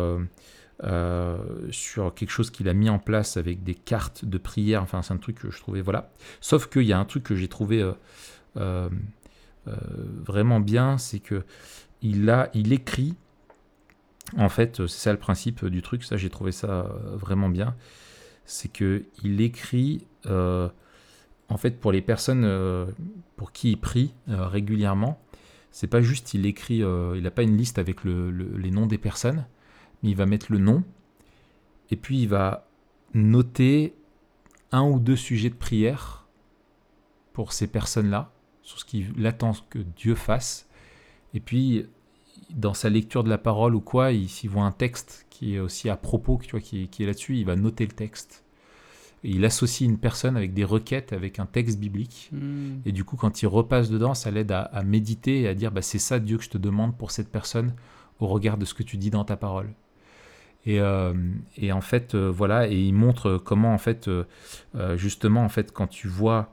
sur 1.71 2.15
quelque 2.15 2.31
chose 2.31 2.51
qu'il 2.51 2.69
a 2.69 2.75
mis 2.75 2.89
en 2.89 2.99
place 2.99 3.37
avec 3.37 3.63
des 3.63 3.75
cartes 3.75 4.25
de 4.25 4.39
prière. 4.39 4.83
Enfin, 4.83 5.03
c'est 5.03 5.13
un 5.13 5.19
truc 5.19 5.39
que 5.39 5.51
je 5.51 5.59
trouvais, 5.61 5.83
voilà. 5.83 6.11
Sauf 6.41 6.69
qu'il 6.69 6.83
y 6.83 6.93
a 6.93 6.99
un 6.99 7.05
truc 7.05 7.25
que 7.25 7.37
j'ai 7.37 7.49
trouvé 7.49 7.87
vraiment 10.25 10.61
bien, 10.61 10.97
c'est 10.97 11.21
que 11.21 11.45
il, 12.03 12.31
a, 12.31 12.51
écrit 12.55 13.15
en 14.37 14.49
fait, 14.49 14.87
c'est 14.87 14.99
ça 14.99 15.13
le 15.13 15.19
principe 15.19 15.65
du 15.67 15.83
truc, 15.83 16.05
ça 16.05 16.17
j'ai 16.17 16.31
trouvé 16.31 16.53
ça 16.53 16.69
euh, 16.69 17.17
vraiment 17.17 17.49
bien. 17.49 17.75
C'est 18.51 18.73
qu'il 18.73 19.41
écrit, 19.43 20.07
euh, 20.25 20.71
en 21.51 21.59
fait, 21.59 21.79
pour 21.79 21.93
les 21.93 22.01
personnes 22.01 22.45
euh, 22.45 22.87
pour 23.37 23.53
qui 23.53 23.73
il 23.73 23.77
prie 23.77 24.15
régulièrement, 24.27 25.21
c'est 25.71 25.87
pas 25.87 26.01
juste 26.01 26.33
il 26.33 26.47
écrit, 26.47 26.79
il 26.79 27.23
n'a 27.23 27.31
pas 27.31 27.43
une 27.43 27.57
liste 27.57 27.79
avec 27.79 28.05
les 28.05 28.71
noms 28.71 28.87
des 28.87 28.99
personnes, 28.99 29.47
mais 30.03 30.11
il 30.11 30.17
va 30.17 30.25
mettre 30.27 30.51
le 30.51 30.59
nom, 30.59 30.83
et 31.91 31.97
puis 31.97 32.23
il 32.23 32.29
va 32.29 32.67
noter 33.15 33.95
un 34.73 34.83
ou 34.83 34.99
deux 34.99 35.15
sujets 35.15 35.51
de 35.51 35.55
prière 35.55 36.27
pour 37.35 37.53
ces 37.53 37.69
personnes-là, 37.69 38.33
sur 38.63 38.81
ce 38.81 38.85
qu'il 38.85 39.25
attend 39.27 39.53
que 39.71 39.79
Dieu 39.79 40.15
fasse, 40.15 40.69
et 41.35 41.41
puis 41.41 41.87
dans 42.51 42.75
sa 42.75 42.89
lecture 42.89 43.23
de 43.23 43.29
la 43.29 43.39
parole 43.39 43.75
ou 43.75 43.81
quoi, 43.81 44.11
s'il 44.27 44.51
voit 44.51 44.65
un 44.65 44.73
texte 44.73 45.27
qui 45.39 45.55
est 45.55 45.61
aussi 45.61 45.89
à 45.89 45.97
propos, 45.97 46.41
tu 46.43 46.51
vois, 46.51 46.61
qui, 46.61 46.83
est 46.83 47.07
là-dessus, 47.07 47.37
il 47.37 47.45
va 47.45 47.55
noter 47.55 47.87
le 47.87 47.93
texte. 47.93 48.43
Et 49.23 49.31
il 49.31 49.45
associe 49.45 49.89
une 49.89 49.99
personne 49.99 50.37
avec 50.37 50.53
des 50.53 50.65
requêtes, 50.65 51.13
avec 51.13 51.39
un 51.39 51.47
texte 51.47 51.79
biblique. 51.79 52.29
Hmm. 52.33 52.79
Et 52.85 52.91
du 52.91 53.05
coup, 53.05 53.17
quand 53.17 53.41
il 53.41 53.47
repasse 53.47 53.89
dedans, 53.89 54.15
ça 54.15 54.33
l'aide 54.33 54.51
à, 54.51 54.83
méditer 54.85 55.43
et 55.43 55.49
à 55.49 55.55
dire 55.55 55.71
bah, 55.71 55.83
c'est 55.83 56.01
ça 56.01 56.19
Dieu 56.19 56.39
que 56.39 56.43
je 56.43 56.51
te 56.51 56.59
demande 56.59 56.99
pour 56.99 57.13
cette 57.13 57.31
personne 57.31 57.73
au 58.19 58.27
regard 58.27 58.59
de 58.59 58.65
ce 58.65 58.75
que 58.75 58.83
tu 58.83 58.97
dis 58.97 59.11
dans 59.11 59.25
ta 59.25 59.37
parole. 59.37 59.71
Et, 60.67 60.81
euh, 60.81 61.15
en 61.71 61.81
fait, 61.81 62.17
euh, 62.17 62.33
voilà, 62.35 62.67
et 62.69 62.77
il 62.77 62.93
montre 62.93 63.39
comment, 63.39 63.73
en 63.73 63.79
fait, 63.79 64.09
euh, 64.09 64.25
justement, 64.97 65.45
en 65.45 65.49
fait, 65.49 65.71
quand 65.71 65.87
tu 65.87 66.09
vois 66.09 66.53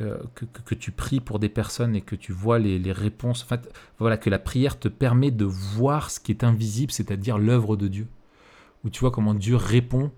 euh, 0.00 0.18
que, 0.34 0.74
tu 0.74 0.90
pries 0.90 1.20
pour 1.20 1.38
des 1.38 1.48
personnes 1.48 1.94
et 1.94 2.00
que 2.00 2.16
tu 2.16 2.32
vois 2.32 2.58
les, 2.58 2.90
réponses, 2.90 3.44
en 3.44 3.46
fait, 3.46 3.72
voilà, 4.00 4.16
que 4.16 4.28
la 4.28 4.40
prière 4.40 4.78
te 4.78 4.88
permet 4.88 5.30
de 5.30 5.44
voir 5.44 6.10
ce 6.10 6.18
qui 6.18 6.32
est 6.32 6.42
invisible, 6.42 6.90
c'est-à-dire 6.90 7.38
l'œuvre 7.38 7.76
de 7.76 7.86
Dieu. 7.86 8.08
Où 8.84 8.90
tu 8.90 9.00
vois 9.00 9.12
comment 9.12 9.34
Dieu 9.34 9.54
répond 9.54 10.10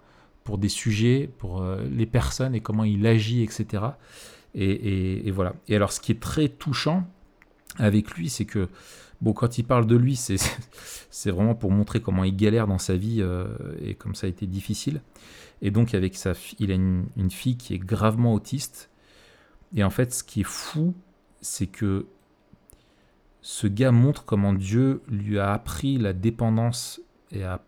pour 0.45 0.57
des 0.57 0.71
sujets, 0.71 1.29
pour 1.39 1.61
euh, 1.61 1.85
les 1.91 2.07
personnes 2.07 2.55
et 2.55 2.61
comment 2.61 2.85
il 2.85 3.07
agit, 3.07 3.43
etc. 3.43 3.85
Et, 4.55 5.31
voilà. 5.31 5.55
Et 5.69 5.77
alors, 5.77 5.93
ce 5.93 6.01
qui 6.01 6.13
est 6.13 6.21
très 6.21 6.49
touchant 6.49 7.07
avec 7.77 8.13
lui, 8.13 8.31
c'est 8.31 8.47
que, 8.47 8.71
bon, 9.21 9.35
quand 9.35 9.59
il 9.59 9.65
parle 9.65 9.87
de 9.87 9.97
lui, 9.97 10.17
c'est, 10.17 10.39
c'est 11.11 11.31
vraiment 11.31 11.55
pour 11.55 11.71
montrer 11.71 12.01
comment 12.01 12.25
il 12.25 12.35
galère 12.35 12.67
dans 12.67 12.79
sa 12.79 12.97
vie 12.97 13.19
euh, 13.21 13.47
et 13.83 13.95
comme 13.95 14.15
ça 14.15 14.27
a 14.27 14.31
été 14.31 14.47
difficile. 14.47 15.03
Et 15.61 15.71
donc, 15.71 15.93
avec 15.93 16.17
sa 16.17 16.33
il 16.59 16.73
a 16.73 16.75
une 16.75 17.31
fille 17.31 17.59
qui 17.59 17.75
est 17.75 17.79
gravement 17.79 18.33
autiste 18.33 18.89
et 19.75 19.85
en 19.85 19.91
fait, 19.91 20.13
ce 20.13 20.23
qui 20.23 20.41
est 20.41 20.45
fou, 20.45 20.95
c'est 21.41 21.67
que 21.67 22.07
ce 23.41 23.67
gars 23.67 23.93
montre 23.93 24.25
comment 24.25 24.53
Dieu 24.53 25.03
lui 25.09 25.39
a 25.39 25.53
appris 25.53 25.99
la 25.99 26.13
dépendance 26.13 27.01
et, 27.31 27.45
à, 27.45 27.61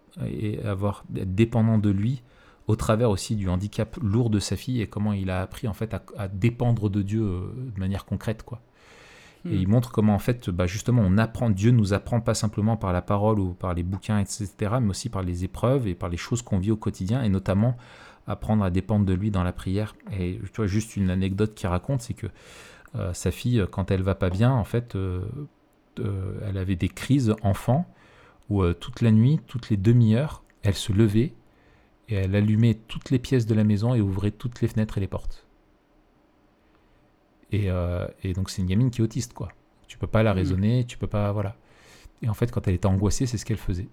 avoir 0.64 1.04
être 1.16 1.34
dépendant 1.34 1.78
de 1.78 1.90
lui 1.90 2.22
au 2.66 2.76
travers 2.76 3.10
aussi 3.10 3.36
du 3.36 3.48
handicap 3.48 3.96
lourd 4.02 4.30
de 4.30 4.40
sa 4.40 4.56
fille 4.56 4.80
et 4.82 4.88
comment 4.88 5.12
il 5.12 5.30
a 5.30 5.40
appris 5.40 5.68
en 5.68 5.74
fait 5.74 5.94
à, 6.16 6.28
dépendre 6.28 6.90
de 6.90 7.02
Dieu 7.02 7.22
euh, 7.22 7.70
de 7.74 7.78
manière 7.78 8.04
concrète 8.04 8.42
quoi. 8.42 8.60
Et 9.44 9.50
hmm. 9.50 9.52
il 9.52 9.68
montre 9.68 9.92
comment 9.92 10.14
en 10.14 10.18
fait 10.18 10.50
bah 10.50 10.66
justement 10.66 11.02
on 11.04 11.16
apprend 11.16 11.48
Dieu 11.48 11.70
nous 11.70 11.92
apprend 11.92 12.20
pas 12.20 12.34
simplement 12.34 12.76
par 12.76 12.92
la 12.92 13.00
parole 13.00 13.38
ou 13.38 13.54
par 13.54 13.72
les 13.72 13.84
bouquins 13.84 14.18
etc 14.18 14.50
mais 14.80 14.90
aussi 14.90 15.08
par 15.08 15.22
les 15.22 15.44
épreuves 15.44 15.86
et 15.86 15.94
par 15.94 16.08
les 16.08 16.16
choses 16.16 16.42
qu'on 16.42 16.58
vit 16.58 16.72
au 16.72 16.76
quotidien 16.76 17.22
et 17.22 17.28
notamment 17.28 17.76
apprendre 18.28 18.62
à 18.62 18.70
dépendre 18.70 19.06
de 19.06 19.14
lui 19.14 19.30
dans 19.30 19.42
la 19.42 19.52
prière. 19.52 19.96
Et 20.12 20.38
tu 20.52 20.56
vois, 20.56 20.66
juste 20.66 20.96
une 20.96 21.10
anecdote 21.10 21.54
qui 21.54 21.66
raconte, 21.66 22.02
c'est 22.02 22.14
que 22.14 22.28
euh, 22.94 23.12
sa 23.12 23.30
fille, 23.30 23.64
quand 23.70 23.90
elle 23.90 24.02
va 24.02 24.14
pas 24.14 24.30
bien, 24.30 24.52
en 24.52 24.64
fait, 24.64 24.94
euh, 24.94 25.22
euh, 25.98 26.38
elle 26.46 26.58
avait 26.58 26.76
des 26.76 26.88
crises 26.88 27.34
enfant 27.42 27.86
où 28.48 28.64
toute 28.72 29.02
la 29.02 29.10
nuit, 29.10 29.40
toutes 29.46 29.68
les 29.68 29.76
demi-heures, 29.76 30.42
elle 30.62 30.74
se 30.74 30.90
levait 30.92 31.34
et 32.08 32.14
elle 32.14 32.34
allumait 32.34 32.72
toutes 32.74 33.10
les 33.10 33.18
pièces 33.18 33.44
de 33.44 33.54
la 33.54 33.62
maison 33.62 33.94
et 33.94 34.00
ouvrait 34.00 34.30
toutes 34.30 34.62
les 34.62 34.68
fenêtres 34.68 34.96
et 34.96 35.02
les 35.02 35.06
portes. 35.06 35.46
Et, 37.52 37.68
donc 38.34 38.48
c'est 38.48 38.62
une 38.62 38.68
gamine 38.68 38.90
qui 38.90 39.02
est 39.02 39.04
autiste, 39.04 39.34
quoi. 39.34 39.50
Tu 39.86 39.98
peux 39.98 40.06
pas 40.06 40.22
la 40.22 40.32
raisonner, 40.32 40.86
tu 40.86 40.96
peux 40.96 41.06
pas, 41.06 41.30
voilà. 41.32 41.56
Et 42.22 42.28
en 42.30 42.34
fait, 42.34 42.50
quand 42.50 42.66
elle 42.68 42.74
était 42.74 42.86
angoissée, 42.86 43.26
c'est 43.26 43.36
ce 43.36 43.44
qu'elle 43.44 43.58
faisait. 43.58 43.88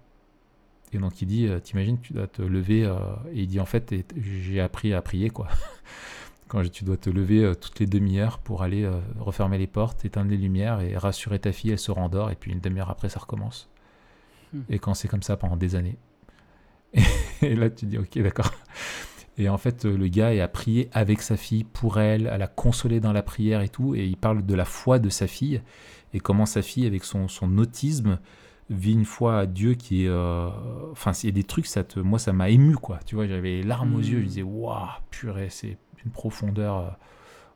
Et 0.96 0.98
donc 0.98 1.20
il 1.20 1.28
dit, 1.28 1.46
euh, 1.46 1.60
t'imagines, 1.60 2.00
tu 2.00 2.14
dois 2.14 2.26
te 2.26 2.40
lever, 2.40 2.86
euh, 2.86 2.96
et 3.30 3.42
il 3.42 3.46
dit 3.46 3.60
en 3.60 3.66
fait, 3.66 3.94
j'ai 4.16 4.60
appris 4.62 4.94
à 4.94 5.02
prier 5.02 5.28
quoi. 5.28 5.48
Quand 6.48 6.66
tu 6.70 6.84
dois 6.84 6.96
te 6.96 7.10
lever 7.10 7.44
euh, 7.44 7.54
toutes 7.54 7.80
les 7.80 7.86
demi-heures 7.86 8.38
pour 8.38 8.62
aller 8.62 8.88
refermer 9.18 9.58
les 9.58 9.66
portes, 9.66 10.06
éteindre 10.06 10.30
les 10.30 10.38
lumières 10.38 10.80
et 10.80 10.96
rassurer 10.96 11.38
ta 11.38 11.52
fille, 11.52 11.72
elle 11.72 11.78
se 11.78 11.90
rendort, 11.90 12.30
et 12.30 12.34
puis 12.34 12.50
une 12.50 12.60
demi-heure 12.60 12.88
après 12.88 13.10
ça 13.10 13.20
recommence. 13.20 13.68
Hmm. 14.54 14.62
Et 14.70 14.78
quand 14.78 14.94
c'est 14.94 15.08
comme 15.08 15.22
ça 15.22 15.36
pendant 15.36 15.56
des 15.56 15.74
années. 15.74 15.98
Et, 17.42 17.54
là 17.54 17.68
tu 17.68 17.84
dis, 17.84 17.98
ok 17.98 18.18
d'accord. 18.20 18.50
Et 19.36 19.50
en 19.50 19.58
fait, 19.58 19.84
le 19.84 20.08
gars 20.08 20.28
a 20.42 20.48
prié 20.48 20.88
avec 20.92 21.20
sa 21.20 21.36
fille, 21.36 21.64
pour 21.64 22.00
elle, 22.00 22.26
à 22.26 22.38
la 22.38 22.46
consoler 22.46 23.00
dans 23.00 23.12
la 23.12 23.22
prière 23.22 23.60
et 23.60 23.68
tout, 23.68 23.94
et 23.94 24.06
il 24.06 24.16
parle 24.16 24.46
de 24.46 24.54
la 24.54 24.64
foi 24.64 24.98
de 24.98 25.10
sa 25.10 25.26
fille, 25.26 25.60
et 26.14 26.20
comment 26.20 26.46
sa 26.46 26.62
fille, 26.62 26.86
avec 26.86 27.04
son, 27.04 27.28
son 27.28 27.58
autisme, 27.58 28.18
vit 28.70 28.92
une 28.92 29.04
foi 29.04 29.38
à 29.40 29.46
Dieu 29.46 29.74
qui 29.74 30.04
est. 30.04 30.08
Euh, 30.08 30.48
enfin, 30.90 31.12
c'est 31.12 31.32
des 31.32 31.44
trucs, 31.44 31.66
ça 31.66 31.84
te, 31.84 32.00
moi, 32.00 32.18
ça 32.18 32.32
m'a 32.32 32.50
ému, 32.50 32.76
quoi. 32.76 32.98
Tu 33.06 33.14
vois, 33.14 33.26
j'avais 33.26 33.50
les 33.50 33.62
larmes 33.62 33.94
aux 33.94 34.00
yeux, 34.00 34.18
je 34.18 34.24
hmm. 34.24 34.28
disais, 34.28 34.42
waouh, 34.42 34.86
purée, 35.10 35.48
c'est 35.50 35.78
une 36.04 36.10
profondeur. 36.10 36.76
Euh, 36.78 36.90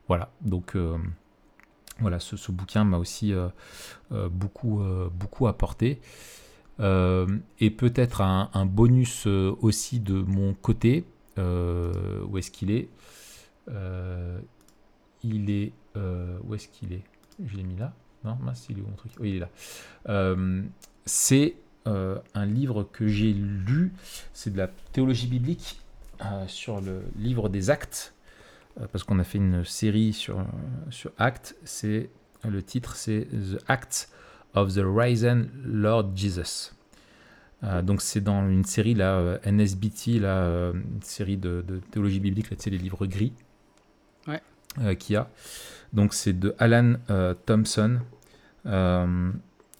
voilà, 0.07 0.31
donc. 0.41 0.75
Euh, 0.75 0.97
voilà, 1.99 2.19
ce, 2.19 2.51
bouquin 2.51 2.83
m'a 2.83 2.97
aussi 2.97 3.31
beaucoup, 4.09 4.81
beaucoup 5.13 5.45
apporté. 5.45 6.01
et 6.79 7.69
peut-être 7.69 8.21
un, 8.21 8.65
bonus 8.65 9.27
aussi 9.27 9.99
de 9.99 10.19
mon 10.23 10.55
côté, 10.55 11.05
où 11.37 12.37
est-ce 12.39 12.49
qu'il 12.49 12.71
est, 12.71 12.89
Euh, 13.69 14.39
Il 15.21 15.51
est. 15.51 15.73
où 16.43 16.55
est-ce 16.55 16.69
qu'il 16.69 16.93
est? 16.93 17.03
Je 17.43 17.55
l'ai 17.55 17.63
mis 17.63 17.75
là 17.75 17.93
Non, 18.23 18.35
mince, 18.41 18.65
il 18.69 18.79
est 18.79 18.81
où 18.81 18.87
mon 18.87 18.95
truc? 18.95 19.11
Oui, 19.19 19.29
il 19.29 19.35
est 19.35 19.39
là. 19.39 19.49
Euh, 20.09 20.63
c'est 21.05 21.55
euh, 21.87 22.17
un 22.35 22.45
livre 22.45 22.83
que 22.91 23.07
j'ai 23.07 23.33
lu. 23.33 23.91
C'est 24.33 24.51
de 24.51 24.57
la 24.57 24.67
théologie 24.67 25.27
biblique 25.27 25.81
euh, 26.23 26.45
sur 26.47 26.81
le 26.81 27.01
livre 27.17 27.49
des 27.49 27.69
actes. 27.69 28.13
euh, 28.79 28.85
parce 28.91 29.03
qu'on 29.03 29.19
a 29.19 29.23
fait 29.23 29.37
une 29.39 29.65
série 29.65 30.13
sur, 30.13 30.45
sur 30.89 31.11
Actes. 31.17 31.55
C'est, 31.63 32.09
le 32.47 32.61
titre, 32.63 32.95
c'est 32.95 33.27
The 33.31 33.61
Acts 33.67 34.09
of 34.53 34.73
the 34.75 34.81
Risen 34.83 35.49
Lord 35.65 36.11
Jesus. 36.15 36.71
Donc 37.83 38.01
c'est 38.01 38.21
dans 38.21 38.49
une 38.49 38.65
série 38.65 38.95
là, 38.95 39.37
NSBT, 39.45 40.19
là, 40.19 40.71
une 40.73 41.01
série 41.03 41.37
de, 41.37 41.63
de 41.67 41.77
théologie 41.77 42.19
biblique, 42.19 42.49
là, 42.49 42.55
tu 42.57 42.63
sais, 42.63 42.69
les 42.71 42.79
livres 42.79 43.05
gris 43.05 43.33
Ouais. 44.27 44.95
qu'il 44.95 45.13
y 45.13 45.17
a. 45.17 45.29
Donc 45.93 46.15
c'est 46.15 46.33
de 46.33 46.55
Alan 46.57 46.95
Thompson. 47.45 47.99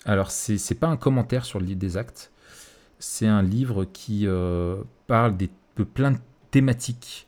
Alors 0.06 0.32
c'est 0.32 0.58
c'est 0.58 0.76
pas 0.76 0.88
un 0.88 0.97
commentaire 0.97 1.45
sur 1.45 1.60
le 1.60 1.66
livre 1.66 1.80
des 1.80 1.97
actes, 1.97 2.32
c'est 3.02 3.28
un 3.28 3.41
livre 3.41 3.86
qui 3.86 4.28
euh, 4.28 4.78
parle 5.08 5.36
de 5.38 5.84
plein 5.84 6.12
de 6.12 6.18
thématiques. 6.52 7.28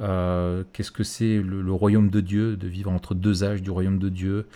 Euh, 0.00 0.64
Qu'est-ce 0.72 0.90
que 0.90 1.04
c'est 1.04 1.40
le, 1.42 1.70
royaume 1.72 2.08
de 2.08 2.20
Dieu, 2.20 2.56
de 2.56 2.66
vivre 2.66 2.90
entre 2.90 3.14
deux 3.14 3.44
âges 3.44 3.62
du 3.62 3.70
royaume 3.70 3.98
de 3.98 4.08
Dieu, 4.08 4.46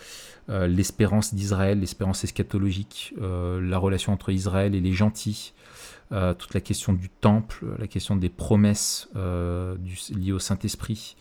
euh, 0.49 0.67
l'espérance 0.67 1.33
d'Israël, 1.33 1.79
l'espérance 1.79 2.23
eschatologique, 2.23 3.13
la 3.19 3.77
relation 3.77 4.13
entre 4.13 4.31
Israël 4.31 4.75
et 4.75 4.81
les 4.81 4.93
gentils, 4.93 5.53
toute 6.09 6.53
la 6.53 6.61
question 6.61 6.93
du 6.93 7.09
temple, 7.09 7.65
la 7.77 7.87
question 7.87 8.15
des 8.15 8.29
promesses 8.29 9.09
liées 9.15 10.31
au 10.31 10.39
Saint-Esprit. 10.39 11.15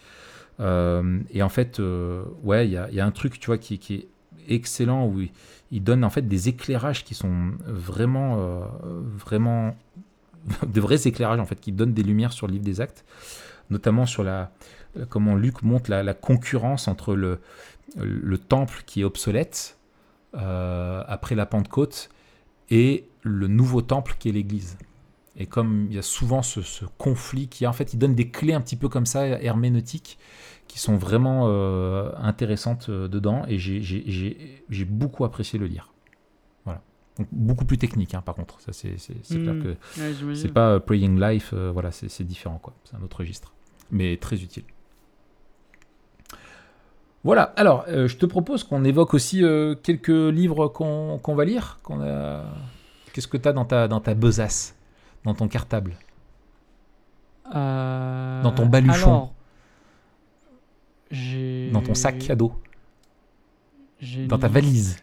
Et 0.60 1.42
en 1.42 1.48
fait, 1.50 1.78
il 1.78 2.70
y 2.70 3.00
a, 3.00 3.06
un 3.06 3.10
truc, 3.10 3.38
tu 3.38 3.46
vois, 3.46 3.58
qui 3.58 3.74
est 3.74 4.08
excellent 4.48 5.06
où 5.06 5.22
il, 5.70 5.82
donne 5.82 6.04
en 6.04 6.10
fait 6.10 6.26
des 6.28 6.48
éclairages 6.48 7.04
qui 7.04 7.14
sont 7.14 7.52
vraiment, 7.66 8.38
euh, 8.38 8.60
vraiment, 9.16 9.76
de 10.66 10.80
vrais 10.80 11.06
éclairages 11.06 11.40
en 11.40 11.46
fait, 11.46 11.60
qui 11.60 11.72
donnent 11.72 11.94
des 11.94 12.02
lumières 12.02 12.32
sur 12.32 12.46
le 12.46 12.52
livre 12.52 12.64
des 12.64 12.80
Actes, 12.80 13.04
notamment 13.70 14.06
sur 14.06 14.22
la, 14.22 14.52
comment 15.08 15.34
Luc 15.34 15.62
montre 15.62 15.90
la, 15.90 16.14
concurrence 16.14 16.88
entre 16.88 17.14
le, 17.14 17.40
le 17.96 18.38
temple 18.38 18.82
qui 18.86 19.02
est 19.02 19.04
obsolète 19.04 19.76
euh, 20.36 21.02
après 21.06 21.34
la 21.34 21.46
Pentecôte 21.46 22.10
et 22.68 23.08
le 23.22 23.46
nouveau 23.46 23.80
temple 23.80 24.16
qui 24.18 24.28
est 24.28 24.32
l'Église. 24.32 24.76
Et 25.38 25.46
comme 25.46 25.86
il 25.88 25.96
y 25.96 25.98
a 25.98 26.02
souvent 26.02 26.42
ce, 26.42 26.62
ce 26.62 26.84
conflit 26.98 27.48
qui, 27.48 27.66
en 27.66 27.72
fait, 27.72 27.94
il 27.94 27.98
donne 27.98 28.14
des 28.14 28.28
clés 28.28 28.52
un 28.52 28.60
petit 28.60 28.76
peu 28.76 28.88
comme 28.88 29.06
ça, 29.06 29.26
herméneutiques, 29.26 30.18
qui 30.68 30.78
sont 30.78 30.96
vraiment 30.96 31.44
euh, 31.48 32.10
intéressantes 32.18 32.88
euh, 32.88 33.08
dedans. 33.08 33.44
Et 33.48 33.58
j'ai- 33.58 34.84
beaucoup 34.84 35.24
apprécié 35.24 35.58
le 35.58 35.66
lire. 35.66 35.92
Voilà. 36.64 36.80
Donc, 37.18 37.28
beaucoup 37.32 37.64
plus 37.64 37.78
technique, 37.78 38.14
hein, 38.14 38.22
par 38.22 38.34
contre. 38.34 38.60
Ça, 38.60 38.72
c'est 38.72 38.98
c'est- 38.98 39.16
c'est 39.22 39.38
clair 39.40 39.54
que 39.62 40.00
Ouais, 40.00 40.34
c'est 40.34 40.52
pas 40.52 40.70
euh, 40.74 40.80
Praying 40.80 41.20
Life, 41.20 41.50
euh, 41.54 41.70
voilà, 41.72 41.90
c'est 41.90 42.24
différent, 42.24 42.58
quoi. 42.62 42.74
C'est 42.84 42.96
un 42.96 43.02
autre 43.02 43.18
registre. 43.18 43.52
Mais 43.90 44.16
très 44.16 44.42
utile. 44.42 44.64
Voilà, 47.24 47.52
alors, 47.56 47.84
euh, 47.88 48.06
je 48.06 48.16
te 48.18 48.26
propose 48.26 48.62
qu'on 48.62 48.84
évoque 48.84 49.12
aussi 49.14 49.42
euh, 49.42 49.74
quelques 49.74 50.08
livres 50.08 50.68
qu'on 50.68 51.20
va 51.34 51.44
lire. 51.44 51.78
qu'on 51.82 52.00
a... 52.00 52.44
Qu'est-ce 53.12 53.26
que 53.26 53.36
tu 53.36 53.48
as 53.48 53.52
dans 53.52 53.64
ta, 53.64 53.88
dans 53.88 54.00
ta 54.00 54.14
besace 54.14 54.76
Dans 55.24 55.34
ton 55.34 55.48
cartable? 55.48 55.96
Euh, 57.54 58.42
Dans 58.42 58.52
ton 58.52 58.66
baluchon. 58.66 58.94
alors, 59.06 59.34
Dans 61.72 61.82
ton 61.82 61.94
sac 61.94 62.28
à 62.30 62.34
dos 62.36 62.52
Dans 64.28 64.38
ta 64.38 64.48
valise 64.48 64.96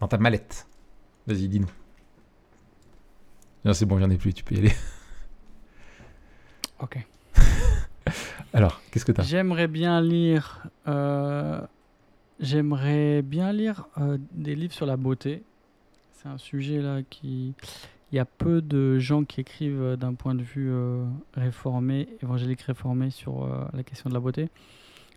Dans 0.00 0.08
ta 0.08 0.18
mallette 0.18 0.66
Vas-y, 1.26 1.48
dis-nous. 1.48 1.70
Non, 3.64 3.72
c'est 3.72 3.86
bon, 3.86 3.98
j'en 3.98 4.10
ai 4.10 4.18
plus, 4.18 4.34
tu 4.34 4.44
peux 4.44 4.54
y 4.54 4.58
aller. 4.58 4.72
Ok. 6.80 6.98
Alors, 8.52 8.82
qu'est-ce 8.90 9.06
que 9.06 9.12
tu 9.12 9.20
as 9.22 9.24
J'aimerais 9.24 9.68
bien 9.68 10.00
lire. 10.02 10.66
euh, 10.86 11.60
J'aimerais 12.40 13.22
bien 13.22 13.52
lire 13.52 13.86
euh, 13.98 14.18
des 14.32 14.54
livres 14.54 14.74
sur 14.74 14.84
la 14.86 14.96
beauté. 14.98 15.42
C'est 16.12 16.28
un 16.28 16.36
sujet 16.36 16.82
là 16.82 17.00
qui. 17.08 17.54
Il 18.14 18.16
y 18.16 18.20
a 18.20 18.24
peu 18.24 18.62
de 18.62 19.00
gens 19.00 19.24
qui 19.24 19.40
écrivent 19.40 19.82
euh, 19.82 19.96
d'un 19.96 20.14
point 20.14 20.36
de 20.36 20.42
vue 20.44 20.70
euh, 20.70 21.04
réformé, 21.34 22.08
évangélique 22.22 22.60
réformé 22.60 23.10
sur 23.10 23.42
euh, 23.42 23.64
la 23.72 23.82
question 23.82 24.08
de 24.08 24.14
la 24.14 24.20
beauté. 24.20 24.50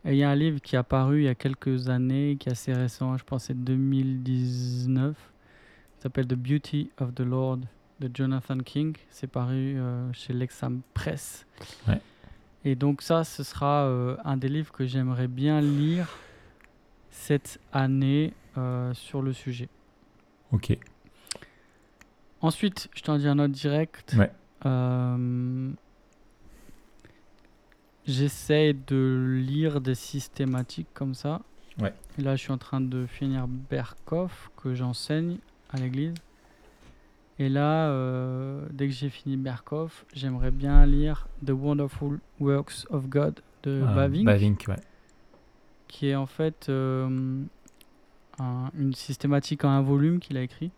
Et 0.04 0.14
il 0.14 0.18
y 0.18 0.24
a 0.24 0.32
un 0.32 0.36
livre 0.36 0.60
qui 0.60 0.76
est 0.76 0.80
apparu 0.80 1.20
il 1.20 1.26
y 1.26 1.28
a 1.28 1.36
quelques 1.36 1.90
années, 1.90 2.38
qui 2.40 2.50
est 2.50 2.54
assez 2.54 2.74
récent, 2.74 3.16
je 3.16 3.24
pense 3.24 3.44
c'est 3.44 3.64
2019. 3.64 5.16
Il 5.16 6.02
s'appelle 6.02 6.26
The 6.26 6.34
Beauty 6.34 6.90
of 7.00 7.14
the 7.14 7.20
Lord 7.20 7.60
de 8.00 8.10
Jonathan 8.12 8.58
King. 8.58 8.96
C'est 9.12 9.28
paru 9.28 9.78
euh, 9.78 10.12
chez 10.14 10.34
Lexham 10.34 10.82
Press. 10.96 11.46
Ouais. 11.88 12.02
Et 12.66 12.74
donc 12.74 13.04
ça, 13.04 13.24
ce 13.24 13.44
sera 13.44 13.84
euh, 13.84 14.18
un 14.26 14.38
des 14.38 14.50
livres 14.50 14.72
que 14.72 14.88
j'aimerais 14.88 15.28
bien 15.28 15.62
lire 15.62 16.18
cette 17.12 17.60
année 17.72 18.34
euh, 18.58 18.92
sur 18.96 19.22
le 19.22 19.34
sujet. 19.34 19.70
Ok. 20.52 20.76
Ensuite, 22.42 22.90
je 22.96 23.02
t'en 23.02 23.18
dis 23.18 23.28
un 23.28 23.40
autre 23.40 23.54
direct. 23.54 24.16
Ouais. 24.18 24.32
Euh, 24.66 25.72
J'essaie 28.06 28.74
de 28.74 29.38
lire 29.46 29.82
des 29.82 29.96
systématiques 29.96 30.88
comme 30.94 31.14
ça. 31.14 31.42
Ouais. 31.82 31.94
Et 32.18 32.22
là, 32.22 32.36
je 32.36 32.42
suis 32.44 32.52
en 32.54 32.58
train 32.58 32.80
de 32.80 33.06
finir 33.06 33.48
Berkov, 33.48 34.50
que 34.56 34.74
j'enseigne 34.74 35.38
à 35.72 35.78
l'église. 35.78 36.14
Et 37.40 37.50
là, 37.50 37.90
euh, 37.90 38.66
dès 38.72 38.88
que 38.88 38.94
j'ai 38.94 39.10
fini 39.10 39.36
Berkov, 39.36 40.06
j'aimerais 40.14 40.52
bien 40.52 40.86
lire 40.86 41.28
The 41.46 41.52
Wonderful 41.52 42.20
Works 42.40 42.86
of 42.90 43.08
God 43.10 43.42
de 43.64 43.82
Bavinck 43.84 44.26
Bavinck, 44.26 44.66
ouais. 44.70 44.76
qui 45.88 46.08
est 46.08 46.16
en 46.16 46.26
fait 46.26 46.68
euh, 46.70 47.42
un- 48.40 48.72
une 48.78 48.94
systématique 48.94 49.66
en 49.66 49.70
un 49.70 49.82
volume 49.82 50.20
qu'il 50.20 50.38
a 50.38 50.42
écrit. 50.42 50.72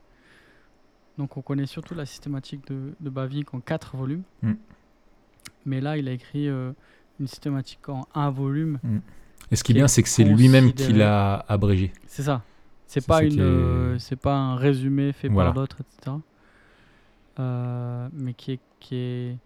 Donc 1.20 1.36
on 1.36 1.42
connaît 1.42 1.66
surtout 1.66 1.94
la 1.96 2.06
systématique 2.06 2.66
de, 2.70 2.94
de 3.00 3.10
en 3.54 3.60
quatre 3.60 3.98
volumes. 3.98 4.24
Mm. 4.42 4.54
Mais 5.66 5.82
là, 5.82 5.98
il 5.98 6.08
a 6.08 6.12
écrit 6.14 6.48
euh, 6.48 6.72
une 7.20 7.28
systématique 7.28 7.88
en 7.90 8.08
un 8.16 8.30
volume. 8.30 8.80
Et 9.52 9.58
ce 9.58 9.64
qui 9.66 9.74
est 9.74 9.76
bien, 9.76 9.86
est 9.86 9.88
c'est 9.90 10.02
que 10.02 10.08
c'est 10.08 10.24
lui-même 10.24 10.72
qui 10.74 10.94
l'a 10.94 11.44
abrégé. 11.50 11.92
C'est 12.08 12.24
ça. 12.24 12.42
C'est 12.88 13.06
pas 13.06 13.24
une, 13.24 13.34
est- 13.38 13.42
euh, 13.42 14.00
c'est 14.00 14.16
pas 14.16 14.36
un 14.36 14.56
résumé 14.56 15.12
fait 15.12 15.28
Voilà. 15.28 15.50
par 15.50 15.56
d'autres, 15.62 15.78
etc. 15.82 16.16
Euh, 17.40 18.08
mais 18.14 18.34
qui 18.34 18.54
est, 18.54 18.60
qui 18.80 18.96
est 18.96 19.38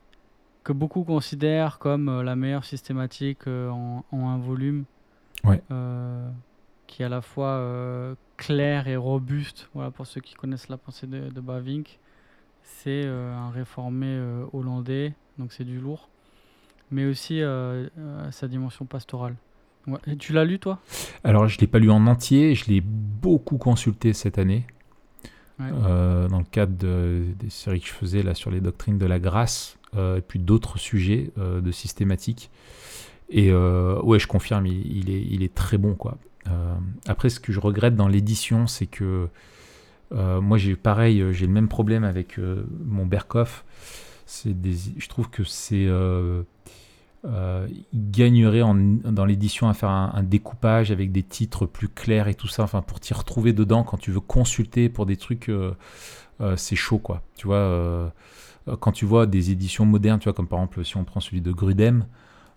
que 0.64 0.74
beaucoup 0.74 1.04
considèrent 1.04 1.80
comme 1.80 2.22
la 2.22 2.36
meilleure 2.36 2.66
systématique 2.66 3.48
en, 3.48 4.06
en 4.12 4.30
un 4.30 4.38
volume. 4.38 4.86
Ouais. 5.44 5.62
Qui 6.88 7.02
est 7.02 7.06
à 7.06 7.10
la 7.10 7.22
fois 7.22 7.48
euh, 7.48 8.16
claire 8.38 8.88
et 8.88 8.96
robuste. 8.96 9.70
Voilà 9.74 9.92
pour 9.92 10.06
ceux 10.06 10.22
qui 10.22 10.36
connaissent 10.36 10.70
la 10.70 10.78
pensée 10.78 11.08
de, 11.08 11.30
de 11.30 11.42
Bavinck. 11.42 12.00
C'est 12.64 13.04
euh, 13.06 13.36
un 13.36 13.50
réformé 13.50 14.08
euh, 14.08 14.46
hollandais, 14.54 15.14
donc 15.38 15.52
c'est 15.54 15.64
du 15.64 15.80
lourd, 15.80 16.10
mais 16.92 17.06
aussi 17.06 17.42
sa 18.32 18.48
dimension 18.48 18.86
pastorale. 18.86 19.36
Ouais. 19.88 20.00
Et 20.08 20.16
tu 20.16 20.32
l'as 20.34 20.46
lu 20.46 20.60
toi? 20.60 20.80
Alors, 21.24 21.48
je 21.48 21.58
ne 21.58 21.62
l'ai 21.62 21.68
pas 21.68 21.80
lu 21.80 21.90
en 21.92 22.08
entier, 22.08 22.56
je 22.56 22.70
l'ai 22.70 22.82
beaucoup 22.82 23.58
consulté 23.58 24.14
cette 24.14 24.38
année. 24.38 24.66
Ouais. 25.60 25.70
dans 25.70 26.40
le 26.40 26.46
cadre 26.50 26.76
de- 26.78 27.26
des 27.38 27.52
séries 27.52 27.80
que 27.80 27.86
je 27.88 27.94
faisais 27.94 28.24
là 28.24 28.34
sur 28.34 28.50
les 28.50 28.60
doctrines 28.60 28.98
de 28.98 29.06
la 29.06 29.20
grâce 29.20 29.78
et 29.96 30.22
puis 30.28 30.40
d'autres 30.40 30.80
sujets 30.80 31.32
de 31.38 31.72
systématique. 31.72 32.50
Et 33.30 33.54
ouais, 33.54 34.20
je 34.20 34.28
confirme, 34.28 34.66
il, 34.66 34.98
il 34.98 35.10
est, 35.12 35.22
il 35.22 35.44
est 35.44 35.54
très 35.54 35.78
bon 35.78 35.94
quoi. 35.94 36.18
Euh, 36.50 36.76
après, 37.08 37.30
ce 37.30 37.40
que 37.40 37.52
je 37.52 37.60
regrette 37.60 37.96
dans 37.96 38.08
l'édition, 38.08 38.68
c'est 38.68 38.88
que 38.88 39.28
euh, 40.12 40.42
moi 40.42 40.58
j'ai 40.58 40.76
pareil, 40.76 41.22
euh, 41.22 41.34
j'ai 41.34 41.48
le 41.48 41.54
même 41.54 41.68
problème 41.68 42.04
avec 42.04 42.40
mon 42.86 43.06
Berkoff. 43.06 43.66
Je 44.46 45.08
trouve 45.08 45.30
que 45.30 45.44
c'est 45.44 45.88
il 47.26 48.12
gagnerait 48.12 48.62
dans 49.06 49.26
l'édition 49.26 49.70
à 49.70 49.74
faire 49.74 49.90
un, 49.90 50.24
découpage 50.24 50.92
avec 50.92 51.12
des 51.12 51.24
titres 51.24 51.66
plus 51.66 51.88
clairs 51.88 52.28
et 52.28 52.36
tout 52.36 52.48
ça, 52.48 52.64
enfin 52.64 52.82
pour 52.82 53.00
t'y 53.00 53.14
retrouver 53.14 53.54
dedans 53.54 53.84
quand 53.84 53.98
tu 53.98 54.12
veux 54.12 54.20
consulter 54.20 54.90
pour 54.90 55.06
des 55.06 55.18
trucs, 55.18 55.52
c'est 56.56 56.76
chaud 56.76 57.00
quoi. 57.00 57.22
Tu 57.36 57.48
vois, 57.48 58.12
quand 58.80 58.92
tu 58.92 59.06
vois 59.06 59.26
des 59.26 59.52
éditions 59.52 59.86
modernes, 59.86 60.20
tu 60.20 60.26
vois 60.26 60.34
comme 60.34 60.48
par 60.48 60.60
exemple 60.60 60.84
si 60.84 60.98
on 60.98 61.04
prend 61.04 61.20
celui 61.20 61.42
de 61.42 61.52
Grudem, 61.52 62.06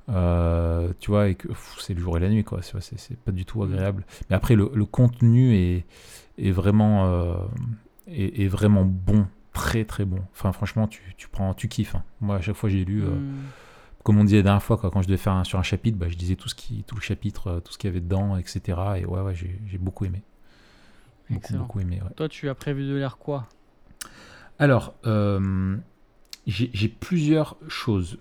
euh, 0.08 0.92
tu 1.00 1.10
vois, 1.10 1.28
et 1.28 1.34
que 1.34 1.48
c'est 1.78 1.94
le 1.94 2.00
jour 2.00 2.16
et 2.16 2.20
la 2.20 2.28
nuit 2.28 2.44
quoi. 2.44 2.60
C'est 2.62 3.18
pas 3.20 3.32
du 3.32 3.44
tout 3.44 3.62
agréable. 3.62 4.04
Mais 4.30 4.36
après 4.36 4.54
le, 4.56 4.70
le 4.74 4.84
contenu 4.84 5.54
est, 5.56 5.84
est 6.38 6.50
vraiment 6.52 7.06
euh, 7.06 7.34
est, 8.06 8.42
est 8.42 8.48
vraiment 8.48 8.84
bon, 8.84 9.26
très 9.52 9.84
très 9.84 10.04
bon. 10.04 10.20
Enfin 10.32 10.52
franchement, 10.52 10.86
tu, 10.88 11.02
tu 11.16 11.28
prends, 11.28 11.54
tu 11.54 11.68
kiffes. 11.68 11.94
hein. 11.96 12.04
Moi 12.20 12.36
à 12.36 12.40
chaque 12.40 12.56
fois 12.56 12.68
j'ai 12.70 12.84
lu. 12.84 13.02
euh, 13.04 13.08
Hmm. 13.10 13.46
comme 14.04 14.18
on 14.18 14.24
disait 14.24 14.36
la 14.36 14.42
dernière 14.44 14.62
fois, 14.62 14.76
quand 14.78 15.02
je 15.02 15.08
devais 15.08 15.16
faire 15.16 15.32
un, 15.32 15.42
sur 15.42 15.58
un 15.58 15.64
chapitre, 15.64 15.98
bah, 15.98 16.06
je 16.08 16.14
disais 16.16 16.36
tout, 16.36 16.48
ce 16.48 16.54
qui, 16.54 16.84
tout 16.84 16.94
le 16.94 17.00
chapitre, 17.00 17.60
tout 17.64 17.72
ce 17.72 17.78
qu'il 17.78 17.88
y 17.88 17.90
avait 17.90 18.00
dedans, 18.00 18.36
etc. 18.36 18.60
Et 18.98 19.04
ouais, 19.04 19.20
ouais 19.20 19.34
j'ai 19.34 19.78
beaucoup 19.78 20.04
aimé. 20.04 20.22
Beaucoup, 21.28 21.54
beaucoup 21.54 21.80
aimé. 21.80 22.00
Toi, 22.14 22.28
tu 22.28 22.48
as 22.48 22.54
prévu 22.54 22.86
de 22.88 22.94
lire 22.94 23.16
quoi? 23.18 23.48
Alors, 24.60 24.94
j'ai 26.46 26.88
plusieurs 26.88 27.56
choses. 27.68 28.18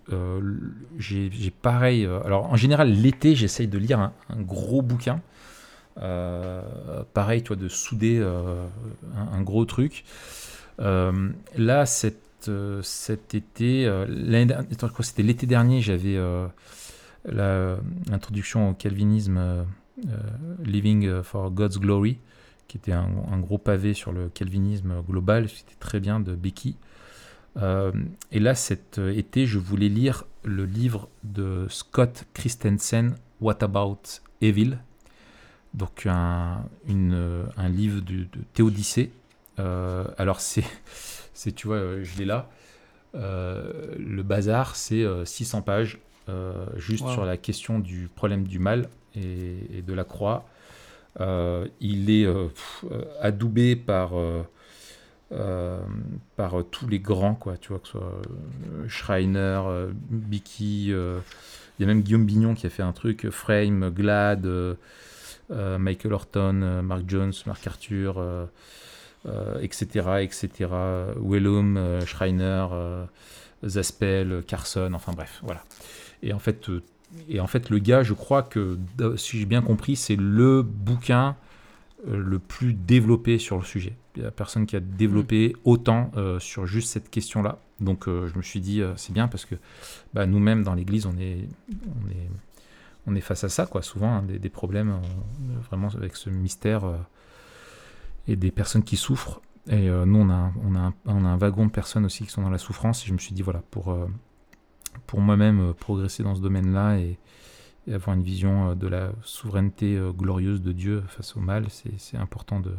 j'ai 0.98 1.50
pareil. 1.62 2.06
alors, 2.24 2.52
en 2.52 2.56
général, 2.56 2.90
l'été, 2.90 3.34
j'essaye 3.34 3.68
de 3.68 3.78
lire 3.78 4.00
un, 4.00 4.12
gros 4.40 4.82
bouquin. 4.82 5.20
pareil, 5.94 7.42
toi, 7.42 7.56
de 7.56 7.68
souder 7.68 8.20
un, 9.16 9.42
gros 9.42 9.64
truc. 9.64 10.04
là, 10.78 11.84
euh, 12.48 12.80
cet 12.82 13.34
été, 13.34 13.86
euh, 13.86 14.06
c'était 15.00 15.22
l'été 15.22 15.46
dernier, 15.46 15.80
j'avais 15.80 16.16
euh, 16.16 16.48
l'introduction 17.26 18.70
au 18.70 18.74
calvinisme 18.74 19.66
Living 20.62 21.22
for 21.22 21.50
God's 21.50 21.78
Glory, 21.78 22.18
qui 22.68 22.76
était 22.76 22.92
un, 22.92 23.38
gros 23.38 23.58
pavé 23.58 23.94
sur 23.94 24.12
le 24.12 24.28
calvinisme 24.28 25.02
global, 25.08 25.48
c'était 25.48 25.76
très 25.78 26.00
bien 26.00 26.20
de 26.20 26.34
Becky. 26.34 26.76
Et 27.56 28.40
là, 28.40 28.54
cet 28.54 28.98
été, 28.98 29.46
je 29.46 29.58
voulais 29.58 29.88
lire 29.88 30.24
le 30.44 30.64
livre 30.64 31.08
de 31.24 31.66
Scott 31.68 32.24
Christensen, 32.34 33.14
What 33.40 33.58
About 33.62 34.00
Evil? 34.40 34.78
Donc 35.74 36.06
un, 36.06 36.64
un 36.88 37.68
livre 37.68 38.00
de, 38.00 38.24
de 38.24 38.42
Théodicée. 38.52 39.10
alors 39.58 40.40
c'est 40.40 40.64
c'est, 41.36 41.52
tu 41.52 41.68
vois, 41.68 41.76
euh, 41.76 42.02
je 42.02 42.18
l'ai 42.18 42.24
là. 42.24 42.48
Euh, 43.14 43.94
le 43.98 44.22
bazar, 44.22 44.74
c'est 44.74 45.04
600 45.24 45.58
euh, 45.58 45.60
pages, 45.60 45.98
juste 46.76 47.06
sur 47.08 47.24
la 47.24 47.36
question 47.36 47.78
du 47.78 48.08
problème 48.14 48.44
du 48.44 48.58
mal 48.58 48.88
et, 49.14 49.82
de 49.86 49.92
la 49.92 50.04
croix. 50.04 50.48
il 51.20 52.10
est 52.10 52.26
adoubé 53.20 53.76
par, 53.76 54.12
par 55.30 56.54
tous 56.70 56.88
les 56.88 57.00
grands, 57.00 57.34
quoi, 57.34 57.56
tu 57.56 57.68
vois, 57.68 57.78
que 57.78 57.86
ce 57.86 57.92
soit 57.92 58.22
Schreiner, 58.88 59.60
Bicky, 60.08 60.86
il 60.88 60.92
y 61.80 61.84
a 61.84 61.86
même 61.86 62.02
Guillaume 62.02 62.24
Bignon 62.24 62.54
qui 62.54 62.66
a 62.66 62.70
fait 62.70 62.82
un 62.82 62.92
truc, 62.92 63.28
Frame, 63.30 63.90
Glad, 63.90 64.48
Michael 65.50 66.12
Horton, 66.12 66.82
Mark 66.82 67.02
Jones, 67.08 67.32
Mark 67.46 67.66
Arthur 67.66 68.48
etc., 69.60 69.88
euh, 70.06 70.18
etc. 70.18 70.48
Wellum, 71.16 71.76
euh, 71.76 72.04
Schreiner, 72.06 72.66
euh, 72.72 73.04
Zaspel, 73.64 74.42
Carson, 74.46 74.92
enfin 74.94 75.12
bref, 75.12 75.40
voilà. 75.42 75.64
Et 76.22 76.32
en 76.32 76.38
fait, 76.38 76.70
et 77.28 77.40
en 77.40 77.46
fait, 77.46 77.70
le 77.70 77.78
gars, 77.78 78.02
je 78.02 78.12
crois 78.12 78.42
que, 78.42 78.78
si 79.16 79.38
j'ai 79.38 79.46
bien 79.46 79.62
compris, 79.62 79.96
c'est 79.96 80.16
le 80.16 80.62
bouquin 80.62 81.36
le 82.06 82.38
plus 82.38 82.72
développé 82.72 83.38
sur 83.38 83.56
le 83.56 83.64
sujet. 83.64 83.96
Il 84.14 84.22
n'y 84.22 84.28
a 84.28 84.30
personne 84.30 84.66
qui 84.66 84.76
a 84.76 84.80
développé 84.80 85.50
mm. 85.50 85.58
autant 85.64 86.10
sur 86.38 86.66
juste 86.66 86.88
cette 86.90 87.10
question-là. 87.10 87.58
Donc 87.80 88.04
je 88.06 88.36
me 88.36 88.42
suis 88.42 88.60
dit, 88.60 88.82
c'est 88.96 89.12
bien 89.12 89.28
parce 89.28 89.44
que 89.44 89.54
bah, 90.14 90.26
nous-mêmes, 90.26 90.62
dans 90.62 90.74
l'Église, 90.74 91.06
on 91.06 91.16
est, 91.18 91.48
on, 91.70 92.10
est, 92.10 92.30
on 93.06 93.14
est 93.14 93.20
face 93.20 93.44
à 93.44 93.48
ça, 93.48 93.66
quoi. 93.66 93.82
souvent, 93.82 94.16
hein, 94.16 94.22
des, 94.22 94.38
des, 94.38 94.48
problèmes 94.48 95.00
vraiment 95.68 95.88
avec 95.88 96.16
ce 96.16 96.30
mystère 96.30 96.84
et 98.28 98.36
des 98.36 98.50
personnes 98.50 98.82
qui 98.82 98.96
souffrent. 98.96 99.40
Et 99.68 99.88
euh, 99.88 100.04
nous, 100.04 100.20
on 100.20 100.30
a, 100.30 100.52
on, 100.64 100.74
a 100.74 100.78
un, 100.78 100.94
on 101.06 101.24
a, 101.24 101.28
un, 101.28 101.36
wagon 101.36 101.66
de 101.66 101.70
personnes 101.70 102.04
aussi 102.04 102.24
qui 102.24 102.30
sont 102.30 102.42
dans 102.42 102.50
la 102.50 102.58
souffrance. 102.58 103.02
Et 103.04 103.06
je 103.06 103.12
me 103.12 103.18
suis 103.18 103.34
dit, 103.34 103.42
voilà, 103.42 103.62
pour, 103.70 103.90
euh, 103.90 104.06
pour 105.06 105.20
moi-même 105.20 105.70
euh, 105.70 105.72
progresser 105.72 106.22
dans 106.22 106.34
ce 106.34 106.40
domaine-là 106.40 106.98
et, 106.98 107.18
avoir 107.92 108.16
une 108.16 108.22
vision 108.22 108.74
de 108.74 108.86
la 108.88 109.12
souveraineté 109.22 110.00
glorieuse 110.16 110.60
de 110.60 110.72
Dieu 110.72 111.02
face 111.08 111.36
au 111.36 111.40
mal, 111.40 111.66
c'est 111.70 112.16
important 112.16 112.60
de, 112.60 112.72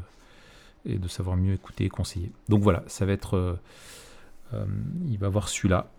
et 0.85 0.97
de 0.97 1.07
savoir 1.07 1.37
mieux 1.37 1.53
écouter 1.53 1.85
et 1.85 1.89
conseiller. 1.89 2.31
Donc 2.49 2.61
voilà, 2.61 2.83
ça 2.87 3.05
va 3.05 3.13
être. 3.13 3.57
il 4.53 5.17
va 5.17 5.29
voir 5.29 5.47
celui-là. 5.47 5.89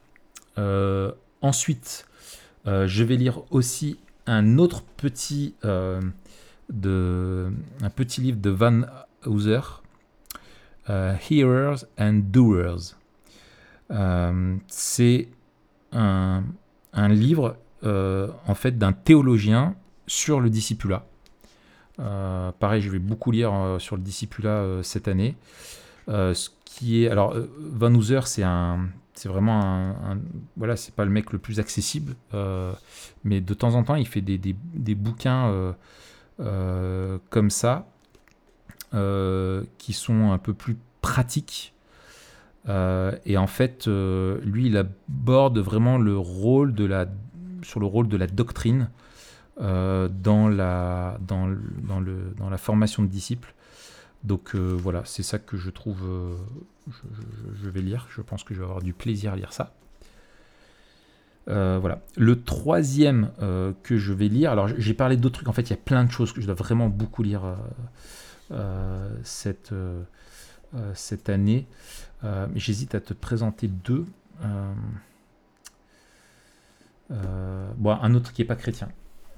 ensuite, 1.40 2.06
je 2.66 3.04
vais 3.04 3.16
lire 3.16 3.42
aussi 3.50 3.98
un 4.26 4.58
autre 4.58 4.82
petit. 4.96 5.54
de, 5.62 7.50
un 7.80 7.90
petit 7.90 8.20
livre 8.20 8.40
de 8.40 8.50
Van 8.50 8.82
Hauser, 9.24 9.60
euh, 10.90 11.14
Hearers 11.30 11.84
and 11.98 12.22
Doers. 12.30 12.96
Euh, 13.90 14.56
c'est 14.68 15.28
un, 15.92 16.42
livre 16.94 17.46
euh, 17.46 17.67
en 17.84 18.54
fait 18.54 18.78
d'un 18.78 18.92
théologien 18.92 19.74
sur 20.06 20.40
le 20.40 20.50
discipulat. 20.50 21.04
pareil, 21.96 22.82
je 22.82 22.90
vais 22.90 22.98
beaucoup 22.98 23.30
lire 23.30 23.76
sur 23.78 23.96
le 23.96 24.02
discipulat 24.02 24.80
cette 24.82 25.08
année. 25.08 25.36
ce 26.08 26.48
qui 26.64 27.04
est 27.04 27.08
alors 27.08 27.34
Van 27.58 27.94
Hooser, 27.94 28.20
c'est 28.24 28.42
un, 28.42 28.88
c'est 29.14 29.28
vraiment 29.28 29.60
un, 29.60 30.18
voilà, 30.56 30.76
c'est 30.76 30.94
pas 30.94 31.04
le 31.04 31.10
mec 31.10 31.32
le 31.32 31.38
plus 31.38 31.60
accessible, 31.60 32.14
mais 33.24 33.40
de 33.40 33.54
temps 33.54 33.74
en 33.74 33.84
temps, 33.84 33.96
il 33.96 34.06
fait 34.06 34.22
des, 34.22 34.38
des, 34.38 34.56
des 34.74 34.94
bouquins 34.94 35.74
comme 36.38 37.50
ça 37.50 37.86
euh, 38.94 39.64
qui 39.76 39.92
sont 39.92 40.32
un 40.32 40.38
peu 40.38 40.54
plus 40.54 40.78
pratiques. 41.02 41.74
Euh, 42.70 43.12
et 43.26 43.36
en 43.36 43.46
fait, 43.46 43.86
euh, 43.86 44.40
lui, 44.42 44.68
il 44.68 44.78
aborde 44.78 45.58
vraiment 45.58 45.98
le 45.98 46.16
rôle 46.16 46.72
de 46.72 46.86
la, 46.86 47.06
sur 47.62 47.80
le 47.80 47.86
rôle 47.86 48.08
de 48.08 48.16
la 48.16 48.26
doctrine 48.26 48.90
dans, 49.60 50.48
la, 50.48 51.18
dans, 51.20 51.46
le, 51.48 52.34
dans 52.36 52.48
la 52.48 52.58
formation 52.58 53.02
de 53.02 53.08
disciples. 53.08 53.54
Donc 54.22 54.54
voilà, 54.54 55.02
c'est 55.04 55.24
ça 55.24 55.38
que 55.38 55.56
je 55.56 55.70
trouve, 55.70 56.02
je, 57.60 57.68
vais 57.68 57.80
lire. 57.80 58.06
Je 58.10 58.20
pense 58.20 58.44
que 58.44 58.54
je 58.54 58.60
vais 58.60 58.64
avoir 58.64 58.82
du 58.82 58.92
plaisir 58.92 59.32
à 59.32 59.36
lire 59.36 59.52
ça. 59.52 59.74
voilà. 61.46 62.02
Le 62.16 62.42
troisième 62.42 63.30
que 63.82 63.98
je 63.98 64.12
vais 64.12 64.28
lire, 64.28 64.52
alors 64.52 64.68
j'ai 64.68 64.94
parlé 64.94 65.16
d'autres 65.16 65.36
trucs, 65.36 65.48
en 65.48 65.52
fait 65.52 65.62
il 65.62 65.70
y 65.70 65.74
a 65.74 65.82
plein 65.82 66.04
de 66.04 66.12
choses 66.12 66.32
que 66.32 66.40
je 66.40 66.46
dois 66.46 66.54
vraiment 66.54 66.88
beaucoup 66.88 67.24
lire 67.24 67.56
euh, 68.50 69.10
cette, 69.24 69.72
euh, 69.72 70.02
euh, 70.74 70.92
cette 70.94 71.28
année. 71.28 71.66
j'hésite 72.54 72.94
à 72.94 73.00
te 73.00 73.12
présenter 73.12 73.68
deux. 73.68 74.06
Bon, 77.10 77.90
un 77.90 78.14
autre 78.14 78.32
qui 78.32 78.42
n'est 78.42 78.46
pas 78.46 78.56
chrétien, 78.56 78.88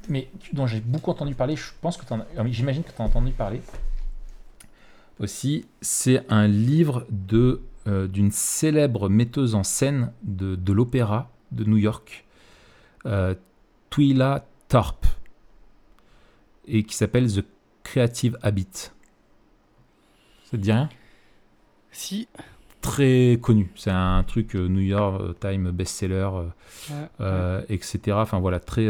mais 0.09 0.29
dont 0.53 0.67
j'ai 0.67 0.81
beaucoup 0.81 1.11
entendu 1.11 1.35
parler. 1.35 1.57
Je 1.57 1.71
pense 1.81 1.97
que 1.97 2.05
j'imagine 2.47 2.83
que 2.83 2.91
tu 2.91 3.01
as 3.01 3.05
entendu 3.05 3.33
parler 3.33 3.63
aussi. 5.19 5.67
C'est 5.81 6.25
un 6.31 6.47
livre 6.47 7.07
de 7.11 7.63
d'une 7.87 8.31
célèbre 8.31 9.09
metteuse 9.09 9.55
en 9.55 9.65
scène 9.65 10.13
de, 10.23 10.55
de 10.55 10.73
l'opéra 10.73 11.31
de 11.51 11.65
New 11.65 11.79
York, 11.79 12.25
euh, 13.07 13.35
Twila 13.89 14.47
Thorpe, 14.69 15.07
et 16.67 16.85
qui 16.85 16.95
s'appelle 16.95 17.33
The 17.33 17.45
Creative 17.83 18.39
Habit. 18.43 18.69
Ça 20.45 20.51
te 20.53 20.57
dit 20.57 20.71
rien? 20.71 20.89
Si. 21.91 22.29
Très 22.81 23.39
connu. 23.43 23.71
C'est 23.77 23.91
un 23.91 24.23
truc 24.23 24.55
euh, 24.57 24.67
New 24.67 24.81
York 24.81 25.21
euh, 25.21 25.35
Times 25.39 25.71
best-seller, 25.71 26.31
euh, 27.21 27.63
etc. 27.69 28.17
Enfin 28.21 28.41
voilà, 28.41 28.59
très, 28.59 28.89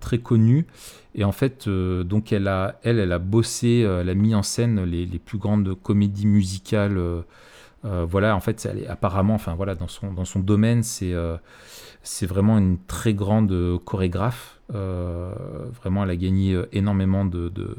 très 0.00 0.18
connu. 0.18 0.66
Et 1.14 1.24
en 1.24 1.32
fait, 1.32 1.68
donc 1.68 2.32
elle 2.32 2.48
a, 2.48 2.78
elle, 2.82 2.98
elle 2.98 3.12
a 3.12 3.18
bossé, 3.18 3.80
elle 3.80 4.08
a 4.08 4.14
mis 4.14 4.34
en 4.34 4.42
scène 4.42 4.84
les, 4.84 5.04
les 5.06 5.18
plus 5.18 5.38
grandes 5.38 5.74
comédies 5.82 6.26
musicales. 6.26 6.98
voilà, 7.82 8.34
en 8.34 8.40
fait, 8.40 8.66
elle 8.70 8.84
est, 8.84 8.86
apparemment, 8.86 9.34
enfin 9.34 9.54
voilà, 9.54 9.74
dans 9.74 9.88
son, 9.88 10.12
dans 10.12 10.24
son 10.24 10.40
domaine, 10.40 10.82
c'est 10.82 11.14
c'est 12.02 12.26
vraiment 12.26 12.56
une 12.56 12.78
très 12.86 13.12
grande 13.12 13.78
chorégraphe. 13.84 14.58
vraiment, 14.70 16.04
elle 16.04 16.10
a 16.10 16.16
gagné 16.16 16.58
énormément 16.72 17.26
de, 17.26 17.50
de 17.50 17.76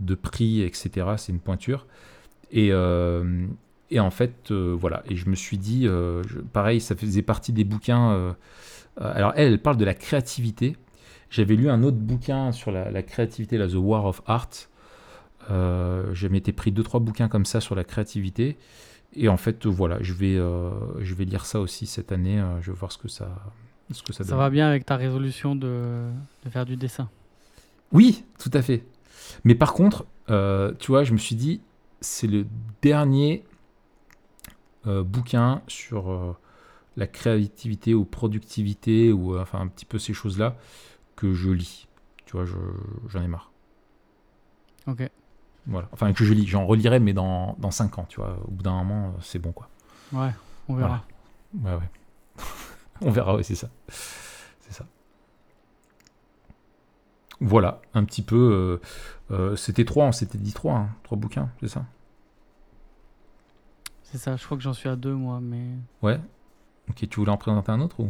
de 0.00 0.14
prix, 0.14 0.62
etc. 0.62 1.06
C'est 1.16 1.32
une 1.32 1.40
pointure. 1.40 1.86
Et, 2.50 2.68
euh, 2.72 3.46
et 3.90 4.00
en 4.00 4.10
fait, 4.10 4.50
euh, 4.50 4.76
voilà. 4.78 5.02
Et 5.08 5.16
je 5.16 5.28
me 5.28 5.34
suis 5.34 5.58
dit, 5.58 5.86
euh, 5.86 6.22
pareil, 6.52 6.80
ça 6.80 6.96
faisait 6.96 7.22
partie 7.22 7.52
des 7.52 7.64
bouquins. 7.64 8.34
alors, 9.00 9.32
elle, 9.36 9.52
elle 9.52 9.62
parle 9.62 9.76
de 9.76 9.84
la 9.84 9.94
créativité. 9.94 10.76
J'avais 11.30 11.56
lu 11.56 11.68
un 11.68 11.82
autre 11.82 11.98
bouquin 11.98 12.52
sur 12.52 12.70
la, 12.70 13.02
créativité, 13.02 13.58
la 13.58 13.68
The 13.68 13.74
War 13.74 14.06
of 14.06 14.22
Art. 14.26 14.48
je 15.48 16.28
m'étais 16.28 16.52
pris 16.52 16.72
deux 16.72 16.82
trois 16.82 17.00
bouquins 17.00 17.28
comme 17.28 17.44
ça 17.44 17.60
sur 17.60 17.74
la 17.74 17.84
créativité. 17.84 18.56
Et 19.14 19.28
en 19.28 19.36
fait, 19.36 19.66
voilà, 19.66 19.98
je 20.00 20.12
vais, 20.12 20.36
je 20.36 21.14
vais 21.14 21.24
lire 21.24 21.44
ça 21.44 21.60
aussi 21.60 21.86
cette 21.86 22.12
année. 22.12 22.42
je 22.60 22.70
vais 22.70 22.76
voir 22.76 22.92
ce 22.92 22.98
que 22.98 23.08
ça, 23.08 23.28
ce 23.90 24.02
que 24.02 24.12
ça, 24.12 24.24
ça 24.24 24.36
va 24.36 24.48
bien 24.48 24.68
avec 24.68 24.86
ta 24.86 24.96
résolution 24.96 25.54
de, 25.54 26.08
de 26.44 26.50
faire 26.50 26.64
du 26.64 26.76
dessin? 26.76 27.10
Oui, 27.92 28.24
tout 28.38 28.50
à 28.52 28.62
fait. 28.62 28.84
Mais 29.44 29.54
par 29.54 29.72
contre, 29.72 30.06
euh, 30.30 30.72
tu 30.78 30.88
vois, 30.88 31.04
je 31.04 31.12
me 31.12 31.18
suis 31.18 31.36
dit, 31.36 31.60
c'est 32.00 32.26
le 32.26 32.46
dernier 32.82 33.44
euh, 34.86 35.02
bouquin 35.02 35.62
sur 35.68 36.10
euh, 36.10 36.36
la 36.96 37.06
créativité 37.06 37.94
ou 37.94 38.04
productivité 38.04 39.12
ou 39.12 39.34
euh, 39.34 39.42
enfin 39.42 39.60
un 39.60 39.68
petit 39.68 39.84
peu 39.84 39.98
ces 39.98 40.14
choses-là 40.14 40.56
que 41.16 41.34
je 41.34 41.50
lis. 41.50 41.88
Tu 42.26 42.32
vois, 42.32 42.44
je- 42.44 42.54
j'en 43.08 43.22
ai 43.22 43.28
marre. 43.28 43.50
Ok. 44.86 45.02
Voilà. 45.66 45.88
Enfin, 45.92 46.12
que 46.12 46.24
je 46.24 46.32
lis. 46.32 46.46
J'en 46.46 46.66
relirai, 46.66 46.98
mais 47.00 47.12
dans, 47.12 47.54
dans 47.58 47.70
5 47.70 47.98
ans, 47.98 48.06
tu 48.08 48.20
vois. 48.20 48.38
Au 48.46 48.50
bout 48.50 48.62
d'un 48.62 48.72
moment, 48.82 49.14
c'est 49.20 49.38
bon, 49.38 49.52
quoi. 49.52 49.68
Ouais, 50.12 50.30
on 50.68 50.74
verra. 50.74 51.04
Ouais, 51.62 51.72
ouais. 51.74 51.90
On 53.00 53.10
verra, 53.10 53.36
ouais, 53.36 53.42
c'est 53.44 53.54
ça. 53.54 53.68
C'est 53.88 54.72
ça. 54.72 54.84
Voilà, 57.40 57.80
un 57.94 58.04
petit 58.04 58.22
peu. 58.22 58.80
euh, 59.30 59.34
euh, 59.34 59.56
c'était 59.56 59.84
trois, 59.84 60.06
on 60.06 60.12
s'était 60.12 60.38
dit 60.38 60.52
trois, 60.52 60.74
hein, 60.74 60.88
trois 61.04 61.16
bouquins, 61.16 61.50
c'est 61.60 61.68
ça? 61.68 61.84
C'est 64.02 64.18
ça, 64.18 64.36
je 64.36 64.44
crois 64.44 64.56
que 64.56 64.62
j'en 64.62 64.72
suis 64.72 64.88
à 64.88 64.96
deux, 64.96 65.14
moi, 65.14 65.38
mais. 65.40 65.66
Ouais. 66.02 66.18
Ok, 66.88 67.06
tu 67.08 67.20
voulais 67.20 67.30
en 67.30 67.36
présenter 67.36 67.70
un 67.70 67.80
autre 67.80 68.00
ou? 68.00 68.08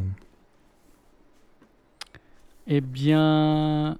Eh 2.68 2.80
bien. 2.80 3.98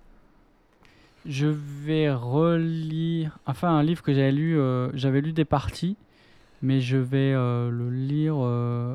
Je 1.26 1.46
vais 1.46 2.10
relire. 2.10 3.38
Enfin, 3.44 3.70
un 3.76 3.82
livre 3.82 4.02
que 4.02 4.14
j'avais 4.14 4.32
lu. 4.32 4.58
euh, 4.58 4.90
j'avais 4.94 5.20
lu 5.20 5.32
des 5.32 5.44
parties, 5.44 5.96
mais 6.62 6.80
je 6.80 6.96
vais 6.96 7.32
euh, 7.34 7.68
le 7.70 7.90
lire 7.90 8.36
euh, 8.38 8.94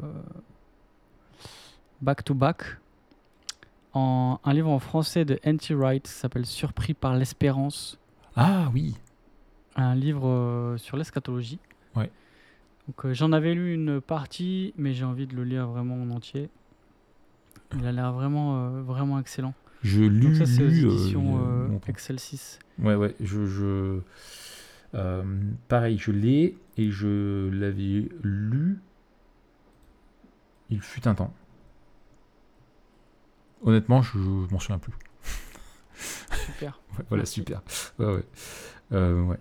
back 2.02 2.24
to 2.24 2.34
back. 2.34 2.78
En, 3.94 4.40
un 4.44 4.54
livre 4.54 4.70
en 4.70 4.80
français 4.80 5.24
de 5.26 5.40
N.T. 5.44 5.74
Wright 5.76 6.04
qui 6.04 6.12
s'appelle 6.12 6.46
Surpris 6.46 6.94
par 6.94 7.16
l'espérance. 7.16 8.00
Ah 8.36 8.70
oui. 8.74 8.96
Un 9.76 9.96
livre 9.96 10.28
euh, 10.28 10.78
sur 10.78 10.98
l'eschatologie. 10.98 11.60
Ouais. 11.96 12.10
Donc, 12.88 13.06
euh, 13.06 13.14
j'en 13.14 13.32
avais 13.32 13.54
lu 13.54 13.74
une 13.74 14.02
partie, 14.02 14.74
mais 14.78 14.94
j'ai 14.94 15.06
envie 15.06 15.28
de 15.28 15.36
le 15.36 15.44
lire 15.44 15.68
vraiment 15.68 15.96
en 15.96 16.10
entier. 16.10 16.50
Il 17.78 17.86
a 17.86 17.92
l'air 17.92 18.12
vraiment, 18.12 18.58
euh, 18.58 18.82
vraiment 18.82 19.20
excellent. 19.20 19.54
Je 19.84 20.02
lu. 20.02 20.28
Donc 20.28 20.36
ça, 20.36 20.46
c'est 20.46 20.62
euh, 20.62 20.68
éditions. 20.68 21.80
Excel 21.88 22.20
6. 22.20 22.60
Ouais, 22.80 22.96
ouais, 22.96 23.16
je. 23.20 23.46
je 23.46 24.00
pareil, 25.68 25.98
je 25.98 26.12
l'ai 26.12 26.58
et 26.78 26.92
je 26.92 27.50
l'avais 27.50 28.10
lu. 28.22 28.80
Il 30.70 30.82
fut 30.82 31.08
un 31.08 31.16
temps. 31.16 31.34
Honnêtement, 33.64 34.02
je, 34.02 34.12
je 34.14 34.54
m'en 34.54 34.60
souviens 34.60 34.80
plus. 34.80 34.94
Super. 36.46 36.80
Ouais, 36.98 37.06
voilà, 37.10 37.22
Merci. 37.24 37.34
super. 37.34 37.62
Ouais, 37.98 38.06
ouais. 38.06 38.24
Euh, 38.92 39.24
ouais. 39.24 39.40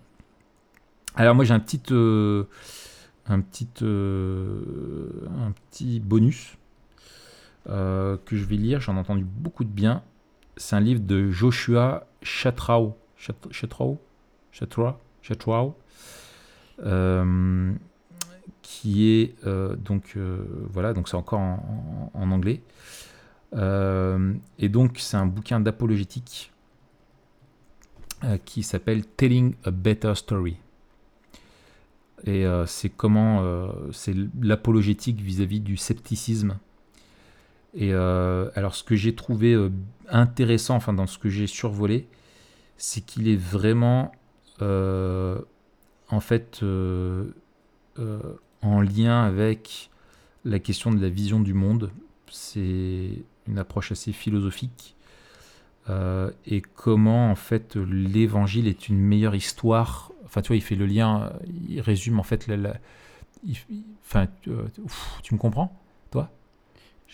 Alors 1.13 1.35
moi 1.35 1.45
j'ai 1.45 1.53
un 1.53 1.59
petit, 1.59 1.79
euh, 1.91 2.45
un 3.27 3.41
petit, 3.41 3.69
euh, 3.83 5.27
un 5.45 5.51
petit 5.51 5.99
bonus 5.99 6.57
que 7.67 8.17
je 8.31 8.43
vais 8.45 8.55
lire. 8.55 8.81
J'en 8.81 8.95
ai 8.95 8.99
entendu 8.99 9.23
beaucoup 9.23 9.63
de 9.63 9.69
bien. 9.69 10.01
C'est 10.57 10.75
un 10.75 10.79
livre 10.79 11.01
de 11.01 11.29
Joshua 11.29 12.07
Chatrao, 12.23 12.97
Chat- 13.17 13.35
Chatrao, 13.51 13.99
Chatrao, 14.51 14.95
Chatrao, 15.21 15.75
qui 18.63 19.09
est 19.11 19.35
donc 19.77 20.17
voilà 20.71 20.93
donc 20.93 21.07
c'est 21.07 21.17
encore 21.17 21.39
en, 21.39 22.11
en- 22.15 22.19
en 22.19 22.31
anglais. 22.31 22.61
Euh, 23.55 24.33
et 24.59 24.69
donc 24.69 24.97
c'est 24.99 25.17
un 25.17 25.25
bouquin 25.25 25.59
d'apologétique 25.59 26.51
euh, 28.23 28.37
qui 28.37 28.63
s'appelle 28.63 29.05
Telling 29.05 29.55
a 29.63 29.71
Better 29.71 30.15
Story. 30.15 30.57
Et 32.25 32.45
euh, 32.45 32.65
c'est 32.65 32.89
comment 32.89 33.43
c'est 33.91 34.15
l'apologétique 34.41 35.19
vis-à-vis 35.19 35.59
du 35.59 35.75
scepticisme. 35.77 36.57
Et 37.75 37.91
alors 37.93 38.75
ce 38.75 38.83
que 38.83 38.95
j'ai 38.95 39.15
trouvé 39.15 39.57
intéressant, 40.07 40.75
enfin 40.75 40.93
dans 40.93 41.07
ce 41.07 41.17
que 41.17 41.27
j'ai 41.27 41.47
survolé, 41.47 42.07
c'est 42.77 43.01
qu'il 43.01 43.27
est 43.27 43.35
vraiment 43.35 44.13
en 44.61 46.19
fait 46.19 46.63
en 48.61 48.81
lien 48.81 49.23
avec 49.23 49.89
la 50.45 50.59
question 50.59 50.91
de 50.91 51.01
la 51.01 51.09
vision 51.09 51.41
du 51.41 51.53
monde. 51.53 51.91
C'est 52.29 53.23
une 53.47 53.57
approche 53.59 53.91
assez 53.91 54.11
philosophique 54.13 54.95
euh, 55.89 56.31
et 56.45 56.61
comment 56.61 57.29
en 57.29 57.35
fait 57.35 57.75
l'évangile 57.75 58.67
est 58.67 58.87
une 58.89 58.97
meilleure 58.99 59.35
histoire. 59.35 60.11
Enfin, 60.25 60.41
tu 60.41 60.47
vois, 60.47 60.55
il 60.55 60.61
fait 60.63 60.75
le 60.75 60.85
lien, 60.85 61.23
euh, 61.23 61.29
il 61.69 61.81
résume 61.81 62.19
en 62.19 62.23
fait 62.23 62.47
la. 62.47 62.55
la- 62.57 62.77
il- 63.45 63.57
il- 63.69 63.83
enfin, 64.05 64.27
tu- 64.41 64.49
euh, 64.51 64.63
ouf, 64.83 65.19
tu 65.23 65.33
me 65.33 65.39
comprends 65.39 65.77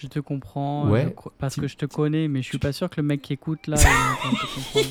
Je 0.01 0.07
te 0.07 0.19
comprends. 0.19 0.87
Ouais. 0.87 1.03
je 1.03 1.09
cro- 1.09 1.31
parce 1.39 1.55
Tu- 1.55 1.59
que 1.61 1.67
je 1.67 1.75
te 1.75 1.85
connais, 1.85 2.29
mais 2.29 2.41
je 2.41 2.47
suis 2.47 2.57
pas 2.57 2.71
sûr 2.71 2.89
que 2.89 3.01
le 3.01 3.07
mec 3.07 3.21
qui 3.21 3.33
écoute 3.33 3.67
là. 3.67 3.75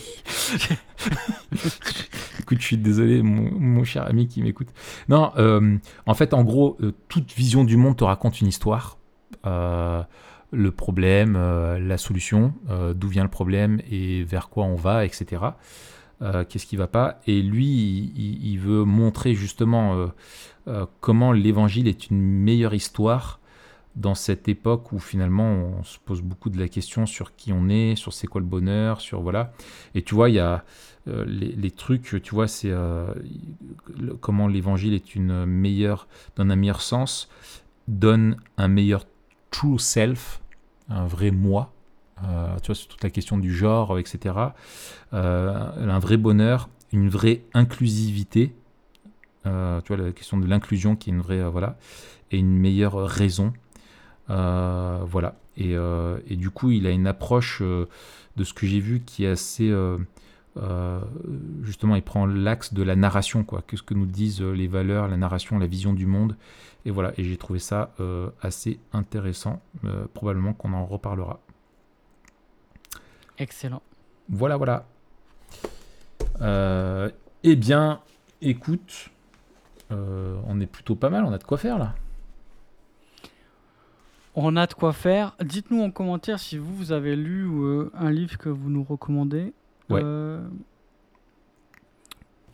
Écoute, 2.41 2.61
je 2.61 2.65
suis 2.67 2.77
désolé, 2.79 3.23
mon, 3.23 3.51
mon 3.59 3.85
cher 3.85 4.07
ami 4.07 4.27
qui 4.29 4.43
m'écoute. 4.43 4.69
Non, 5.09 5.33
euh, 5.37 5.77
en 6.07 6.15
fait, 6.15 6.35
en 6.35 6.45
gros, 6.45 6.77
euh, 6.83 6.93
toute 7.09 7.33
vision 7.33 7.65
du 7.65 7.77
monde 7.77 7.97
te 7.97 8.05
raconte 8.05 8.41
une 8.41 8.47
histoire. 8.49 8.97
Euh, 9.47 10.03
le 10.51 10.71
problème, 10.71 11.37
euh, 11.37 11.79
la 11.79 11.99
solution, 11.99 12.55
euh, 12.71 12.95
d'où 12.95 13.09
vient 13.09 13.25
le 13.25 13.31
problème 13.31 13.81
et 13.91 14.23
vers 14.25 14.49
quoi 14.49 14.65
on 14.65 14.77
va, 14.77 15.05
etc. 15.05 15.43
Euh, 16.23 16.45
Qu'est-ce 16.49 16.67
qui 16.67 16.77
va 16.77 16.87
pas? 16.87 17.21
Et 17.27 17.43
lui, 17.43 18.13
il, 18.17 18.59
veut 18.59 18.85
montrer 18.85 19.35
justement 19.35 20.09
comment 21.01 21.33
l'évangile 21.33 21.89
est 21.89 22.11
une 22.11 22.21
meilleure 22.21 22.75
histoire 22.75 23.41
dans 23.97 24.15
cette 24.15 24.49
époque 24.49 24.93
où 24.93 24.99
finalement 24.99 25.51
on 25.51 25.83
se 25.83 25.99
pose 25.99 26.21
beaucoup 26.23 26.51
de 26.51 26.59
la 26.59 26.69
question 26.69 27.07
sur 27.07 27.35
qui 27.37 27.53
on 27.53 27.69
est, 27.69 27.97
sur 27.97 28.13
c'est 28.13 28.27
quoi 28.27 28.41
le 28.41 28.47
bonheur, 28.47 29.01
sur 29.01 29.23
voilà. 29.23 29.53
Et 29.95 30.03
tu 30.03 30.15
vois, 30.15 30.29
il 30.29 30.35
y 30.35 30.41
a 30.41 30.65
les, 31.07 31.71
trucs, 31.71 32.21
tu 32.23 32.35
vois, 32.35 32.49
c'est 32.49 32.73
comment 34.21 34.49
l'évangile 34.49 34.95
est 34.95 35.15
une 35.15 35.47
meilleure, 35.47 36.09
donne 36.37 36.51
un 36.51 36.57
meilleur 36.57 36.83
sens, 36.83 37.29
donne 37.87 38.37
un 38.57 38.69
meilleur 38.69 39.05
true 39.51 39.79
self, 39.79 40.41
un 40.89 41.07
vrai 41.07 41.31
moi. 41.31 41.73
Euh, 42.25 42.57
tu 42.63 42.69
vois, 42.69 42.75
c'est 42.75 42.89
toute 42.89 43.03
la 43.03 43.11
question 43.11 43.39
du 43.39 43.55
genre, 43.55 43.99
etc. 43.99 44.35
Euh, 45.13 45.71
un 45.77 45.99
vrai 45.99 46.17
bonheur, 46.17 46.69
une 46.93 47.09
vraie 47.09 47.43
inclusivité. 47.55 48.55
Euh, 49.47 49.81
tu 49.83 49.95
vois, 49.95 50.05
la 50.05 50.13
question 50.13 50.39
de 50.39 50.47
l'inclusion 50.47 50.97
qui 50.97 51.11
est 51.11 51.13
une 51.13 51.21
vraie, 51.21 51.43
voilà, 51.49 51.77
et 52.31 52.39
une 52.39 52.57
meilleure 52.59 53.07
raison. 53.07 53.53
Voilà. 54.29 55.37
Et, 55.57 55.75
et 56.27 56.37
du 56.37 56.51
coup, 56.51 56.71
il 56.71 56.87
a 56.87 56.91
une 56.91 57.07
approche 57.07 57.63
de 57.63 58.45
ce 58.45 58.53
que 58.53 58.67
j'ai 58.67 58.81
vu 58.81 59.01
qui 59.01 59.25
est 59.25 59.29
assez. 59.29 59.73
Euh, 60.61 61.01
justement, 61.63 61.95
il 61.97 62.03
prend 62.03 62.27
l'axe 62.27 62.75
de 62.75 62.83
la 62.83 62.97
narration, 62.97 63.45
quoi. 63.45 63.63
Qu'est-ce 63.67 63.83
que 63.83 63.95
nous 63.95 64.07
disent 64.07 64.41
les 64.41 64.67
valeurs, 64.67 65.09
la 65.09 65.17
narration, 65.17 65.59
la 65.59 65.67
vision 65.67 65.93
du 65.93 66.07
monde? 66.07 66.37
Et 66.85 66.91
voilà. 66.91 67.13
Et 67.17 67.25
j'ai 67.25 67.37
trouvé 67.37 67.59
ça 67.59 67.93
euh, 68.01 68.31
assez 68.41 68.81
intéressant. 68.93 69.61
Euh, 69.85 70.07
probablement 70.13 70.53
qu'on 70.53 70.73
en 70.73 70.87
reparlera. 70.87 71.41
Excellent. 73.39 73.83
Voilà, 74.29 74.57
voilà. 74.57 74.87
Eh 77.45 77.57
bien, 77.57 78.01
écoute, 78.43 79.11
on 79.91 80.61
est 80.61 80.67
plutôt 80.67 80.97
pas 80.97 81.11
mal. 81.11 81.25
On 81.25 81.33
a 81.33 81.39
de 81.39 81.45
quoi 81.45 81.59
faire 81.59 81.79
là. 81.79 81.95
On 84.35 84.57
a 84.57 84.67
de 84.67 84.75
quoi 84.75 84.93
faire. 84.93 85.35
Dites-nous 85.43 85.83
en 85.83 85.91
commentaire 85.91 86.39
si 86.39 86.59
vous, 86.59 86.75
vous 86.77 86.93
avez 86.93 87.17
lu 87.17 87.49
un 87.95 88.11
livre 88.11 88.39
que 88.39 88.49
vous 88.49 88.71
nous 88.71 88.85
recommandez. 88.85 89.53
Ouais. 89.91 90.01
Euh, 90.05 90.47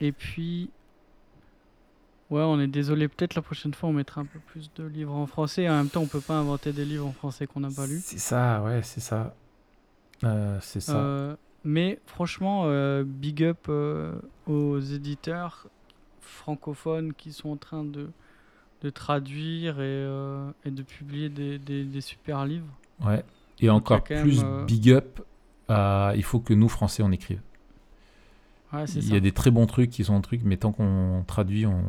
Et 0.00 0.12
puis, 0.12 0.70
ouais, 2.30 2.42
on 2.42 2.60
est 2.60 2.66
désolé. 2.66 3.08
Peut-être 3.08 3.34
la 3.34 3.42
prochaine 3.42 3.74
fois, 3.74 3.88
on 3.88 3.92
mettra 3.92 4.20
un 4.20 4.24
peu 4.26 4.38
plus 4.38 4.70
de 4.74 4.84
livres 4.84 5.14
en 5.14 5.26
français. 5.26 5.68
En 5.68 5.76
même 5.76 5.88
temps, 5.88 6.02
on 6.02 6.06
peut 6.06 6.20
pas 6.20 6.34
inventer 6.38 6.72
des 6.72 6.84
livres 6.84 7.06
en 7.06 7.12
français 7.12 7.46
qu'on 7.46 7.60
n'a 7.60 7.70
pas 7.70 7.86
lus. 7.86 8.00
C'est 8.04 8.18
ça, 8.18 8.62
ouais, 8.62 8.82
c'est 8.82 9.00
ça. 9.00 9.34
Euh, 10.24 10.58
c'est 10.60 10.80
ça. 10.80 10.96
Euh, 10.96 11.36
mais 11.64 11.98
franchement, 12.06 12.62
euh, 12.66 13.04
big 13.06 13.42
up 13.44 13.68
aux 14.46 14.78
éditeurs 14.80 15.66
francophones 16.20 17.14
qui 17.14 17.32
sont 17.32 17.50
en 17.50 17.56
train 17.56 17.84
de, 17.84 18.10
de 18.82 18.90
traduire 18.90 19.80
et, 19.80 20.04
et 20.64 20.70
de 20.70 20.82
publier 20.82 21.28
des, 21.28 21.58
des- 21.58 21.84
des 21.84 22.00
super 22.00 22.44
livres. 22.44 22.66
Ouais. 23.04 23.24
Et 23.60 23.70
encore 23.70 24.02
plus 24.04 24.42
même, 24.42 24.66
big 24.66 24.90
up, 24.90 25.20
il 25.68 26.22
faut 26.22 26.40
que 26.40 26.54
nous, 26.54 26.68
Français, 26.68 27.02
on 27.02 27.12
écrive. 27.12 27.40
Ouais, 28.72 28.84
Il 28.94 29.02
ça. 29.02 29.14
y 29.14 29.16
a 29.16 29.20
des 29.20 29.32
très 29.32 29.50
bons 29.50 29.66
trucs 29.66 29.90
qui 29.90 30.04
sont 30.04 30.20
trucs, 30.20 30.42
mais 30.44 30.56
tant 30.56 30.72
qu'on 30.72 31.24
traduit, 31.26 31.66
on 31.66 31.82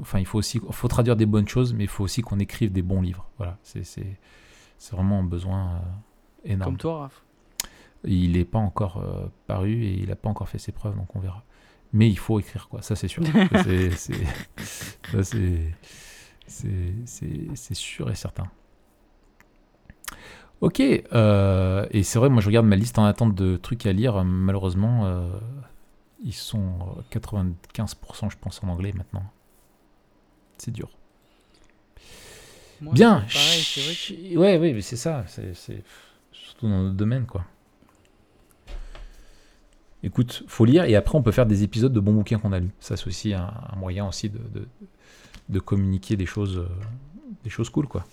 enfin, 0.00 0.18
il 0.18 0.26
faut 0.26 0.38
aussi, 0.38 0.60
faut 0.70 0.88
traduire 0.88 1.16
des 1.16 1.26
bonnes 1.26 1.48
choses, 1.48 1.72
mais 1.72 1.84
il 1.84 1.88
faut 1.88 2.04
aussi 2.04 2.22
qu'on 2.22 2.38
écrive 2.38 2.72
des 2.72 2.82
bons 2.82 3.00
livres. 3.00 3.28
Voilà, 3.38 3.58
c'est, 3.62 3.82
vraiment 4.92 5.20
un 5.20 5.24
besoin 5.24 5.66
euh, 5.66 6.52
énorme. 6.52 6.72
Comme 6.72 6.78
toi, 6.78 6.98
Raph. 7.00 7.22
Il 8.04 8.32
n'est 8.32 8.44
pas 8.44 8.58
encore 8.58 8.98
euh, 8.98 9.26
paru 9.46 9.82
et 9.82 9.94
il 9.94 10.08
n'a 10.08 10.16
pas 10.16 10.28
encore 10.28 10.48
fait 10.48 10.58
ses 10.58 10.72
preuves, 10.72 10.96
donc 10.96 11.16
on 11.16 11.20
verra. 11.20 11.42
Mais 11.92 12.08
il 12.08 12.18
faut 12.18 12.38
écrire, 12.38 12.68
quoi. 12.68 12.82
Ça, 12.82 12.94
c'est 12.94 13.08
sûr. 13.08 13.22
C'est 16.46 17.74
sûr 17.74 18.10
et 18.10 18.14
certain. 18.14 18.46
Ok, 20.62 20.80
euh, 20.80 21.86
et 21.90 22.02
c'est 22.02 22.18
vrai, 22.18 22.28
moi 22.30 22.40
je 22.40 22.46
regarde 22.46 22.66
ma 22.66 22.76
liste 22.76 22.98
en 22.98 23.04
attente 23.04 23.34
de 23.34 23.56
trucs 23.56 23.84
à 23.86 23.92
lire. 23.92 24.24
Malheureusement, 24.24 25.04
euh, 25.06 25.28
ils 26.24 26.32
sont 26.32 26.78
95%, 27.10 28.30
je 28.30 28.36
pense, 28.40 28.62
en 28.64 28.68
anglais 28.68 28.92
maintenant. 28.96 29.22
C'est 30.58 30.70
dur. 30.70 30.88
Moi, 32.80 32.94
Bien. 32.94 33.20
pareil, 33.32 33.62
vrai 33.76 33.94
que- 33.94 34.36
Ouais, 34.38 34.58
ouais, 34.58 34.72
mais 34.72 34.80
c'est 34.82 34.96
ça. 34.96 35.24
C'est 35.28 35.54
c'est- 35.54 35.82
surtout 36.32 36.68
dans 36.68 36.82
notre 36.84 36.96
domaine, 36.96 37.26
quoi. 37.26 37.44
Écoute, 40.02 40.44
faut 40.46 40.64
lire 40.64 40.84
et 40.84 40.94
après 40.94 41.18
on 41.18 41.22
peut 41.22 41.32
faire 41.32 41.46
des 41.46 41.62
épisodes 41.64 41.92
de 41.92 42.00
bons 42.00 42.12
bouquins 42.12 42.38
qu'on 42.38 42.52
a 42.52 42.60
lus. 42.60 42.70
Ça 42.80 42.96
c'est 42.96 43.06
aussi 43.08 43.34
un, 43.34 43.50
un 43.72 43.76
moyen 43.76 44.06
aussi 44.06 44.28
de, 44.30 44.38
de, 44.38 44.68
de 45.48 45.58
communiquer 45.58 46.16
des 46.16 46.26
choses, 46.26 46.58
euh, 46.58 46.68
des 47.44 47.50
choses 47.50 47.70
cool, 47.70 47.88
quoi. 47.88 48.04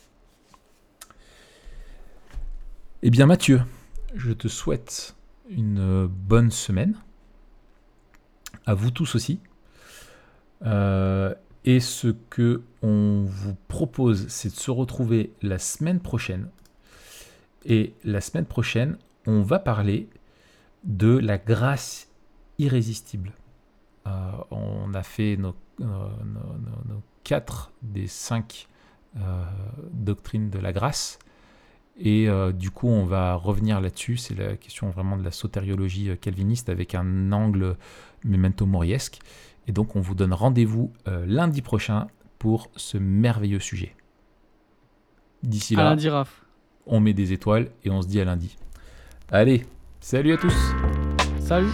Eh 3.05 3.09
bien 3.09 3.25
Mathieu, 3.25 3.61
je 4.15 4.31
te 4.31 4.47
souhaite 4.47 5.17
une 5.49 5.79
euh, 5.79 6.07
bonne 6.09 6.51
semaine. 6.51 6.95
À 8.65 8.75
vous 8.75 8.91
tous 8.91 9.15
aussi. 9.15 9.41
Euh, 10.65 11.35
et 11.65 11.81
ce 11.81 12.15
que 12.29 12.61
on 12.81 13.25
vous 13.25 13.57
propose, 13.67 14.29
c'est 14.29 14.47
de 14.47 14.57
se 14.57 14.71
retrouver 14.71 15.33
la 15.41 15.59
semaine 15.59 15.99
prochaine. 15.99 16.49
Et 17.65 17.93
la 18.05 18.21
semaine 18.21 18.45
prochaine, 18.45 18.97
on 19.27 19.41
va 19.41 19.59
parler 19.59 20.07
de 20.85 21.17
la 21.17 21.37
grâce 21.37 22.07
irrésistible. 22.57 23.33
Euh, 24.07 24.31
on 24.49 24.93
a 24.93 25.03
fait 25.03 25.35
nos, 25.35 25.55
quatre 27.25 27.73
des 27.81 28.07
cinq 28.07 28.69
doctrines 29.91 30.49
de 30.49 30.59
la 30.59 30.71
grâce. 30.71 31.19
Et 31.97 32.27
euh, 32.27 32.51
du 32.51 32.71
coup, 32.71 32.87
on 32.87 33.05
va 33.05 33.35
revenir 33.35 33.79
là-dessus. 33.79 34.17
C'est 34.17 34.35
la 34.35 34.55
question 34.55 34.89
vraiment 34.89 35.17
de 35.17 35.23
la 35.23 35.31
sotériologie 35.31 36.09
euh, 36.09 36.15
calviniste 36.15 36.69
avec 36.69 36.95
un 36.95 37.31
angle 37.31 37.75
memento 38.23 38.65
moriesque. 38.65 39.19
Et 39.67 39.71
donc, 39.71 39.95
on 39.95 40.01
vous 40.01 40.15
donne 40.15 40.33
rendez-vous 40.33 40.91
euh, 41.07 41.25
lundi 41.27 41.61
prochain 41.61 42.07
pour 42.39 42.69
ce 42.75 42.97
merveilleux 42.97 43.59
sujet. 43.59 43.95
D'ici 45.43 45.75
là, 45.75 45.95
Diraf. 45.95 46.43
on 46.85 46.99
met 46.99 47.13
des 47.13 47.33
étoiles 47.33 47.69
et 47.83 47.89
on 47.89 48.01
se 48.01 48.07
dit 48.07 48.19
à 48.19 48.25
lundi. 48.25 48.57
Allez, 49.29 49.65
salut 49.99 50.33
à 50.33 50.37
tous 50.37 50.55
Salut 51.39 51.73